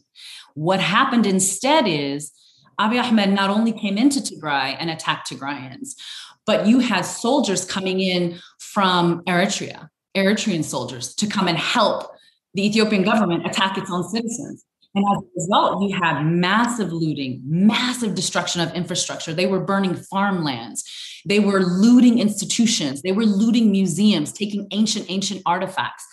What 0.55 0.81
happened 0.81 1.27
instead 1.27 1.87
is 1.89 2.33
Abiy 2.81 3.03
Ahmed 3.03 3.31
not 3.31 3.51
only 3.51 3.73
came 3.73 3.99
into 3.99 4.21
Tigray 4.21 4.77
and 4.79 4.91
attacked 4.91 5.31
Tigrayans, 5.31 5.95
but 6.47 6.67
you 6.67 6.81
had 6.81 7.03
soldiers 7.03 7.65
coming 7.65 8.01
in 8.01 8.39
from 8.59 9.23
Eritrea, 9.25 9.89
Eritrean 10.17 10.63
soldiers, 10.63 11.15
to 11.17 11.27
come 11.27 11.49
and 11.49 11.59
help 11.59 12.11
the 12.55 12.67
Ethiopian 12.67 13.03
government 13.03 13.47
attack 13.47 13.79
its 13.79 13.91
own 13.91 14.09
citizens. 14.09 14.65
And 14.95 15.05
as 15.11 15.23
a 15.23 15.27
result, 15.35 15.83
you 15.83 15.97
had 16.01 16.23
massive 16.23 16.93
looting, 16.93 17.41
massive 17.45 18.15
destruction 18.15 18.61
of 18.61 18.73
infrastructure. 18.75 19.33
They 19.33 19.47
were 19.47 19.59
burning 19.59 19.97
farmlands. 19.97 20.85
They 21.27 21.41
were 21.41 21.61
looting 21.61 22.21
institutions. 22.21 23.03
They 23.03 23.11
were 23.11 23.25
looting 23.25 23.73
museums, 23.73 24.33
taking 24.33 24.69
ancient, 24.71 25.07
ancient 25.09 25.43
artifacts 25.47 26.07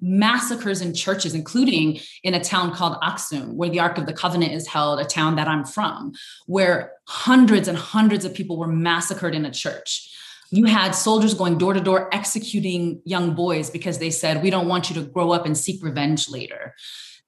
massacres 0.00 0.80
in 0.80 0.94
churches, 0.94 1.34
including 1.34 2.00
in 2.22 2.34
a 2.34 2.42
town 2.42 2.74
called 2.74 3.00
Aksum, 3.02 3.54
where 3.54 3.70
the 3.70 3.80
Ark 3.80 3.98
of 3.98 4.06
the 4.06 4.12
Covenant 4.12 4.52
is 4.52 4.66
held, 4.66 5.00
a 5.00 5.04
town 5.04 5.36
that 5.36 5.48
I'm 5.48 5.64
from, 5.64 6.12
where 6.46 6.92
hundreds 7.06 7.68
and 7.68 7.78
hundreds 7.78 8.24
of 8.24 8.34
people 8.34 8.58
were 8.58 8.66
massacred 8.66 9.34
in 9.34 9.44
a 9.44 9.50
church. 9.50 10.10
You 10.50 10.66
had 10.66 10.92
soldiers 10.92 11.34
going 11.34 11.58
door 11.58 11.72
to 11.72 11.80
door 11.80 12.08
executing 12.12 13.00
young 13.04 13.34
boys 13.34 13.70
because 13.70 13.98
they 13.98 14.10
said, 14.10 14.42
We 14.42 14.50
don't 14.50 14.68
want 14.68 14.90
you 14.90 14.94
to 14.96 15.08
grow 15.08 15.32
up 15.32 15.46
and 15.46 15.56
seek 15.56 15.82
revenge 15.82 16.28
later. 16.28 16.74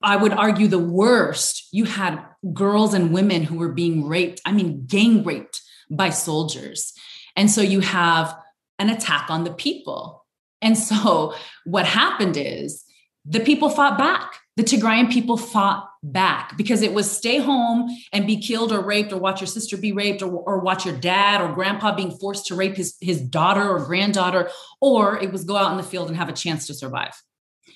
I 0.03 0.17
would 0.17 0.33
argue 0.33 0.69
the 0.69 0.79
worst, 0.79 1.69
you 1.73 1.85
had 1.85 2.23
girls 2.53 2.95
and 2.95 3.13
women 3.13 3.43
who 3.43 3.57
were 3.57 3.73
being 3.73 4.07
raped, 4.07 4.41
I 4.45 4.53
mean, 4.53 4.85
gang 4.87 5.25
raped 5.25 5.63
by 5.91 6.11
soldiers. 6.11 6.93
And 7.35 7.51
so 7.51 7.63
you 7.63 7.81
have 7.81 8.37
an 8.79 8.91
attack 8.91 9.31
on 9.31 9.45
the 9.45 9.53
people. 9.53 10.26
And 10.67 10.77
so 10.77 11.33
what 11.65 11.87
happened 11.87 12.37
is 12.37 12.83
the 13.25 13.39
people 13.39 13.71
fought 13.71 13.97
back. 13.97 14.41
The 14.57 14.65
Tigrayan 14.65 15.13
people 15.13 15.37
fought 15.37 15.89
back 16.03 16.57
because 16.57 16.83
it 16.83 16.93
was 16.93 17.09
stay 17.09 17.39
home 17.39 17.89
and 18.13 18.27
be 18.27 18.41
killed 18.41 18.73
or 18.73 18.81
raped 18.81 19.13
or 19.13 19.19
watch 19.19 19.41
your 19.41 19.47
sister 19.47 19.77
be 19.77 19.93
raped 19.93 20.23
or, 20.23 20.29
or 20.29 20.59
watch 20.59 20.85
your 20.85 20.97
dad 20.97 21.41
or 21.41 21.55
grandpa 21.55 21.95
being 21.95 22.11
forced 22.11 22.47
to 22.47 22.57
rape 22.57 22.75
his, 22.75 22.97
his 23.01 23.21
daughter 23.21 23.63
or 23.63 23.85
granddaughter, 23.85 24.51
or 24.81 25.23
it 25.23 25.31
was 25.31 25.45
go 25.45 25.57
out 25.57 25.71
in 25.71 25.77
the 25.77 25.85
field 25.85 26.09
and 26.09 26.17
have 26.17 26.29
a 26.29 26.33
chance 26.33 26.67
to 26.67 26.75
survive. 26.75 27.15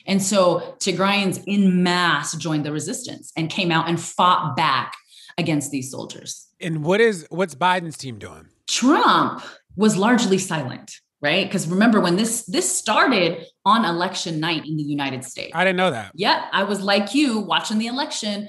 And 0.05 0.21
so 0.21 0.75
Tigrayans 0.81 1.45
in 1.47 1.85
mass 1.85 2.35
joined 2.37 2.67
the 2.67 2.73
resistance 2.73 3.31
and 3.37 3.49
came 3.49 3.71
out 3.71 3.89
and 3.89 4.01
fought 4.01 4.57
back 4.57 4.97
against 5.39 5.71
these 5.71 5.93
soldiers. 5.93 6.49
And 6.61 6.83
what 6.83 7.01
is 7.01 7.25
what's 7.31 7.55
Biden's 7.55 7.97
team 7.97 8.19
doing? 8.19 8.49
Trump 8.67 9.45
was 9.77 9.97
largely 9.97 10.39
silent, 10.39 11.01
right? 11.23 11.47
Because 11.47 11.69
remember 11.69 12.01
when 12.01 12.17
this 12.17 12.45
this 12.47 12.75
started 12.75 13.47
on 13.65 13.85
election 13.85 14.41
night 14.41 14.67
in 14.67 14.77
the 14.77 14.83
United 14.83 15.25
States. 15.25 15.53
I 15.55 15.65
didn't 15.65 15.77
know 15.77 15.91
that. 15.91 16.13
Yeah, 16.15 16.49
I 16.53 16.65
was 16.65 16.81
like 16.81 17.15
you 17.15 17.41
watching 17.41 17.79
the 17.79 17.87
election. 17.87 18.49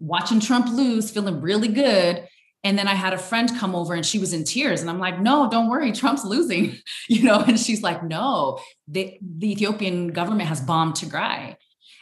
watching 0.00 0.40
Trump 0.40 0.68
lose, 0.68 1.10
feeling 1.10 1.40
really 1.40 1.68
good. 1.68 2.26
And 2.64 2.78
then 2.78 2.88
I 2.88 2.94
had 2.94 3.12
a 3.12 3.18
friend 3.18 3.50
come 3.58 3.74
over 3.74 3.94
and 3.94 4.04
she 4.04 4.18
was 4.18 4.32
in 4.32 4.44
tears. 4.44 4.80
And 4.80 4.90
I'm 4.90 4.98
like, 4.98 5.20
no, 5.20 5.48
don't 5.48 5.68
worry, 5.68 5.92
Trump's 5.92 6.24
losing, 6.24 6.76
you 7.08 7.22
know? 7.22 7.40
And 7.40 7.58
she's 7.58 7.82
like, 7.82 8.02
no, 8.02 8.58
the, 8.86 9.18
the 9.20 9.52
Ethiopian 9.52 10.08
government 10.08 10.48
has 10.48 10.60
bombed 10.60 10.94
Tigray. 10.94 11.56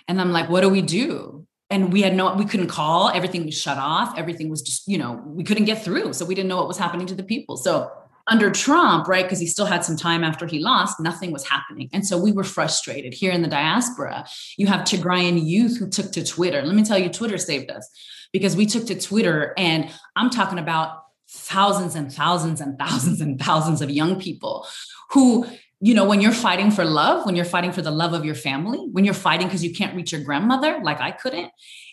And 0.09 0.21
I'm 0.21 0.33
like, 0.33 0.49
what 0.49 0.63
do 0.63 0.69
we 0.69 0.83
do? 0.83 1.47
And 1.69 1.93
we 1.93 2.03
had 2.03 2.15
no, 2.15 2.35
we 2.35 2.45
couldn't 2.45 2.69
call. 2.69 3.11
Everything 3.11 3.45
was 3.45 3.61
shut 3.61 3.77
off. 3.77 4.17
Everything 4.17 4.49
was 4.49 4.63
just, 4.63 4.87
you 4.87 4.99
know, 4.99 5.21
we 5.27 5.43
couldn't 5.43 5.65
get 5.65 5.83
through. 5.83 6.13
So 6.13 6.25
we 6.25 6.35
didn't 6.35 6.49
know 6.49 6.57
what 6.57 6.69
was 6.69 6.79
happening 6.79 7.07
to 7.09 7.15
the 7.15 7.25
people. 7.25 7.57
So 7.57 7.91
under 8.29 8.51
Trump, 8.51 9.07
right, 9.07 9.25
because 9.25 9.39
he 9.39 9.47
still 9.47 9.67
had 9.67 9.85
some 9.85 9.97
time 9.97 10.25
after 10.25 10.47
he 10.47 10.59
lost, 10.59 10.99
nothing 10.99 11.31
was 11.31 11.47
happening. 11.47 11.89
And 11.93 12.07
so 12.07 12.19
we 12.19 12.33
were 12.33 12.45
frustrated 12.45 13.15
here 13.15 13.31
in 13.31 13.43
the 13.43 13.49
diaspora. 13.49 14.27
You 14.57 14.67
have 14.67 14.81
Tigrayan 14.81 15.45
youth 15.45 15.79
who 15.79 15.89
took 15.89 16.11
to 16.13 16.25
Twitter. 16.25 16.63
Let 16.63 16.75
me 16.75 16.85
tell 16.85 16.99
you, 16.99 17.09
Twitter 17.09 17.39
saved 17.39 17.71
us 17.71 17.89
because 18.33 18.57
we 18.57 18.67
took 18.67 18.87
to 18.87 19.01
Twitter, 19.01 19.55
and 19.57 19.91
I'm 20.17 20.31
talking 20.31 20.59
about 20.59 21.03
thousands 21.29 21.95
and 21.95 22.13
thousands 22.13 22.61
and 22.61 22.79
thousands 22.79 23.21
and 23.21 23.41
thousands 23.41 23.81
of 23.83 23.91
young 23.91 24.21
people 24.21 24.67
who 25.11 25.47
you 25.81 25.93
know, 25.93 26.07
when 26.07 26.23
you're 26.23 26.33
fighting 26.33 26.71
for 26.71 26.87
love, 26.87 27.27
when 27.27 27.37
you're 27.37 27.45
fighting 27.45 27.71
for 27.71 27.83
the 27.83 27.91
love 27.91 28.15
of 28.15 28.25
your 28.25 28.35
family, 28.35 28.79
when 28.93 29.05
you're 29.05 29.13
fighting 29.13 29.47
because 29.47 29.63
you 29.63 29.75
can't 29.75 29.95
reach 29.95 30.11
your 30.11 30.23
grandmother, 30.23 30.81
like 30.83 31.01
I 31.01 31.11
couldn't, 31.11 31.51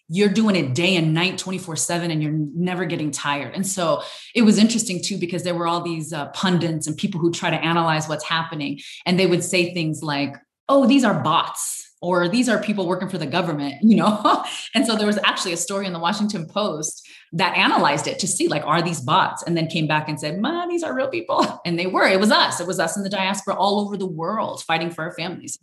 you're 0.09 0.29
doing 0.29 0.55
it 0.55 0.75
day 0.75 0.95
and 0.95 1.13
night 1.13 1.37
24 1.37 1.75
7 1.75 2.11
and 2.11 2.21
you're 2.21 2.31
never 2.33 2.85
getting 2.85 3.11
tired. 3.11 3.55
And 3.55 3.65
so 3.65 4.03
it 4.35 4.41
was 4.41 4.57
interesting 4.57 5.01
too 5.01 5.17
because 5.17 5.43
there 5.43 5.55
were 5.55 5.67
all 5.67 5.81
these 5.81 6.13
uh, 6.13 6.27
pundits 6.29 6.87
and 6.87 6.97
people 6.97 7.19
who 7.19 7.31
try 7.31 7.49
to 7.49 7.57
analyze 7.57 8.07
what's 8.07 8.23
happening 8.23 8.79
and 9.05 9.19
they 9.19 9.27
would 9.27 9.43
say 9.43 9.73
things 9.73 10.03
like 10.03 10.35
oh 10.69 10.85
these 10.85 11.03
are 11.03 11.23
bots 11.23 11.81
or 12.01 12.27
these 12.27 12.49
are 12.49 12.61
people 12.61 12.85
working 12.85 13.07
for 13.07 13.17
the 13.17 13.25
government 13.25 13.75
you 13.81 13.95
know? 13.95 14.43
And 14.75 14.85
so 14.85 14.95
there 14.95 15.07
was 15.07 15.19
actually 15.23 15.53
a 15.53 15.57
story 15.57 15.85
in 15.85 15.93
the 15.93 15.99
washington 15.99 16.47
post 16.47 17.07
that 17.31 17.57
analyzed 17.57 18.07
it 18.07 18.19
to 18.19 18.27
see 18.27 18.47
like 18.47 18.65
are 18.65 18.81
these 18.81 19.01
bots? 19.01 19.43
And 19.43 19.55
then 19.55 19.67
came 19.67 19.87
back 19.87 20.09
and 20.09 20.19
said 20.19 20.39
ma 20.39 20.65
these 20.67 20.83
are 20.83 20.93
real 20.93 21.09
people. 21.09 21.61
And 21.65 21.79
they 21.79 21.87
were. 21.87 22.05
It 22.05 22.19
was 22.19 22.29
us. 22.29 22.59
It 22.59 22.67
was 22.67 22.77
us 22.77 22.97
in 22.97 23.03
the 23.03 23.09
diaspora 23.09 23.55
all 23.55 23.79
over 23.79 23.95
the 23.95 24.05
world 24.05 24.61
fighting 24.63 24.91
for 24.91 25.05
our 25.05 25.13
families 25.13 25.57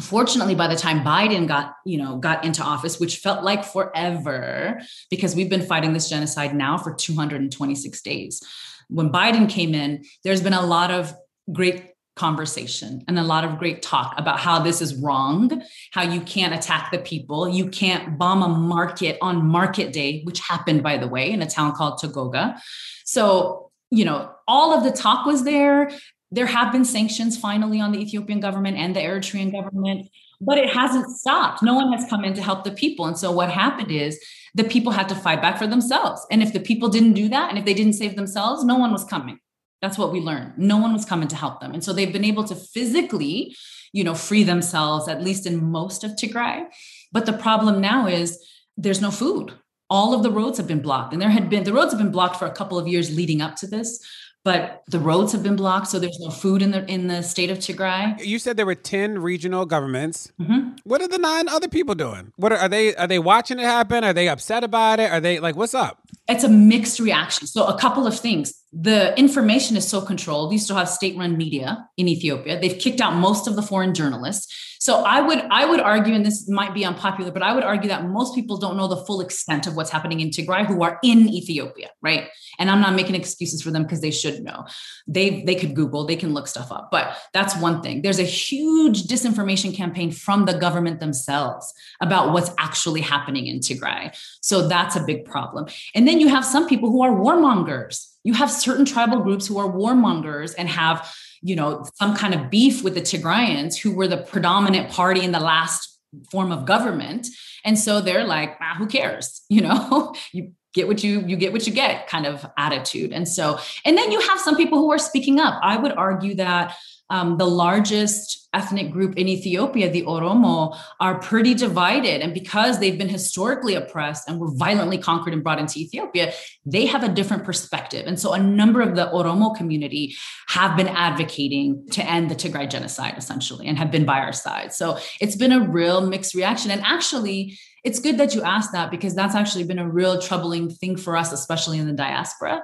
fortunately 0.00 0.54
by 0.54 0.66
the 0.66 0.76
time 0.76 1.04
biden 1.04 1.46
got 1.46 1.74
you 1.84 1.98
know 1.98 2.16
got 2.16 2.44
into 2.44 2.62
office 2.62 2.98
which 2.98 3.18
felt 3.18 3.44
like 3.44 3.64
forever 3.64 4.80
because 5.10 5.36
we've 5.36 5.50
been 5.50 5.62
fighting 5.62 5.92
this 5.92 6.08
genocide 6.08 6.54
now 6.54 6.78
for 6.78 6.94
226 6.94 8.00
days. 8.02 8.42
When 8.88 9.10
biden 9.10 9.48
came 9.48 9.74
in 9.74 10.04
there's 10.24 10.40
been 10.40 10.54
a 10.54 10.64
lot 10.64 10.90
of 10.90 11.14
great 11.52 11.90
conversation 12.14 13.02
and 13.08 13.18
a 13.18 13.22
lot 13.22 13.42
of 13.42 13.58
great 13.58 13.80
talk 13.80 14.14
about 14.18 14.38
how 14.38 14.58
this 14.58 14.82
is 14.82 14.94
wrong 14.96 15.62
how 15.92 16.02
you 16.02 16.20
can't 16.20 16.52
attack 16.52 16.90
the 16.90 16.98
people 16.98 17.48
you 17.48 17.68
can't 17.68 18.18
bomb 18.18 18.42
a 18.42 18.48
market 18.48 19.16
on 19.22 19.44
market 19.44 19.92
day 19.92 20.22
which 20.24 20.40
happened 20.40 20.82
by 20.82 20.98
the 20.98 21.08
way 21.08 21.30
in 21.30 21.40
a 21.40 21.46
town 21.46 21.72
called 21.72 21.98
togoga. 21.98 22.58
So 23.04 23.70
you 23.90 24.04
know 24.04 24.32
all 24.48 24.76
of 24.76 24.84
the 24.84 24.90
talk 24.90 25.26
was 25.26 25.44
there 25.44 25.90
there 26.32 26.46
have 26.46 26.72
been 26.72 26.84
sanctions 26.84 27.36
finally 27.36 27.78
on 27.78 27.92
the 27.92 28.00
Ethiopian 28.00 28.40
government 28.40 28.78
and 28.78 28.96
the 28.96 29.00
Eritrean 29.00 29.52
government, 29.52 30.08
but 30.40 30.58
it 30.58 30.70
hasn't 30.70 31.14
stopped. 31.16 31.62
No 31.62 31.74
one 31.74 31.92
has 31.92 32.08
come 32.08 32.24
in 32.24 32.32
to 32.34 32.42
help 32.42 32.64
the 32.64 32.70
people. 32.70 33.04
And 33.04 33.16
so 33.16 33.30
what 33.30 33.50
happened 33.50 33.92
is 33.92 34.18
the 34.54 34.64
people 34.64 34.92
had 34.92 35.08
to 35.10 35.14
fight 35.14 35.42
back 35.42 35.58
for 35.58 35.66
themselves. 35.66 36.26
And 36.30 36.42
if 36.42 36.54
the 36.54 36.60
people 36.60 36.88
didn't 36.88 37.12
do 37.12 37.28
that, 37.28 37.50
and 37.50 37.58
if 37.58 37.66
they 37.66 37.74
didn't 37.74 37.92
save 37.92 38.16
themselves, 38.16 38.64
no 38.64 38.76
one 38.76 38.92
was 38.92 39.04
coming. 39.04 39.38
That's 39.82 39.98
what 39.98 40.10
we 40.10 40.20
learned. 40.20 40.56
No 40.56 40.78
one 40.78 40.94
was 40.94 41.04
coming 41.04 41.28
to 41.28 41.36
help 41.36 41.60
them. 41.60 41.74
And 41.74 41.84
so 41.84 41.92
they've 41.92 42.12
been 42.12 42.24
able 42.24 42.44
to 42.44 42.54
physically, 42.54 43.54
you 43.92 44.02
know, 44.02 44.14
free 44.14 44.42
themselves, 44.42 45.08
at 45.08 45.22
least 45.22 45.46
in 45.46 45.62
most 45.62 46.02
of 46.02 46.12
Tigray. 46.12 46.64
But 47.12 47.26
the 47.26 47.32
problem 47.34 47.80
now 47.80 48.06
is 48.06 48.42
there's 48.76 49.02
no 49.02 49.10
food. 49.10 49.52
All 49.90 50.14
of 50.14 50.22
the 50.22 50.30
roads 50.30 50.56
have 50.56 50.66
been 50.66 50.80
blocked. 50.80 51.12
And 51.12 51.20
there 51.20 51.30
had 51.30 51.50
been, 51.50 51.64
the 51.64 51.74
roads 51.74 51.92
have 51.92 52.00
been 52.00 52.10
blocked 52.12 52.36
for 52.36 52.46
a 52.46 52.52
couple 52.52 52.78
of 52.78 52.88
years 52.88 53.14
leading 53.14 53.42
up 53.42 53.56
to 53.56 53.66
this 53.66 54.02
but 54.44 54.82
the 54.88 54.98
roads 54.98 55.32
have 55.32 55.42
been 55.42 55.56
blocked, 55.56 55.88
so 55.88 55.98
there's 55.98 56.18
no 56.20 56.30
food 56.30 56.62
in 56.62 56.72
the 56.72 56.84
in 56.90 57.06
the 57.06 57.22
state 57.22 57.50
of 57.50 57.58
Tigray. 57.58 58.24
You 58.24 58.38
said 58.38 58.56
there 58.56 58.66
were 58.66 58.74
ten 58.74 59.18
regional 59.18 59.66
governments. 59.66 60.32
Mm-hmm. 60.40 60.70
What 60.84 61.00
are 61.00 61.08
the 61.08 61.18
nine 61.18 61.48
other 61.48 61.68
people 61.68 61.94
doing? 61.94 62.32
What 62.36 62.52
are, 62.52 62.58
are, 62.58 62.68
they? 62.68 62.94
Are 62.96 63.06
they 63.06 63.18
watching 63.18 63.58
it 63.58 63.64
happen? 63.64 64.02
Are 64.04 64.12
they 64.12 64.28
upset 64.28 64.64
about 64.64 64.98
it? 65.00 65.10
Are 65.12 65.20
they 65.20 65.38
like, 65.38 65.54
what's 65.54 65.74
up? 65.74 66.00
It's 66.28 66.44
a 66.44 66.48
mixed 66.48 66.98
reaction. 66.98 67.46
So 67.46 67.66
a 67.66 67.78
couple 67.78 68.06
of 68.06 68.18
things. 68.18 68.61
The 68.72 69.18
information 69.18 69.76
is 69.76 69.86
so 69.86 70.00
controlled. 70.00 70.52
You 70.52 70.58
still 70.58 70.76
have 70.76 70.88
state-run 70.88 71.36
media 71.36 71.86
in 71.98 72.08
Ethiopia. 72.08 72.58
They've 72.58 72.78
kicked 72.78 73.02
out 73.02 73.14
most 73.14 73.46
of 73.46 73.54
the 73.54 73.62
foreign 73.62 73.92
journalists. 73.92 74.70
So 74.80 75.04
I 75.04 75.20
would 75.20 75.38
I 75.38 75.64
would 75.64 75.78
argue, 75.78 76.12
and 76.14 76.26
this 76.26 76.48
might 76.48 76.74
be 76.74 76.84
unpopular, 76.84 77.30
but 77.30 77.42
I 77.42 77.54
would 77.54 77.62
argue 77.62 77.88
that 77.90 78.06
most 78.06 78.34
people 78.34 78.56
don't 78.56 78.76
know 78.76 78.88
the 78.88 79.04
full 79.04 79.20
extent 79.20 79.68
of 79.68 79.76
what's 79.76 79.90
happening 79.90 80.20
in 80.20 80.30
Tigray 80.30 80.66
who 80.66 80.82
are 80.82 80.98
in 81.04 81.28
Ethiopia, 81.28 81.90
right? 82.00 82.28
And 82.58 82.68
I'm 82.68 82.80
not 82.80 82.94
making 82.94 83.14
excuses 83.14 83.62
for 83.62 83.70
them 83.70 83.84
because 83.84 84.00
they 84.00 84.10
should 84.10 84.42
know. 84.42 84.64
They 85.06 85.44
they 85.44 85.54
could 85.54 85.76
Google, 85.76 86.04
they 86.04 86.16
can 86.16 86.34
look 86.34 86.48
stuff 86.48 86.72
up. 86.72 86.88
But 86.90 87.16
that's 87.32 87.54
one 87.58 87.80
thing. 87.82 88.02
There's 88.02 88.18
a 88.18 88.24
huge 88.24 89.04
disinformation 89.04 89.72
campaign 89.72 90.10
from 90.10 90.46
the 90.46 90.54
government 90.54 90.98
themselves 90.98 91.72
about 92.00 92.32
what's 92.32 92.50
actually 92.58 93.02
happening 93.02 93.46
in 93.46 93.60
Tigray. 93.60 94.16
So 94.40 94.66
that's 94.66 94.96
a 94.96 95.04
big 95.04 95.26
problem. 95.26 95.66
And 95.94 96.08
then 96.08 96.18
you 96.18 96.28
have 96.28 96.44
some 96.44 96.66
people 96.66 96.90
who 96.90 97.02
are 97.02 97.12
warmongers. 97.12 98.08
You 98.24 98.34
have 98.34 98.50
certain 98.50 98.84
tribal 98.84 99.20
groups 99.20 99.46
who 99.46 99.58
are 99.58 99.70
warmongers 99.70 100.54
and 100.56 100.68
have 100.68 101.12
you 101.42 101.56
know, 101.56 101.84
some 101.94 102.14
kind 102.14 102.34
of 102.34 102.50
beef 102.50 102.84
with 102.84 102.94
the 102.94 103.00
Tigrayans, 103.00 103.76
who 103.76 103.92
were 103.92 104.06
the 104.06 104.16
predominant 104.16 104.90
party 104.90 105.22
in 105.22 105.32
the 105.32 105.40
last 105.40 105.98
form 106.30 106.52
of 106.52 106.64
government. 106.64 107.26
And 107.64 107.78
so 107.78 108.00
they're 108.00 108.24
like, 108.24 108.56
ah, 108.60 108.76
who 108.78 108.86
cares? 108.86 109.42
You 109.50 109.60
know, 109.60 110.14
you 110.32 110.52
get 110.72 110.88
what 110.88 111.04
you 111.04 111.22
you 111.26 111.36
get 111.36 111.52
what 111.52 111.66
you 111.66 111.74
get 111.74 112.06
kind 112.06 112.24
of 112.24 112.46
attitude. 112.56 113.12
And 113.12 113.28
so, 113.28 113.58
and 113.84 113.98
then 113.98 114.10
you 114.10 114.18
have 114.20 114.40
some 114.40 114.56
people 114.56 114.78
who 114.78 114.90
are 114.90 114.98
speaking 114.98 115.38
up. 115.38 115.60
I 115.62 115.76
would 115.76 115.92
argue 115.92 116.36
that 116.36 116.74
um, 117.12 117.36
the 117.36 117.46
largest 117.46 118.48
ethnic 118.54 118.90
group 118.90 119.16
in 119.18 119.28
Ethiopia, 119.28 119.90
the 119.90 120.02
Oromo, 120.02 120.78
are 120.98 121.18
pretty 121.18 121.52
divided. 121.52 122.22
And 122.22 122.32
because 122.32 122.80
they've 122.80 122.96
been 122.96 123.08
historically 123.08 123.74
oppressed 123.74 124.28
and 124.28 124.40
were 124.40 124.50
violently 124.50 124.96
conquered 124.96 125.34
and 125.34 125.42
brought 125.42 125.58
into 125.58 125.78
Ethiopia, 125.78 126.32
they 126.64 126.86
have 126.86 127.04
a 127.04 127.10
different 127.10 127.44
perspective. 127.44 128.06
And 128.06 128.18
so 128.18 128.32
a 128.32 128.42
number 128.42 128.80
of 128.80 128.96
the 128.96 129.06
Oromo 129.08 129.54
community 129.54 130.14
have 130.48 130.74
been 130.74 130.88
advocating 130.88 131.86
to 131.90 132.02
end 132.02 132.30
the 132.30 132.34
Tigray 132.34 132.68
genocide, 132.68 133.14
essentially, 133.18 133.66
and 133.66 133.76
have 133.76 133.90
been 133.90 134.06
by 134.06 134.20
our 134.20 134.32
side. 134.32 134.72
So 134.72 134.98
it's 135.20 135.36
been 135.36 135.52
a 135.52 135.68
real 135.68 136.00
mixed 136.00 136.34
reaction. 136.34 136.70
And 136.70 136.80
actually, 136.82 137.58
it's 137.84 137.98
good 137.98 138.16
that 138.18 138.34
you 138.34 138.42
asked 138.42 138.72
that 138.72 138.90
because 138.90 139.14
that's 139.14 139.34
actually 139.34 139.64
been 139.64 139.78
a 139.78 139.88
real 139.88 140.18
troubling 140.18 140.70
thing 140.70 140.96
for 140.96 141.14
us, 141.16 141.30
especially 141.30 141.78
in 141.78 141.86
the 141.86 141.92
diaspora 141.92 142.62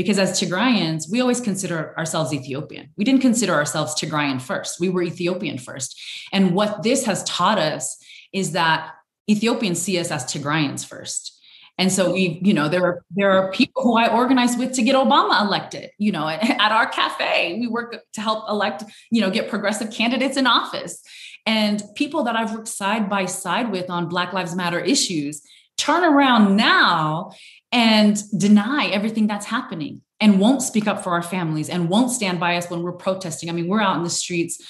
because 0.00 0.18
as 0.18 0.40
Tigrayans, 0.40 1.10
we 1.10 1.20
always 1.20 1.42
consider 1.42 1.94
ourselves 1.98 2.32
Ethiopian. 2.32 2.88
We 2.96 3.04
didn't 3.04 3.20
consider 3.20 3.52
ourselves 3.52 3.94
Tigrayan 3.94 4.40
first. 4.40 4.80
We 4.80 4.88
were 4.88 5.02
Ethiopian 5.02 5.58
first. 5.58 6.00
And 6.32 6.54
what 6.54 6.82
this 6.82 7.04
has 7.04 7.22
taught 7.24 7.58
us 7.58 8.02
is 8.32 8.52
that 8.52 8.92
Ethiopians 9.30 9.78
see 9.78 9.98
us 9.98 10.10
as 10.10 10.24
Tigrayans 10.24 10.86
first. 10.86 11.38
And 11.76 11.92
so 11.92 12.12
we, 12.14 12.40
you 12.42 12.54
know, 12.54 12.70
there 12.70 12.82
are 12.82 13.04
there 13.10 13.30
are 13.30 13.52
people 13.52 13.82
who 13.82 13.98
I 13.98 14.10
organized 14.10 14.58
with 14.58 14.72
to 14.72 14.82
get 14.82 14.94
Obama 14.94 15.38
elected. 15.42 15.90
You 15.98 16.12
know, 16.12 16.26
at, 16.30 16.72
our 16.72 16.86
cafe, 16.86 17.58
we 17.60 17.66
work 17.66 17.94
to 18.14 18.20
help 18.22 18.48
elect, 18.48 18.84
you 19.10 19.20
know, 19.20 19.30
get 19.30 19.50
progressive 19.50 19.90
candidates 19.90 20.38
in 20.38 20.46
office. 20.46 21.02
And 21.44 21.82
people 21.94 22.24
that 22.24 22.36
I've 22.36 22.54
worked 22.54 22.68
side 22.68 23.10
by 23.10 23.26
side 23.26 23.70
with 23.70 23.90
on 23.90 24.08
Black 24.08 24.32
Lives 24.32 24.56
Matter 24.56 24.80
issues 24.80 25.42
turn 25.76 26.04
around 26.04 26.56
now 26.56 27.32
and 27.72 28.18
deny 28.36 28.86
everything 28.86 29.26
that's 29.26 29.46
happening 29.46 30.02
and 30.20 30.40
won't 30.40 30.62
speak 30.62 30.86
up 30.86 31.02
for 31.02 31.12
our 31.12 31.22
families 31.22 31.68
and 31.68 31.88
won't 31.88 32.10
stand 32.10 32.40
by 32.40 32.56
us 32.56 32.68
when 32.68 32.82
we're 32.82 32.92
protesting. 32.92 33.48
I 33.48 33.52
mean, 33.52 33.68
we're 33.68 33.80
out 33.80 33.96
in 33.96 34.02
the 34.02 34.10
streets 34.10 34.60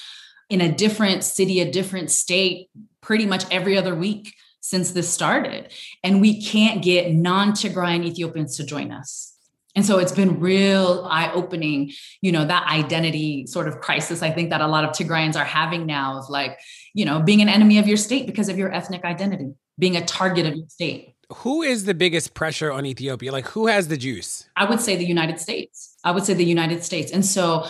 in 0.49 0.61
a 0.61 0.71
different 0.71 1.23
city, 1.23 1.59
a 1.59 1.71
different 1.71 2.11
state, 2.11 2.69
pretty 3.01 3.25
much 3.25 3.45
every 3.51 3.77
other 3.77 3.95
week 3.95 4.35
since 4.61 4.91
this 4.91 5.09
started. 5.09 5.73
And 6.03 6.21
we 6.21 6.41
can't 6.41 6.83
get 6.83 7.11
non 7.11 7.51
Tigrayan 7.51 8.05
Ethiopians 8.05 8.57
to 8.57 8.65
join 8.65 8.91
us. 8.91 9.35
And 9.75 9.85
so 9.85 9.99
it's 9.99 10.11
been 10.11 10.39
real 10.39 11.07
eye 11.09 11.31
opening, 11.31 11.91
you 12.21 12.31
know, 12.31 12.45
that 12.45 12.67
identity 12.67 13.47
sort 13.47 13.69
of 13.69 13.79
crisis. 13.79 14.21
I 14.21 14.29
think 14.29 14.49
that 14.49 14.59
a 14.59 14.67
lot 14.67 14.83
of 14.83 14.91
Tigrayans 14.91 15.37
are 15.37 15.45
having 15.45 15.85
now 15.85 16.19
of 16.19 16.29
like, 16.29 16.59
you 16.93 17.05
know, 17.05 17.21
being 17.21 17.41
an 17.41 17.49
enemy 17.49 17.79
of 17.79 17.87
your 17.87 17.97
state 17.97 18.27
because 18.27 18.49
of 18.49 18.57
your 18.57 18.71
ethnic 18.71 19.05
identity, 19.05 19.53
being 19.79 19.95
a 19.95 20.05
target 20.05 20.45
of 20.45 20.55
your 20.55 20.67
state 20.67 21.10
who 21.37 21.61
is 21.61 21.85
the 21.85 21.93
biggest 21.93 22.33
pressure 22.33 22.71
on 22.71 22.85
Ethiopia? 22.85 23.31
Like, 23.31 23.47
who 23.47 23.67
has 23.67 23.87
the 23.87 23.97
juice? 23.97 24.49
I 24.55 24.65
would 24.65 24.79
say 24.79 24.95
the 24.95 25.05
United 25.05 25.39
States. 25.39 25.95
I 26.03 26.11
would 26.11 26.25
say 26.25 26.33
the 26.33 26.45
United 26.45 26.83
States. 26.83 27.11
And 27.11 27.25
so, 27.25 27.65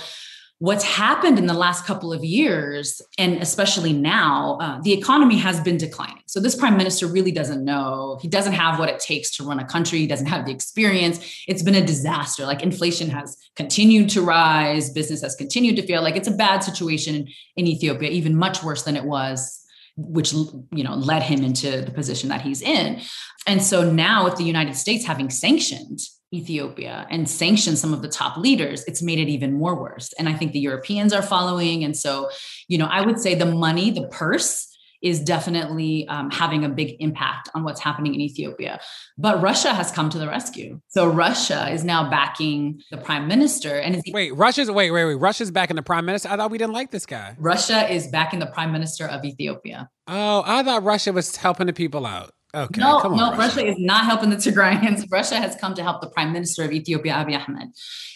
what's 0.59 0.83
happened 0.83 1.39
in 1.39 1.47
the 1.47 1.55
last 1.55 1.85
couple 1.85 2.13
of 2.13 2.23
years, 2.23 3.01
and 3.17 3.41
especially 3.41 3.93
now, 3.93 4.59
uh, 4.61 4.79
the 4.83 4.93
economy 4.93 5.37
has 5.37 5.59
been 5.59 5.77
declining. 5.77 6.23
So, 6.27 6.39
this 6.39 6.55
prime 6.55 6.77
minister 6.77 7.07
really 7.07 7.31
doesn't 7.31 7.63
know. 7.63 8.19
He 8.21 8.27
doesn't 8.27 8.53
have 8.53 8.79
what 8.79 8.89
it 8.89 8.99
takes 8.99 9.35
to 9.37 9.43
run 9.43 9.59
a 9.59 9.65
country. 9.65 9.99
He 9.99 10.07
doesn't 10.07 10.27
have 10.27 10.45
the 10.45 10.51
experience. 10.51 11.43
It's 11.47 11.63
been 11.63 11.75
a 11.75 11.85
disaster. 11.85 12.45
Like, 12.45 12.63
inflation 12.63 13.09
has 13.09 13.37
continued 13.55 14.09
to 14.09 14.21
rise, 14.21 14.89
business 14.91 15.21
has 15.21 15.35
continued 15.35 15.75
to 15.75 15.85
feel 15.85 16.01
like 16.01 16.15
it's 16.15 16.27
a 16.27 16.31
bad 16.31 16.63
situation 16.63 17.27
in 17.55 17.67
Ethiopia, 17.67 18.09
even 18.09 18.35
much 18.35 18.63
worse 18.63 18.83
than 18.83 18.95
it 18.95 19.05
was 19.05 19.61
which 19.97 20.33
you 20.33 20.83
know 20.83 20.95
led 20.95 21.23
him 21.23 21.43
into 21.43 21.81
the 21.81 21.91
position 21.91 22.29
that 22.29 22.41
he's 22.41 22.61
in. 22.61 23.01
And 23.47 23.61
so 23.61 23.89
now 23.89 24.23
with 24.23 24.35
the 24.35 24.43
United 24.43 24.75
States 24.75 25.05
having 25.05 25.29
sanctioned 25.29 25.99
Ethiopia 26.33 27.05
and 27.09 27.29
sanctioned 27.29 27.77
some 27.77 27.93
of 27.93 28.01
the 28.01 28.07
top 28.07 28.37
leaders, 28.37 28.83
it's 28.85 29.01
made 29.01 29.19
it 29.19 29.29
even 29.29 29.53
more 29.53 29.79
worse. 29.79 30.13
And 30.17 30.29
I 30.29 30.33
think 30.33 30.53
the 30.53 30.59
Europeans 30.59 31.11
are 31.11 31.21
following. 31.21 31.83
And 31.83 31.97
so, 31.97 32.29
you 32.67 32.77
know, 32.77 32.85
I 32.85 33.05
would 33.05 33.19
say 33.19 33.35
the 33.35 33.45
money, 33.45 33.91
the 33.91 34.07
purse 34.07 34.67
is 35.01 35.19
definitely 35.19 36.07
um, 36.07 36.29
having 36.29 36.63
a 36.63 36.69
big 36.69 36.95
impact 36.99 37.49
on 37.55 37.63
what's 37.63 37.79
happening 37.81 38.13
in 38.13 38.21
Ethiopia. 38.21 38.79
But 39.17 39.41
Russia 39.41 39.73
has 39.73 39.91
come 39.91 40.09
to 40.11 40.19
the 40.19 40.27
rescue. 40.27 40.79
So 40.89 41.07
Russia 41.07 41.69
is 41.71 41.83
now 41.83 42.09
backing 42.09 42.81
the 42.91 42.97
prime 42.97 43.27
minister. 43.27 43.79
And 43.79 43.95
is, 43.95 44.03
wait, 44.13 44.35
Russia's 44.35 44.69
wait, 44.69 44.91
wait, 44.91 45.05
wait. 45.05 45.15
Russia's 45.15 45.51
backing 45.51 45.75
the 45.75 45.81
prime 45.81 46.05
minister. 46.05 46.29
I 46.29 46.37
thought 46.37 46.51
we 46.51 46.59
didn't 46.59 46.73
like 46.73 46.91
this 46.91 47.05
guy. 47.05 47.35
Russia 47.39 47.91
is 47.91 48.07
backing 48.07 48.39
the 48.39 48.45
prime 48.45 48.71
minister 48.71 49.07
of 49.07 49.25
Ethiopia. 49.25 49.89
Oh, 50.07 50.43
I 50.45 50.61
thought 50.61 50.83
Russia 50.83 51.11
was 51.11 51.35
helping 51.35 51.67
the 51.67 51.73
people 51.73 52.05
out. 52.05 52.31
Okay. 52.53 52.81
No, 52.81 52.99
on, 52.99 53.15
no, 53.15 53.31
Russia. 53.31 53.37
Russia. 53.37 53.67
is 53.67 53.75
not 53.79 54.05
helping 54.05 54.29
the 54.29 54.35
Tigrayans. 54.35 55.05
Russia 55.11 55.35
has 55.35 55.55
come 55.55 55.73
to 55.75 55.83
help 55.83 56.01
the 56.01 56.09
prime 56.09 56.33
minister 56.33 56.63
of 56.63 56.71
Ethiopia, 56.71 57.13
Abiy 57.13 57.47
Ahmed. 57.47 57.69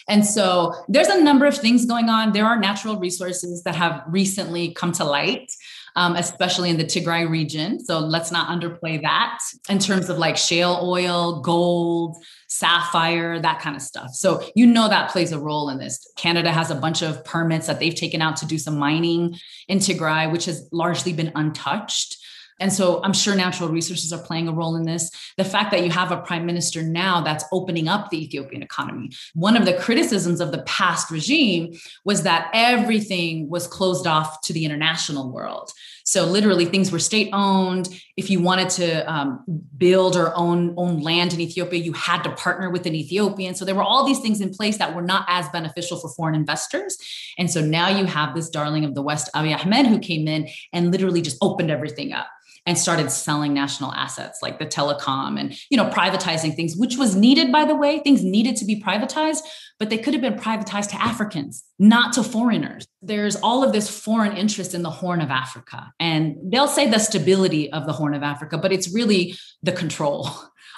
And 0.08 0.24
so 0.24 0.72
there's 0.88 1.08
a 1.08 1.22
number 1.22 1.46
of 1.46 1.56
things 1.56 1.86
going 1.86 2.08
on. 2.08 2.32
There 2.32 2.44
are 2.44 2.58
natural 2.58 2.98
resources 2.98 3.62
that 3.64 3.74
have 3.74 4.02
recently 4.08 4.72
come 4.72 4.92
to 4.92 5.04
light 5.04 5.50
um, 5.96 6.14
especially 6.14 6.68
in 6.68 6.76
the 6.76 6.84
Tigray 6.84 7.28
region. 7.28 7.82
So 7.82 7.98
let's 7.98 8.30
not 8.30 8.48
underplay 8.48 9.00
that 9.00 9.38
in 9.68 9.78
terms 9.78 10.10
of 10.10 10.18
like 10.18 10.36
shale 10.36 10.78
oil, 10.82 11.40
gold, 11.40 12.18
sapphire, 12.48 13.40
that 13.40 13.60
kind 13.60 13.74
of 13.74 13.82
stuff. 13.82 14.10
So 14.12 14.46
you 14.54 14.66
know 14.66 14.88
that 14.88 15.10
plays 15.10 15.32
a 15.32 15.38
role 15.38 15.70
in 15.70 15.78
this. 15.78 16.06
Canada 16.16 16.52
has 16.52 16.70
a 16.70 16.74
bunch 16.74 17.02
of 17.02 17.24
permits 17.24 17.66
that 17.66 17.80
they've 17.80 17.94
taken 17.94 18.20
out 18.20 18.36
to 18.36 18.46
do 18.46 18.58
some 18.58 18.78
mining 18.78 19.36
in 19.68 19.78
Tigray, 19.78 20.30
which 20.30 20.44
has 20.44 20.68
largely 20.70 21.14
been 21.14 21.32
untouched. 21.34 22.18
And 22.58 22.72
so 22.72 23.02
I'm 23.02 23.12
sure 23.12 23.34
natural 23.34 23.68
resources 23.68 24.12
are 24.12 24.22
playing 24.22 24.48
a 24.48 24.52
role 24.52 24.76
in 24.76 24.84
this. 24.84 25.10
The 25.36 25.44
fact 25.44 25.70
that 25.72 25.84
you 25.84 25.90
have 25.90 26.10
a 26.10 26.18
prime 26.18 26.46
minister 26.46 26.82
now 26.82 27.20
that's 27.20 27.44
opening 27.52 27.86
up 27.86 28.10
the 28.10 28.22
Ethiopian 28.24 28.62
economy. 28.62 29.10
One 29.34 29.56
of 29.56 29.66
the 29.66 29.74
criticisms 29.74 30.40
of 30.40 30.52
the 30.52 30.62
past 30.62 31.10
regime 31.10 31.74
was 32.04 32.22
that 32.22 32.50
everything 32.54 33.48
was 33.50 33.66
closed 33.66 34.06
off 34.06 34.40
to 34.42 34.52
the 34.52 34.64
international 34.64 35.30
world. 35.30 35.70
So 36.04 36.24
literally 36.24 36.66
things 36.66 36.92
were 36.92 37.00
state 37.00 37.30
owned. 37.32 37.88
If 38.16 38.30
you 38.30 38.40
wanted 38.40 38.70
to 38.70 39.12
um, 39.12 39.44
build 39.76 40.16
or 40.16 40.32
own 40.36 40.72
own 40.76 41.00
land 41.00 41.34
in 41.34 41.40
Ethiopia, 41.40 41.80
you 41.80 41.92
had 41.92 42.22
to 42.22 42.30
partner 42.30 42.70
with 42.70 42.86
an 42.86 42.94
Ethiopian. 42.94 43.56
So 43.56 43.64
there 43.64 43.74
were 43.74 43.82
all 43.82 44.06
these 44.06 44.20
things 44.20 44.40
in 44.40 44.50
place 44.50 44.78
that 44.78 44.94
were 44.94 45.02
not 45.02 45.26
as 45.28 45.48
beneficial 45.48 45.98
for 45.98 46.08
foreign 46.10 46.36
investors. 46.36 46.96
And 47.38 47.50
so 47.50 47.60
now 47.60 47.88
you 47.88 48.04
have 48.06 48.36
this 48.36 48.48
darling 48.48 48.84
of 48.84 48.94
the 48.94 49.02
West, 49.02 49.28
Abiy 49.34 49.58
Ahmed, 49.58 49.86
who 49.86 49.98
came 49.98 50.28
in 50.28 50.48
and 50.72 50.92
literally 50.92 51.22
just 51.22 51.38
opened 51.42 51.72
everything 51.72 52.12
up 52.12 52.28
and 52.66 52.76
started 52.76 53.10
selling 53.10 53.54
national 53.54 53.92
assets 53.92 54.40
like 54.42 54.58
the 54.58 54.66
telecom 54.66 55.38
and 55.38 55.56
you 55.70 55.76
know 55.76 55.88
privatizing 55.88 56.54
things 56.54 56.76
which 56.76 56.96
was 56.96 57.14
needed 57.14 57.52
by 57.52 57.64
the 57.64 57.74
way. 57.74 58.00
Things 58.00 58.22
needed 58.22 58.56
to 58.56 58.64
be 58.64 58.80
privatized 58.80 59.42
but 59.78 59.90
they 59.90 59.98
could 59.98 60.14
have 60.14 60.22
been 60.22 60.34
privatized 60.34 60.90
to 60.90 61.00
africans 61.00 61.64
not 61.78 62.14
to 62.14 62.22
foreigners. 62.22 62.86
There's 63.02 63.36
all 63.36 63.62
of 63.62 63.72
this 63.72 63.90
foreign 63.90 64.36
interest 64.36 64.74
in 64.74 64.82
the 64.82 64.90
horn 64.90 65.20
of 65.20 65.30
africa 65.30 65.92
and 66.00 66.36
they'll 66.42 66.68
say 66.68 66.90
the 66.90 66.98
stability 66.98 67.72
of 67.72 67.86
the 67.86 67.92
horn 67.92 68.14
of 68.14 68.22
africa 68.22 68.58
but 68.58 68.72
it's 68.72 68.92
really 68.92 69.34
the 69.62 69.72
control 69.72 70.28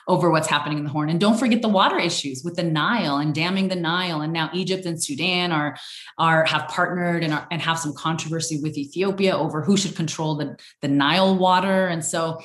over 0.08 0.30
what's 0.30 0.48
happening 0.48 0.78
in 0.78 0.84
the 0.84 0.90
Horn. 0.90 1.10
And 1.10 1.20
don't 1.20 1.38
forget 1.38 1.62
the 1.62 1.68
water 1.68 1.98
issues 1.98 2.42
with 2.42 2.56
the 2.56 2.62
Nile 2.62 3.18
and 3.18 3.34
damming 3.34 3.68
the 3.68 3.76
Nile. 3.76 4.22
And 4.22 4.32
now 4.32 4.50
Egypt 4.54 4.86
and 4.86 5.02
Sudan 5.02 5.52
are, 5.52 5.76
are 6.16 6.44
have 6.46 6.66
partnered 6.68 7.22
and, 7.22 7.34
are, 7.34 7.46
and 7.50 7.60
have 7.60 7.78
some 7.78 7.94
controversy 7.94 8.58
with 8.60 8.76
Ethiopia 8.76 9.36
over 9.36 9.62
who 9.62 9.76
should 9.76 9.94
control 9.94 10.34
the, 10.34 10.56
the 10.80 10.88
Nile 10.88 11.36
water. 11.36 11.86
And 11.86 12.04
so 12.04 12.40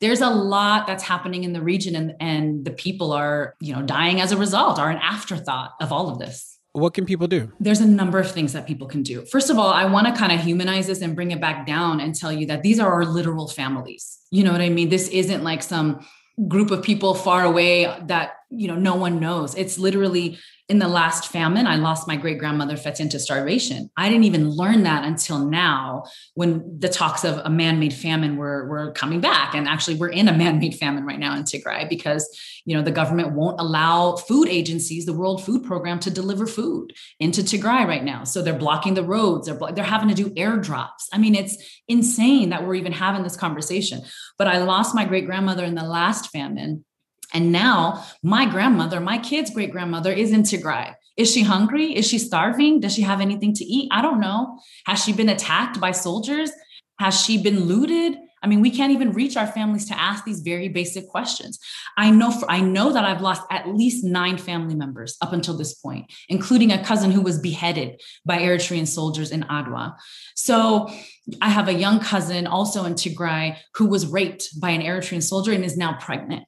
there's 0.00 0.20
a 0.20 0.30
lot 0.30 0.86
that's 0.86 1.02
happening 1.02 1.42
in 1.42 1.52
the 1.52 1.60
region 1.60 1.96
and, 1.96 2.14
and 2.20 2.64
the 2.64 2.70
people 2.70 3.12
are, 3.12 3.54
you 3.60 3.74
know, 3.74 3.82
dying 3.82 4.20
as 4.20 4.30
a 4.30 4.36
result, 4.36 4.78
are 4.78 4.90
an 4.90 4.98
afterthought 4.98 5.72
of 5.80 5.92
all 5.92 6.08
of 6.08 6.20
this. 6.20 6.58
What 6.72 6.94
can 6.94 7.06
people 7.06 7.26
do? 7.26 7.50
There's 7.58 7.80
a 7.80 7.86
number 7.86 8.20
of 8.20 8.30
things 8.30 8.52
that 8.52 8.66
people 8.66 8.86
can 8.86 9.02
do. 9.02 9.24
First 9.24 9.50
of 9.50 9.58
all, 9.58 9.70
I 9.70 9.86
want 9.86 10.06
to 10.06 10.12
kind 10.12 10.30
of 10.30 10.40
humanize 10.40 10.86
this 10.86 11.00
and 11.00 11.16
bring 11.16 11.32
it 11.32 11.40
back 11.40 11.66
down 11.66 11.98
and 11.98 12.14
tell 12.14 12.32
you 12.32 12.46
that 12.46 12.62
these 12.62 12.78
are 12.78 12.92
our 12.92 13.04
literal 13.04 13.48
families. 13.48 14.18
You 14.30 14.44
know 14.44 14.52
what 14.52 14.60
I 14.60 14.68
mean? 14.68 14.88
This 14.88 15.08
isn't 15.08 15.42
like 15.42 15.62
some 15.62 16.06
group 16.46 16.70
of 16.70 16.82
people 16.82 17.14
far 17.14 17.44
away 17.44 17.92
that 18.06 18.36
you 18.50 18.68
know 18.68 18.76
no 18.76 18.94
one 18.94 19.18
knows. 19.18 19.54
It's 19.54 19.78
literally 19.78 20.38
in 20.68 20.78
the 20.78 20.88
last 20.88 21.28
famine 21.28 21.66
i 21.66 21.76
lost 21.76 22.06
my 22.06 22.16
great 22.16 22.38
grandmother 22.38 22.76
Fetin 22.76 23.10
to 23.10 23.18
starvation. 23.18 23.90
I 23.96 24.08
didn't 24.08 24.24
even 24.24 24.50
learn 24.50 24.82
that 24.84 25.04
until 25.04 25.38
now 25.38 26.04
when 26.34 26.78
the 26.78 26.88
talks 26.88 27.24
of 27.24 27.38
a 27.44 27.50
man-made 27.50 27.92
famine 27.92 28.36
were, 28.36 28.66
were 28.68 28.92
coming 28.92 29.20
back. 29.20 29.54
And 29.54 29.68
actually 29.68 29.96
we're 29.96 30.08
in 30.08 30.28
a 30.28 30.36
man-made 30.36 30.74
famine 30.76 31.04
right 31.04 31.18
now 31.18 31.36
in 31.36 31.42
tigray 31.42 31.88
because 31.88 32.28
you 32.64 32.76
know 32.76 32.82
the 32.82 32.90
government 32.90 33.32
won't 33.32 33.60
allow 33.60 34.16
food 34.16 34.48
agencies 34.48 35.06
the 35.06 35.12
world 35.12 35.44
food 35.44 35.64
program 35.64 35.98
to 36.00 36.10
deliver 36.10 36.46
food 36.46 36.92
into 37.20 37.42
tigray 37.42 37.86
right 37.86 38.04
now. 38.04 38.24
So 38.24 38.42
they're 38.42 38.54
blocking 38.54 38.94
the 38.94 39.04
roads. 39.04 39.46
They're, 39.46 39.72
they're 39.72 39.84
having 39.84 40.08
to 40.08 40.14
do 40.14 40.30
airdrops 40.30 41.08
i 41.12 41.18
mean 41.18 41.34
it's 41.34 41.56
insane 41.88 42.50
that 42.50 42.64
we're 42.64 42.74
even 42.74 42.92
having 42.92 43.22
this 43.22 43.36
conversation. 43.36 44.02
But 44.36 44.48
i 44.48 44.58
lost 44.58 44.94
my 44.94 45.04
great 45.04 45.26
grandmother 45.26 45.64
in 45.64 45.74
the 45.74 45.84
last 45.84 46.30
famine 46.30 46.84
and 47.34 47.52
now 47.52 48.04
my 48.22 48.44
grandmother 48.46 49.00
my 49.00 49.18
kids 49.18 49.50
great 49.50 49.72
grandmother 49.72 50.12
is 50.12 50.32
in 50.32 50.42
tigray 50.42 50.94
is 51.18 51.32
she 51.32 51.42
hungry? 51.42 51.96
Is 51.96 52.06
she 52.06 52.16
starving? 52.16 52.78
Does 52.78 52.94
she 52.94 53.02
have 53.02 53.20
anything 53.20 53.52
to 53.54 53.64
eat? 53.64 53.88
I 53.90 54.02
don't 54.02 54.20
know. 54.20 54.60
Has 54.86 55.02
she 55.02 55.12
been 55.12 55.28
attacked 55.28 55.80
by 55.80 55.90
soldiers? 55.90 56.52
Has 57.00 57.20
she 57.20 57.42
been 57.42 57.64
looted? 57.64 58.16
I 58.40 58.46
mean, 58.46 58.60
we 58.60 58.70
can't 58.70 58.92
even 58.92 59.12
reach 59.12 59.36
our 59.36 59.48
families 59.48 59.86
to 59.86 60.00
ask 60.00 60.24
these 60.24 60.42
very 60.42 60.68
basic 60.68 61.08
questions. 61.08 61.58
I 61.96 62.10
know 62.10 62.30
for, 62.30 62.48
I 62.48 62.60
know 62.60 62.92
that 62.92 63.04
I've 63.04 63.20
lost 63.20 63.42
at 63.50 63.66
least 63.66 64.04
nine 64.04 64.38
family 64.38 64.76
members 64.76 65.16
up 65.20 65.32
until 65.32 65.56
this 65.56 65.74
point, 65.74 66.06
including 66.28 66.70
a 66.70 66.84
cousin 66.84 67.10
who 67.10 67.20
was 67.20 67.40
beheaded 67.40 68.00
by 68.24 68.38
Eritrean 68.38 68.86
soldiers 68.86 69.32
in 69.32 69.42
Adwa. 69.42 69.96
So 70.36 70.88
I 71.42 71.50
have 71.50 71.66
a 71.66 71.74
young 71.74 71.98
cousin 71.98 72.46
also 72.46 72.84
in 72.84 72.94
Tigray 72.94 73.56
who 73.74 73.86
was 73.86 74.06
raped 74.06 74.60
by 74.60 74.70
an 74.70 74.82
Eritrean 74.82 75.22
soldier 75.22 75.50
and 75.50 75.64
is 75.64 75.76
now 75.76 75.98
pregnant. 76.00 76.44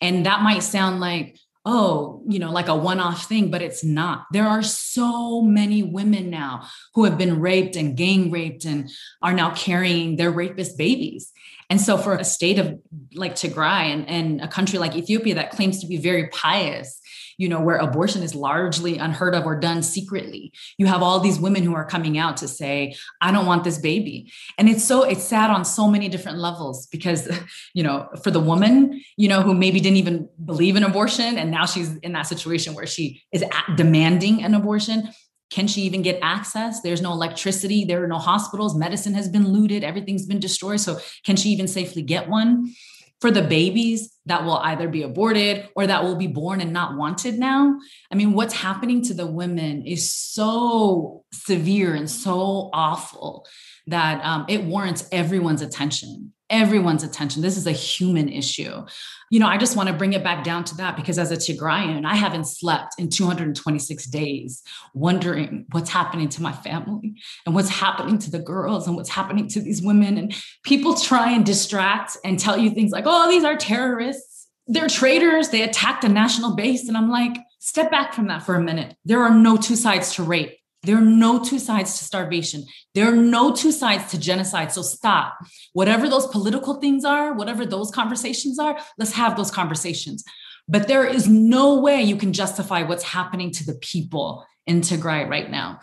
And 0.00 0.26
that 0.26 0.42
might 0.42 0.62
sound 0.62 1.00
like 1.00 1.38
oh, 1.66 2.22
you 2.28 2.38
know, 2.38 2.52
like 2.52 2.68
a 2.68 2.74
one 2.74 3.00
off 3.00 3.26
thing, 3.26 3.50
but 3.50 3.62
it's 3.62 3.82
not. 3.82 4.26
There 4.32 4.46
are 4.46 4.62
so 4.62 5.40
many 5.40 5.82
women 5.82 6.28
now 6.28 6.68
who 6.94 7.04
have 7.04 7.16
been 7.16 7.40
raped 7.40 7.76
and 7.76 7.96
gang 7.96 8.30
raped 8.30 8.64
and 8.64 8.90
are 9.22 9.32
now 9.32 9.54
carrying 9.54 10.16
their 10.16 10.30
rapist 10.30 10.76
babies. 10.76 11.32
And 11.70 11.80
so, 11.80 11.96
for 11.96 12.16
a 12.16 12.24
state 12.24 12.58
of 12.58 12.78
like 13.14 13.34
Tigray 13.34 13.92
and, 13.92 14.08
and 14.08 14.40
a 14.42 14.48
country 14.48 14.78
like 14.78 14.94
Ethiopia 14.94 15.36
that 15.36 15.52
claims 15.52 15.80
to 15.80 15.86
be 15.86 15.96
very 15.96 16.28
pious 16.28 17.00
you 17.38 17.48
know, 17.48 17.60
where 17.60 17.76
abortion 17.76 18.22
is 18.22 18.34
largely 18.34 18.98
unheard 18.98 19.34
of 19.34 19.46
or 19.46 19.58
done 19.58 19.82
secretly. 19.82 20.52
You 20.78 20.86
have 20.86 21.02
all 21.02 21.20
these 21.20 21.38
women 21.38 21.62
who 21.62 21.74
are 21.74 21.84
coming 21.84 22.18
out 22.18 22.36
to 22.38 22.48
say, 22.48 22.94
I 23.20 23.32
don't 23.32 23.46
want 23.46 23.64
this 23.64 23.78
baby. 23.78 24.32
And 24.58 24.68
it's 24.68 24.84
so, 24.84 25.02
it's 25.02 25.24
sad 25.24 25.50
on 25.50 25.64
so 25.64 25.88
many 25.88 26.08
different 26.08 26.38
levels 26.38 26.86
because, 26.86 27.28
you 27.74 27.82
know, 27.82 28.08
for 28.22 28.30
the 28.30 28.40
woman, 28.40 29.02
you 29.16 29.28
know, 29.28 29.42
who 29.42 29.54
maybe 29.54 29.80
didn't 29.80 29.98
even 29.98 30.28
believe 30.44 30.76
in 30.76 30.84
abortion 30.84 31.38
and 31.38 31.50
now 31.50 31.66
she's 31.66 31.96
in 31.98 32.12
that 32.12 32.26
situation 32.26 32.74
where 32.74 32.86
she 32.86 33.22
is 33.32 33.44
demanding 33.76 34.42
an 34.42 34.54
abortion. 34.54 35.08
Can 35.50 35.68
she 35.68 35.82
even 35.82 36.02
get 36.02 36.18
access? 36.22 36.80
There's 36.80 37.02
no 37.02 37.12
electricity. 37.12 37.84
There 37.84 38.02
are 38.02 38.08
no 38.08 38.18
hospitals. 38.18 38.74
Medicine 38.74 39.14
has 39.14 39.28
been 39.28 39.46
looted. 39.46 39.84
Everything's 39.84 40.26
been 40.26 40.40
destroyed. 40.40 40.80
So, 40.80 40.98
can 41.24 41.36
she 41.36 41.50
even 41.50 41.68
safely 41.68 42.02
get 42.02 42.28
one? 42.28 42.74
For 43.24 43.30
the 43.30 43.40
babies 43.40 44.18
that 44.26 44.44
will 44.44 44.58
either 44.58 44.86
be 44.86 45.00
aborted 45.00 45.66
or 45.74 45.86
that 45.86 46.04
will 46.04 46.16
be 46.16 46.26
born 46.26 46.60
and 46.60 46.74
not 46.74 46.94
wanted 46.94 47.38
now. 47.38 47.74
I 48.12 48.16
mean, 48.16 48.34
what's 48.34 48.52
happening 48.52 49.00
to 49.04 49.14
the 49.14 49.26
women 49.26 49.86
is 49.86 50.14
so 50.14 51.24
severe 51.32 51.94
and 51.94 52.10
so 52.10 52.68
awful 52.74 53.46
that 53.86 54.22
um, 54.22 54.44
it 54.46 54.64
warrants 54.64 55.08
everyone's 55.10 55.62
attention 55.62 56.33
everyone's 56.50 57.02
attention. 57.02 57.42
This 57.42 57.56
is 57.56 57.66
a 57.66 57.72
human 57.72 58.28
issue. 58.28 58.84
You 59.30 59.40
know, 59.40 59.46
I 59.46 59.56
just 59.56 59.76
want 59.76 59.88
to 59.88 59.94
bring 59.94 60.12
it 60.12 60.22
back 60.22 60.44
down 60.44 60.64
to 60.64 60.76
that 60.76 60.96
because 60.96 61.18
as 61.18 61.30
a 61.30 61.36
Tigrayan, 61.36 62.04
I 62.04 62.14
haven't 62.14 62.46
slept 62.46 62.94
in 62.98 63.08
226 63.08 64.06
days 64.06 64.62
wondering 64.92 65.66
what's 65.72 65.90
happening 65.90 66.28
to 66.30 66.42
my 66.42 66.52
family 66.52 67.14
and 67.46 67.54
what's 67.54 67.70
happening 67.70 68.18
to 68.18 68.30
the 68.30 68.38
girls 68.38 68.86
and 68.86 68.96
what's 68.96 69.08
happening 69.08 69.48
to 69.48 69.60
these 69.60 69.82
women. 69.82 70.18
And 70.18 70.34
people 70.62 70.94
try 70.94 71.32
and 71.32 71.44
distract 71.44 72.16
and 72.24 72.38
tell 72.38 72.58
you 72.58 72.70
things 72.70 72.92
like, 72.92 73.04
oh, 73.06 73.28
these 73.28 73.44
are 73.44 73.56
terrorists. 73.56 74.48
They're 74.66 74.88
traitors. 74.88 75.48
They 75.48 75.62
attacked 75.62 76.04
a 76.04 76.08
national 76.08 76.54
base. 76.54 76.88
And 76.88 76.96
I'm 76.96 77.10
like, 77.10 77.36
step 77.58 77.90
back 77.90 78.14
from 78.14 78.28
that 78.28 78.42
for 78.42 78.54
a 78.54 78.62
minute. 78.62 78.96
There 79.04 79.22
are 79.22 79.34
no 79.34 79.56
two 79.56 79.76
sides 79.76 80.14
to 80.14 80.22
rape. 80.22 80.56
There 80.84 80.96
are 80.96 81.00
no 81.00 81.42
two 81.42 81.58
sides 81.58 81.98
to 81.98 82.04
starvation. 82.04 82.64
There 82.94 83.10
are 83.12 83.16
no 83.16 83.54
two 83.54 83.72
sides 83.72 84.10
to 84.10 84.18
genocide. 84.18 84.72
So 84.72 84.82
stop. 84.82 85.36
Whatever 85.72 86.08
those 86.08 86.26
political 86.26 86.74
things 86.74 87.04
are, 87.04 87.32
whatever 87.32 87.66
those 87.66 87.90
conversations 87.90 88.58
are, 88.58 88.78
let's 88.98 89.12
have 89.12 89.36
those 89.36 89.50
conversations. 89.50 90.24
But 90.68 90.88
there 90.88 91.06
is 91.06 91.28
no 91.28 91.80
way 91.80 92.02
you 92.02 92.16
can 92.16 92.32
justify 92.32 92.82
what's 92.82 93.04
happening 93.04 93.50
to 93.52 93.64
the 93.64 93.74
people 93.74 94.46
in 94.66 94.80
Tigray 94.80 95.28
right 95.28 95.50
now. 95.50 95.80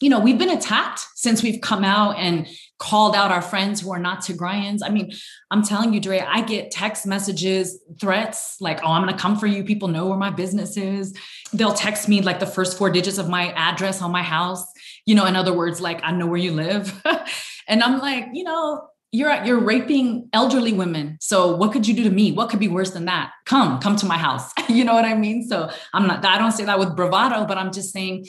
You 0.00 0.10
know, 0.10 0.20
we've 0.20 0.38
been 0.38 0.50
attacked 0.50 1.06
since 1.14 1.42
we've 1.42 1.60
come 1.60 1.84
out 1.84 2.18
and 2.18 2.48
called 2.78 3.14
out 3.14 3.30
our 3.30 3.42
friends 3.42 3.80
who 3.80 3.92
are 3.92 3.98
not 3.98 4.20
Tigrayans. 4.20 4.80
I 4.84 4.90
mean, 4.90 5.12
I'm 5.50 5.62
telling 5.62 5.94
you, 5.94 6.00
Dre, 6.00 6.18
I 6.20 6.42
get 6.42 6.70
text 6.70 7.06
messages, 7.06 7.78
threats 8.00 8.56
like, 8.60 8.80
oh, 8.82 8.88
I'm 8.88 9.02
going 9.02 9.14
to 9.14 9.20
come 9.20 9.38
for 9.38 9.46
you. 9.46 9.64
People 9.64 9.88
know 9.88 10.06
where 10.06 10.18
my 10.18 10.30
business 10.30 10.76
is. 10.76 11.16
They'll 11.52 11.74
text 11.74 12.08
me 12.08 12.20
like 12.20 12.40
the 12.40 12.46
first 12.46 12.76
four 12.76 12.90
digits 12.90 13.18
of 13.18 13.28
my 13.28 13.52
address 13.52 14.02
on 14.02 14.10
my 14.10 14.22
house. 14.22 14.64
You 15.06 15.14
know, 15.14 15.26
in 15.26 15.36
other 15.36 15.52
words, 15.52 15.80
like, 15.80 16.00
I 16.02 16.12
know 16.12 16.26
where 16.26 16.38
you 16.38 16.52
live. 16.52 17.00
and 17.68 17.82
I'm 17.82 18.00
like, 18.00 18.26
you 18.32 18.44
know, 18.44 18.88
you're 19.14 19.44
you're 19.44 19.60
raping 19.60 20.28
elderly 20.32 20.72
women 20.72 21.16
so 21.20 21.54
what 21.54 21.70
could 21.70 21.86
you 21.86 21.94
do 21.94 22.02
to 22.02 22.10
me 22.10 22.32
what 22.32 22.50
could 22.50 22.58
be 22.58 22.66
worse 22.66 22.90
than 22.90 23.04
that 23.04 23.30
come 23.46 23.78
come 23.78 23.94
to 23.94 24.06
my 24.06 24.18
house 24.18 24.50
you 24.68 24.82
know 24.82 24.92
what 24.92 25.04
i 25.04 25.14
mean 25.14 25.46
so 25.46 25.70
i'm 25.92 26.08
not 26.08 26.24
i 26.24 26.36
don't 26.36 26.50
say 26.50 26.64
that 26.64 26.80
with 26.80 26.96
bravado 26.96 27.46
but 27.46 27.56
i'm 27.56 27.70
just 27.70 27.92
saying 27.92 28.26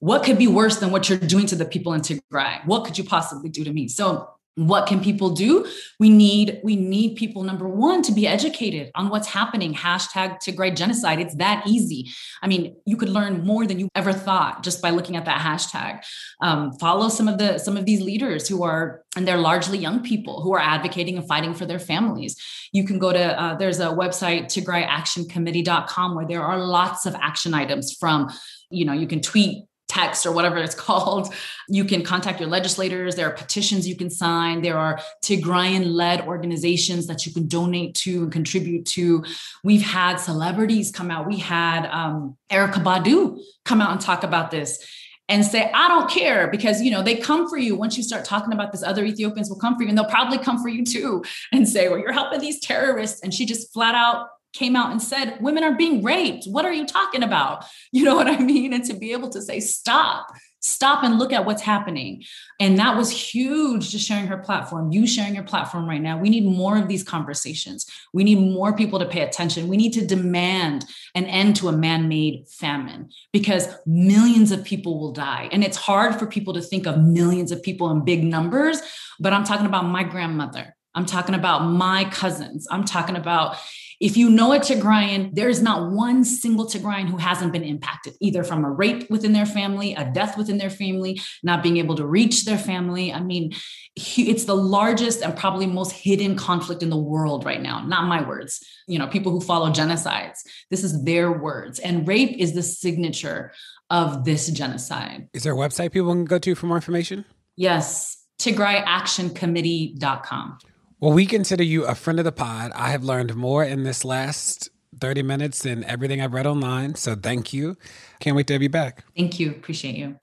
what 0.00 0.24
could 0.24 0.38
be 0.38 0.48
worse 0.48 0.78
than 0.78 0.90
what 0.90 1.08
you're 1.08 1.18
doing 1.18 1.46
to 1.46 1.56
the 1.56 1.64
people 1.64 1.92
in 1.92 2.00
tigray? 2.00 2.66
What 2.66 2.84
could 2.84 2.98
you 2.98 3.04
possibly 3.04 3.48
do 3.48 3.64
to 3.64 3.72
me? 3.72 3.86
So 3.88 4.28
what 4.56 4.86
can 4.86 5.00
people 5.00 5.30
do? 5.30 5.66
We 5.98 6.10
need 6.10 6.60
we 6.64 6.74
need 6.74 7.16
people 7.16 7.44
number 7.44 7.68
one 7.68 8.02
to 8.02 8.12
be 8.12 8.26
educated 8.26 8.90
on 8.94 9.08
what's 9.08 9.28
happening. 9.28 9.72
Hashtag 9.74 10.38
tigray 10.38 10.76
genocide. 10.76 11.20
It's 11.20 11.36
that 11.36 11.66
easy. 11.66 12.10
I 12.42 12.48
mean 12.48 12.76
you 12.84 12.96
could 12.96 13.08
learn 13.08 13.46
more 13.46 13.66
than 13.66 13.78
you 13.78 13.88
ever 13.94 14.12
thought 14.12 14.62
just 14.62 14.82
by 14.82 14.90
looking 14.90 15.16
at 15.16 15.24
that 15.24 15.40
hashtag. 15.40 16.02
Um, 16.42 16.72
follow 16.74 17.08
some 17.08 17.28
of 17.28 17.38
the 17.38 17.58
some 17.58 17.76
of 17.76 17.86
these 17.86 18.00
leaders 18.00 18.48
who 18.48 18.62
are 18.64 19.02
and 19.16 19.26
they're 19.26 19.38
largely 19.38 19.78
young 19.78 20.02
people 20.02 20.42
who 20.42 20.52
are 20.52 20.60
advocating 20.60 21.16
and 21.16 21.26
fighting 21.28 21.54
for 21.54 21.64
their 21.64 21.78
families. 21.78 22.36
You 22.72 22.84
can 22.84 22.98
go 22.98 23.12
to 23.12 23.40
uh, 23.40 23.54
there's 23.54 23.80
a 23.80 23.86
website 23.86 24.46
tigrayactioncommittee.com 24.46 26.14
where 26.16 26.26
there 26.26 26.42
are 26.42 26.58
lots 26.58 27.06
of 27.06 27.14
action 27.14 27.54
items 27.54 27.96
from 27.98 28.28
you 28.68 28.84
know 28.84 28.92
you 28.92 29.06
can 29.06 29.20
tweet 29.20 29.64
text 29.90 30.24
or 30.24 30.32
whatever 30.32 30.56
it's 30.58 30.74
called. 30.86 31.34
You 31.68 31.84
can 31.84 32.02
contact 32.02 32.40
your 32.40 32.48
legislators. 32.48 33.16
There 33.16 33.26
are 33.26 33.34
petitions 33.34 33.86
you 33.86 33.96
can 33.96 34.08
sign. 34.08 34.62
There 34.62 34.78
are 34.78 35.00
Tigrayan 35.22 35.92
led 35.92 36.22
organizations 36.22 37.06
that 37.08 37.26
you 37.26 37.32
can 37.32 37.48
donate 37.48 37.94
to 37.96 38.22
and 38.22 38.32
contribute 38.32 38.86
to. 38.86 39.24
We've 39.64 39.82
had 39.82 40.16
celebrities 40.16 40.90
come 40.90 41.10
out. 41.10 41.26
We 41.26 41.38
had 41.38 41.86
um, 41.86 42.36
Erykah 42.50 42.82
Badu 42.82 43.38
come 43.64 43.80
out 43.80 43.92
and 43.92 44.00
talk 44.00 44.22
about 44.22 44.50
this 44.50 44.84
and 45.28 45.44
say, 45.44 45.70
I 45.72 45.86
don't 45.86 46.10
care 46.10 46.48
because, 46.48 46.82
you 46.82 46.90
know, 46.90 47.02
they 47.02 47.14
come 47.14 47.48
for 47.48 47.56
you. 47.56 47.76
Once 47.76 47.96
you 47.96 48.02
start 48.02 48.24
talking 48.24 48.52
about 48.52 48.72
this, 48.72 48.82
other 48.82 49.04
Ethiopians 49.04 49.48
will 49.48 49.58
come 49.58 49.76
for 49.76 49.84
you 49.84 49.88
and 49.88 49.96
they'll 49.96 50.04
probably 50.04 50.38
come 50.38 50.60
for 50.60 50.68
you 50.68 50.84
too 50.84 51.22
and 51.52 51.68
say, 51.68 51.88
well, 51.88 51.98
you're 51.98 52.12
helping 52.12 52.40
these 52.40 52.58
terrorists. 52.60 53.22
And 53.22 53.32
she 53.32 53.46
just 53.46 53.72
flat 53.72 53.94
out 53.94 54.26
came 54.52 54.76
out 54.76 54.90
and 54.90 55.00
said 55.00 55.38
women 55.40 55.64
are 55.64 55.76
being 55.76 56.02
raped. 56.02 56.44
What 56.46 56.64
are 56.64 56.72
you 56.72 56.86
talking 56.86 57.22
about? 57.22 57.64
You 57.92 58.04
know 58.04 58.14
what 58.14 58.28
i 58.28 58.38
mean? 58.38 58.72
And 58.72 58.84
to 58.84 58.94
be 58.94 59.12
able 59.12 59.30
to 59.30 59.42
say 59.42 59.58
stop. 59.58 60.28
Stop 60.62 61.02
and 61.02 61.18
look 61.18 61.32
at 61.32 61.44
what's 61.44 61.62
happening. 61.62 62.22
And 62.60 62.78
that 62.78 62.96
was 62.96 63.10
huge 63.10 63.90
just 63.90 64.06
sharing 64.06 64.26
her 64.26 64.36
platform 64.36 64.92
you 64.92 65.06
sharing 65.06 65.34
your 65.34 65.44
platform 65.44 65.88
right 65.88 66.00
now. 66.00 66.18
We 66.18 66.30
need 66.30 66.44
more 66.44 66.76
of 66.78 66.86
these 66.86 67.02
conversations. 67.02 67.86
We 68.12 68.22
need 68.22 68.38
more 68.38 68.74
people 68.76 68.98
to 68.98 69.06
pay 69.06 69.22
attention. 69.22 69.68
We 69.68 69.76
need 69.76 69.92
to 69.94 70.06
demand 70.06 70.84
an 71.14 71.24
end 71.24 71.56
to 71.56 71.68
a 71.68 71.72
man-made 71.72 72.46
famine 72.48 73.10
because 73.32 73.68
millions 73.86 74.52
of 74.52 74.64
people 74.64 75.00
will 75.00 75.12
die. 75.12 75.48
And 75.50 75.64
it's 75.64 75.76
hard 75.76 76.14
for 76.16 76.26
people 76.26 76.54
to 76.54 76.62
think 76.62 76.86
of 76.86 76.98
millions 76.98 77.50
of 77.50 77.62
people 77.62 77.90
in 77.90 78.04
big 78.04 78.22
numbers 78.22 78.80
but 79.20 79.34
i'm 79.34 79.44
talking 79.44 79.66
about 79.66 79.84
my 79.84 80.02
grandmother. 80.02 80.74
I'm 80.94 81.06
talking 81.06 81.36
about 81.36 81.60
my 81.60 82.04
cousins. 82.10 82.66
I'm 82.68 82.84
talking 82.84 83.14
about 83.14 83.56
if 84.00 84.16
you 84.16 84.30
know 84.30 84.54
a 84.54 84.58
Tigrayan, 84.58 85.34
there 85.34 85.50
is 85.50 85.60
not 85.60 85.92
one 85.92 86.24
single 86.24 86.66
Tigrayan 86.66 87.08
who 87.08 87.18
hasn't 87.18 87.52
been 87.52 87.62
impacted, 87.62 88.14
either 88.20 88.42
from 88.42 88.64
a 88.64 88.70
rape 88.70 89.10
within 89.10 89.34
their 89.34 89.44
family, 89.44 89.94
a 89.94 90.10
death 90.10 90.38
within 90.38 90.56
their 90.56 90.70
family, 90.70 91.20
not 91.42 91.62
being 91.62 91.76
able 91.76 91.94
to 91.96 92.06
reach 92.06 92.46
their 92.46 92.56
family. 92.56 93.12
I 93.12 93.20
mean, 93.20 93.52
it's 93.96 94.44
the 94.44 94.56
largest 94.56 95.20
and 95.22 95.36
probably 95.36 95.66
most 95.66 95.92
hidden 95.92 96.34
conflict 96.34 96.82
in 96.82 96.88
the 96.88 96.96
world 96.96 97.44
right 97.44 97.60
now. 97.60 97.86
Not 97.86 98.06
my 98.06 98.26
words. 98.26 98.64
You 98.88 98.98
know, 98.98 99.06
people 99.06 99.32
who 99.32 99.40
follow 99.40 99.70
genocides, 99.70 100.38
this 100.70 100.82
is 100.82 101.04
their 101.04 101.30
words. 101.30 101.78
And 101.78 102.08
rape 102.08 102.38
is 102.38 102.54
the 102.54 102.62
signature 102.62 103.52
of 103.90 104.24
this 104.24 104.48
genocide. 104.48 105.28
Is 105.34 105.42
there 105.42 105.52
a 105.52 105.56
website 105.56 105.92
people 105.92 106.10
can 106.12 106.24
go 106.24 106.38
to 106.38 106.54
for 106.54 106.64
more 106.66 106.78
information? 106.78 107.26
Yes, 107.56 108.16
TigrayActionCommittee.com. 108.40 110.58
Well, 111.00 111.14
we 111.14 111.24
consider 111.24 111.64
you 111.64 111.86
a 111.86 111.94
friend 111.94 112.18
of 112.18 112.26
the 112.26 112.32
pod. 112.32 112.72
I 112.74 112.90
have 112.90 113.02
learned 113.02 113.34
more 113.34 113.64
in 113.64 113.84
this 113.84 114.04
last 114.04 114.68
30 115.00 115.22
minutes 115.22 115.62
than 115.62 115.82
everything 115.84 116.20
I've 116.20 116.34
read 116.34 116.46
online. 116.46 116.94
So 116.94 117.14
thank 117.14 117.54
you. 117.54 117.78
Can't 118.18 118.36
wait 118.36 118.46
to 118.48 118.52
have 118.52 118.60
you 118.60 118.68
back. 118.68 119.02
Thank 119.16 119.40
you. 119.40 119.50
Appreciate 119.50 119.94
you. 119.94 120.18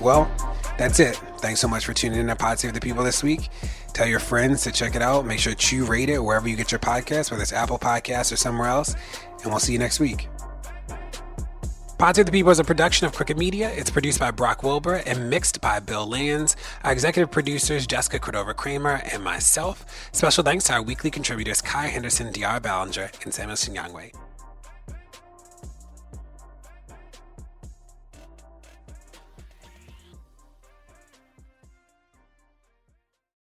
Well, 0.00 0.28
that's 0.76 0.98
it. 0.98 1.14
Thanks 1.38 1.60
so 1.60 1.68
much 1.68 1.84
for 1.84 1.94
tuning 1.94 2.18
in 2.18 2.26
to 2.26 2.34
Pod 2.34 2.58
Save 2.58 2.72
the 2.72 2.80
People 2.80 3.04
this 3.04 3.22
week. 3.22 3.48
Tell 3.92 4.08
your 4.08 4.18
friends 4.18 4.64
to 4.64 4.72
check 4.72 4.96
it 4.96 5.02
out. 5.02 5.24
Make 5.24 5.38
sure 5.38 5.54
to 5.54 5.84
rate 5.84 6.08
it 6.08 6.18
wherever 6.18 6.48
you 6.48 6.56
get 6.56 6.72
your 6.72 6.80
podcast, 6.80 7.30
whether 7.30 7.44
it's 7.44 7.52
Apple 7.52 7.78
Podcasts 7.78 8.32
or 8.32 8.36
somewhere 8.36 8.66
else. 8.66 8.96
And 9.44 9.52
we'll 9.52 9.60
see 9.60 9.72
you 9.72 9.78
next 9.78 10.00
week. 10.00 10.28
Pod 12.00 12.16
Save 12.16 12.24
the 12.24 12.32
People 12.32 12.50
is 12.50 12.58
a 12.58 12.64
production 12.64 13.06
of 13.06 13.12
Crooked 13.12 13.36
Media. 13.36 13.70
It's 13.74 13.90
produced 13.90 14.18
by 14.18 14.30
Brock 14.30 14.62
Wilbur 14.62 15.02
and 15.04 15.28
mixed 15.28 15.60
by 15.60 15.80
Bill 15.80 16.08
Lands. 16.08 16.56
Our 16.82 16.92
executive 16.92 17.30
producers, 17.30 17.86
Jessica 17.86 18.18
Cordova 18.18 18.54
Kramer 18.54 19.02
and 19.12 19.22
myself. 19.22 19.84
Special 20.10 20.42
thanks 20.42 20.64
to 20.64 20.72
our 20.72 20.82
weekly 20.82 21.10
contributors, 21.10 21.60
Kaya 21.60 21.90
Henderson, 21.90 22.32
De'Ara 22.32 22.58
Balenger, 22.58 23.12
and 23.22 23.34
Samuel 23.34 23.56
Sinyangwe. 23.56 24.14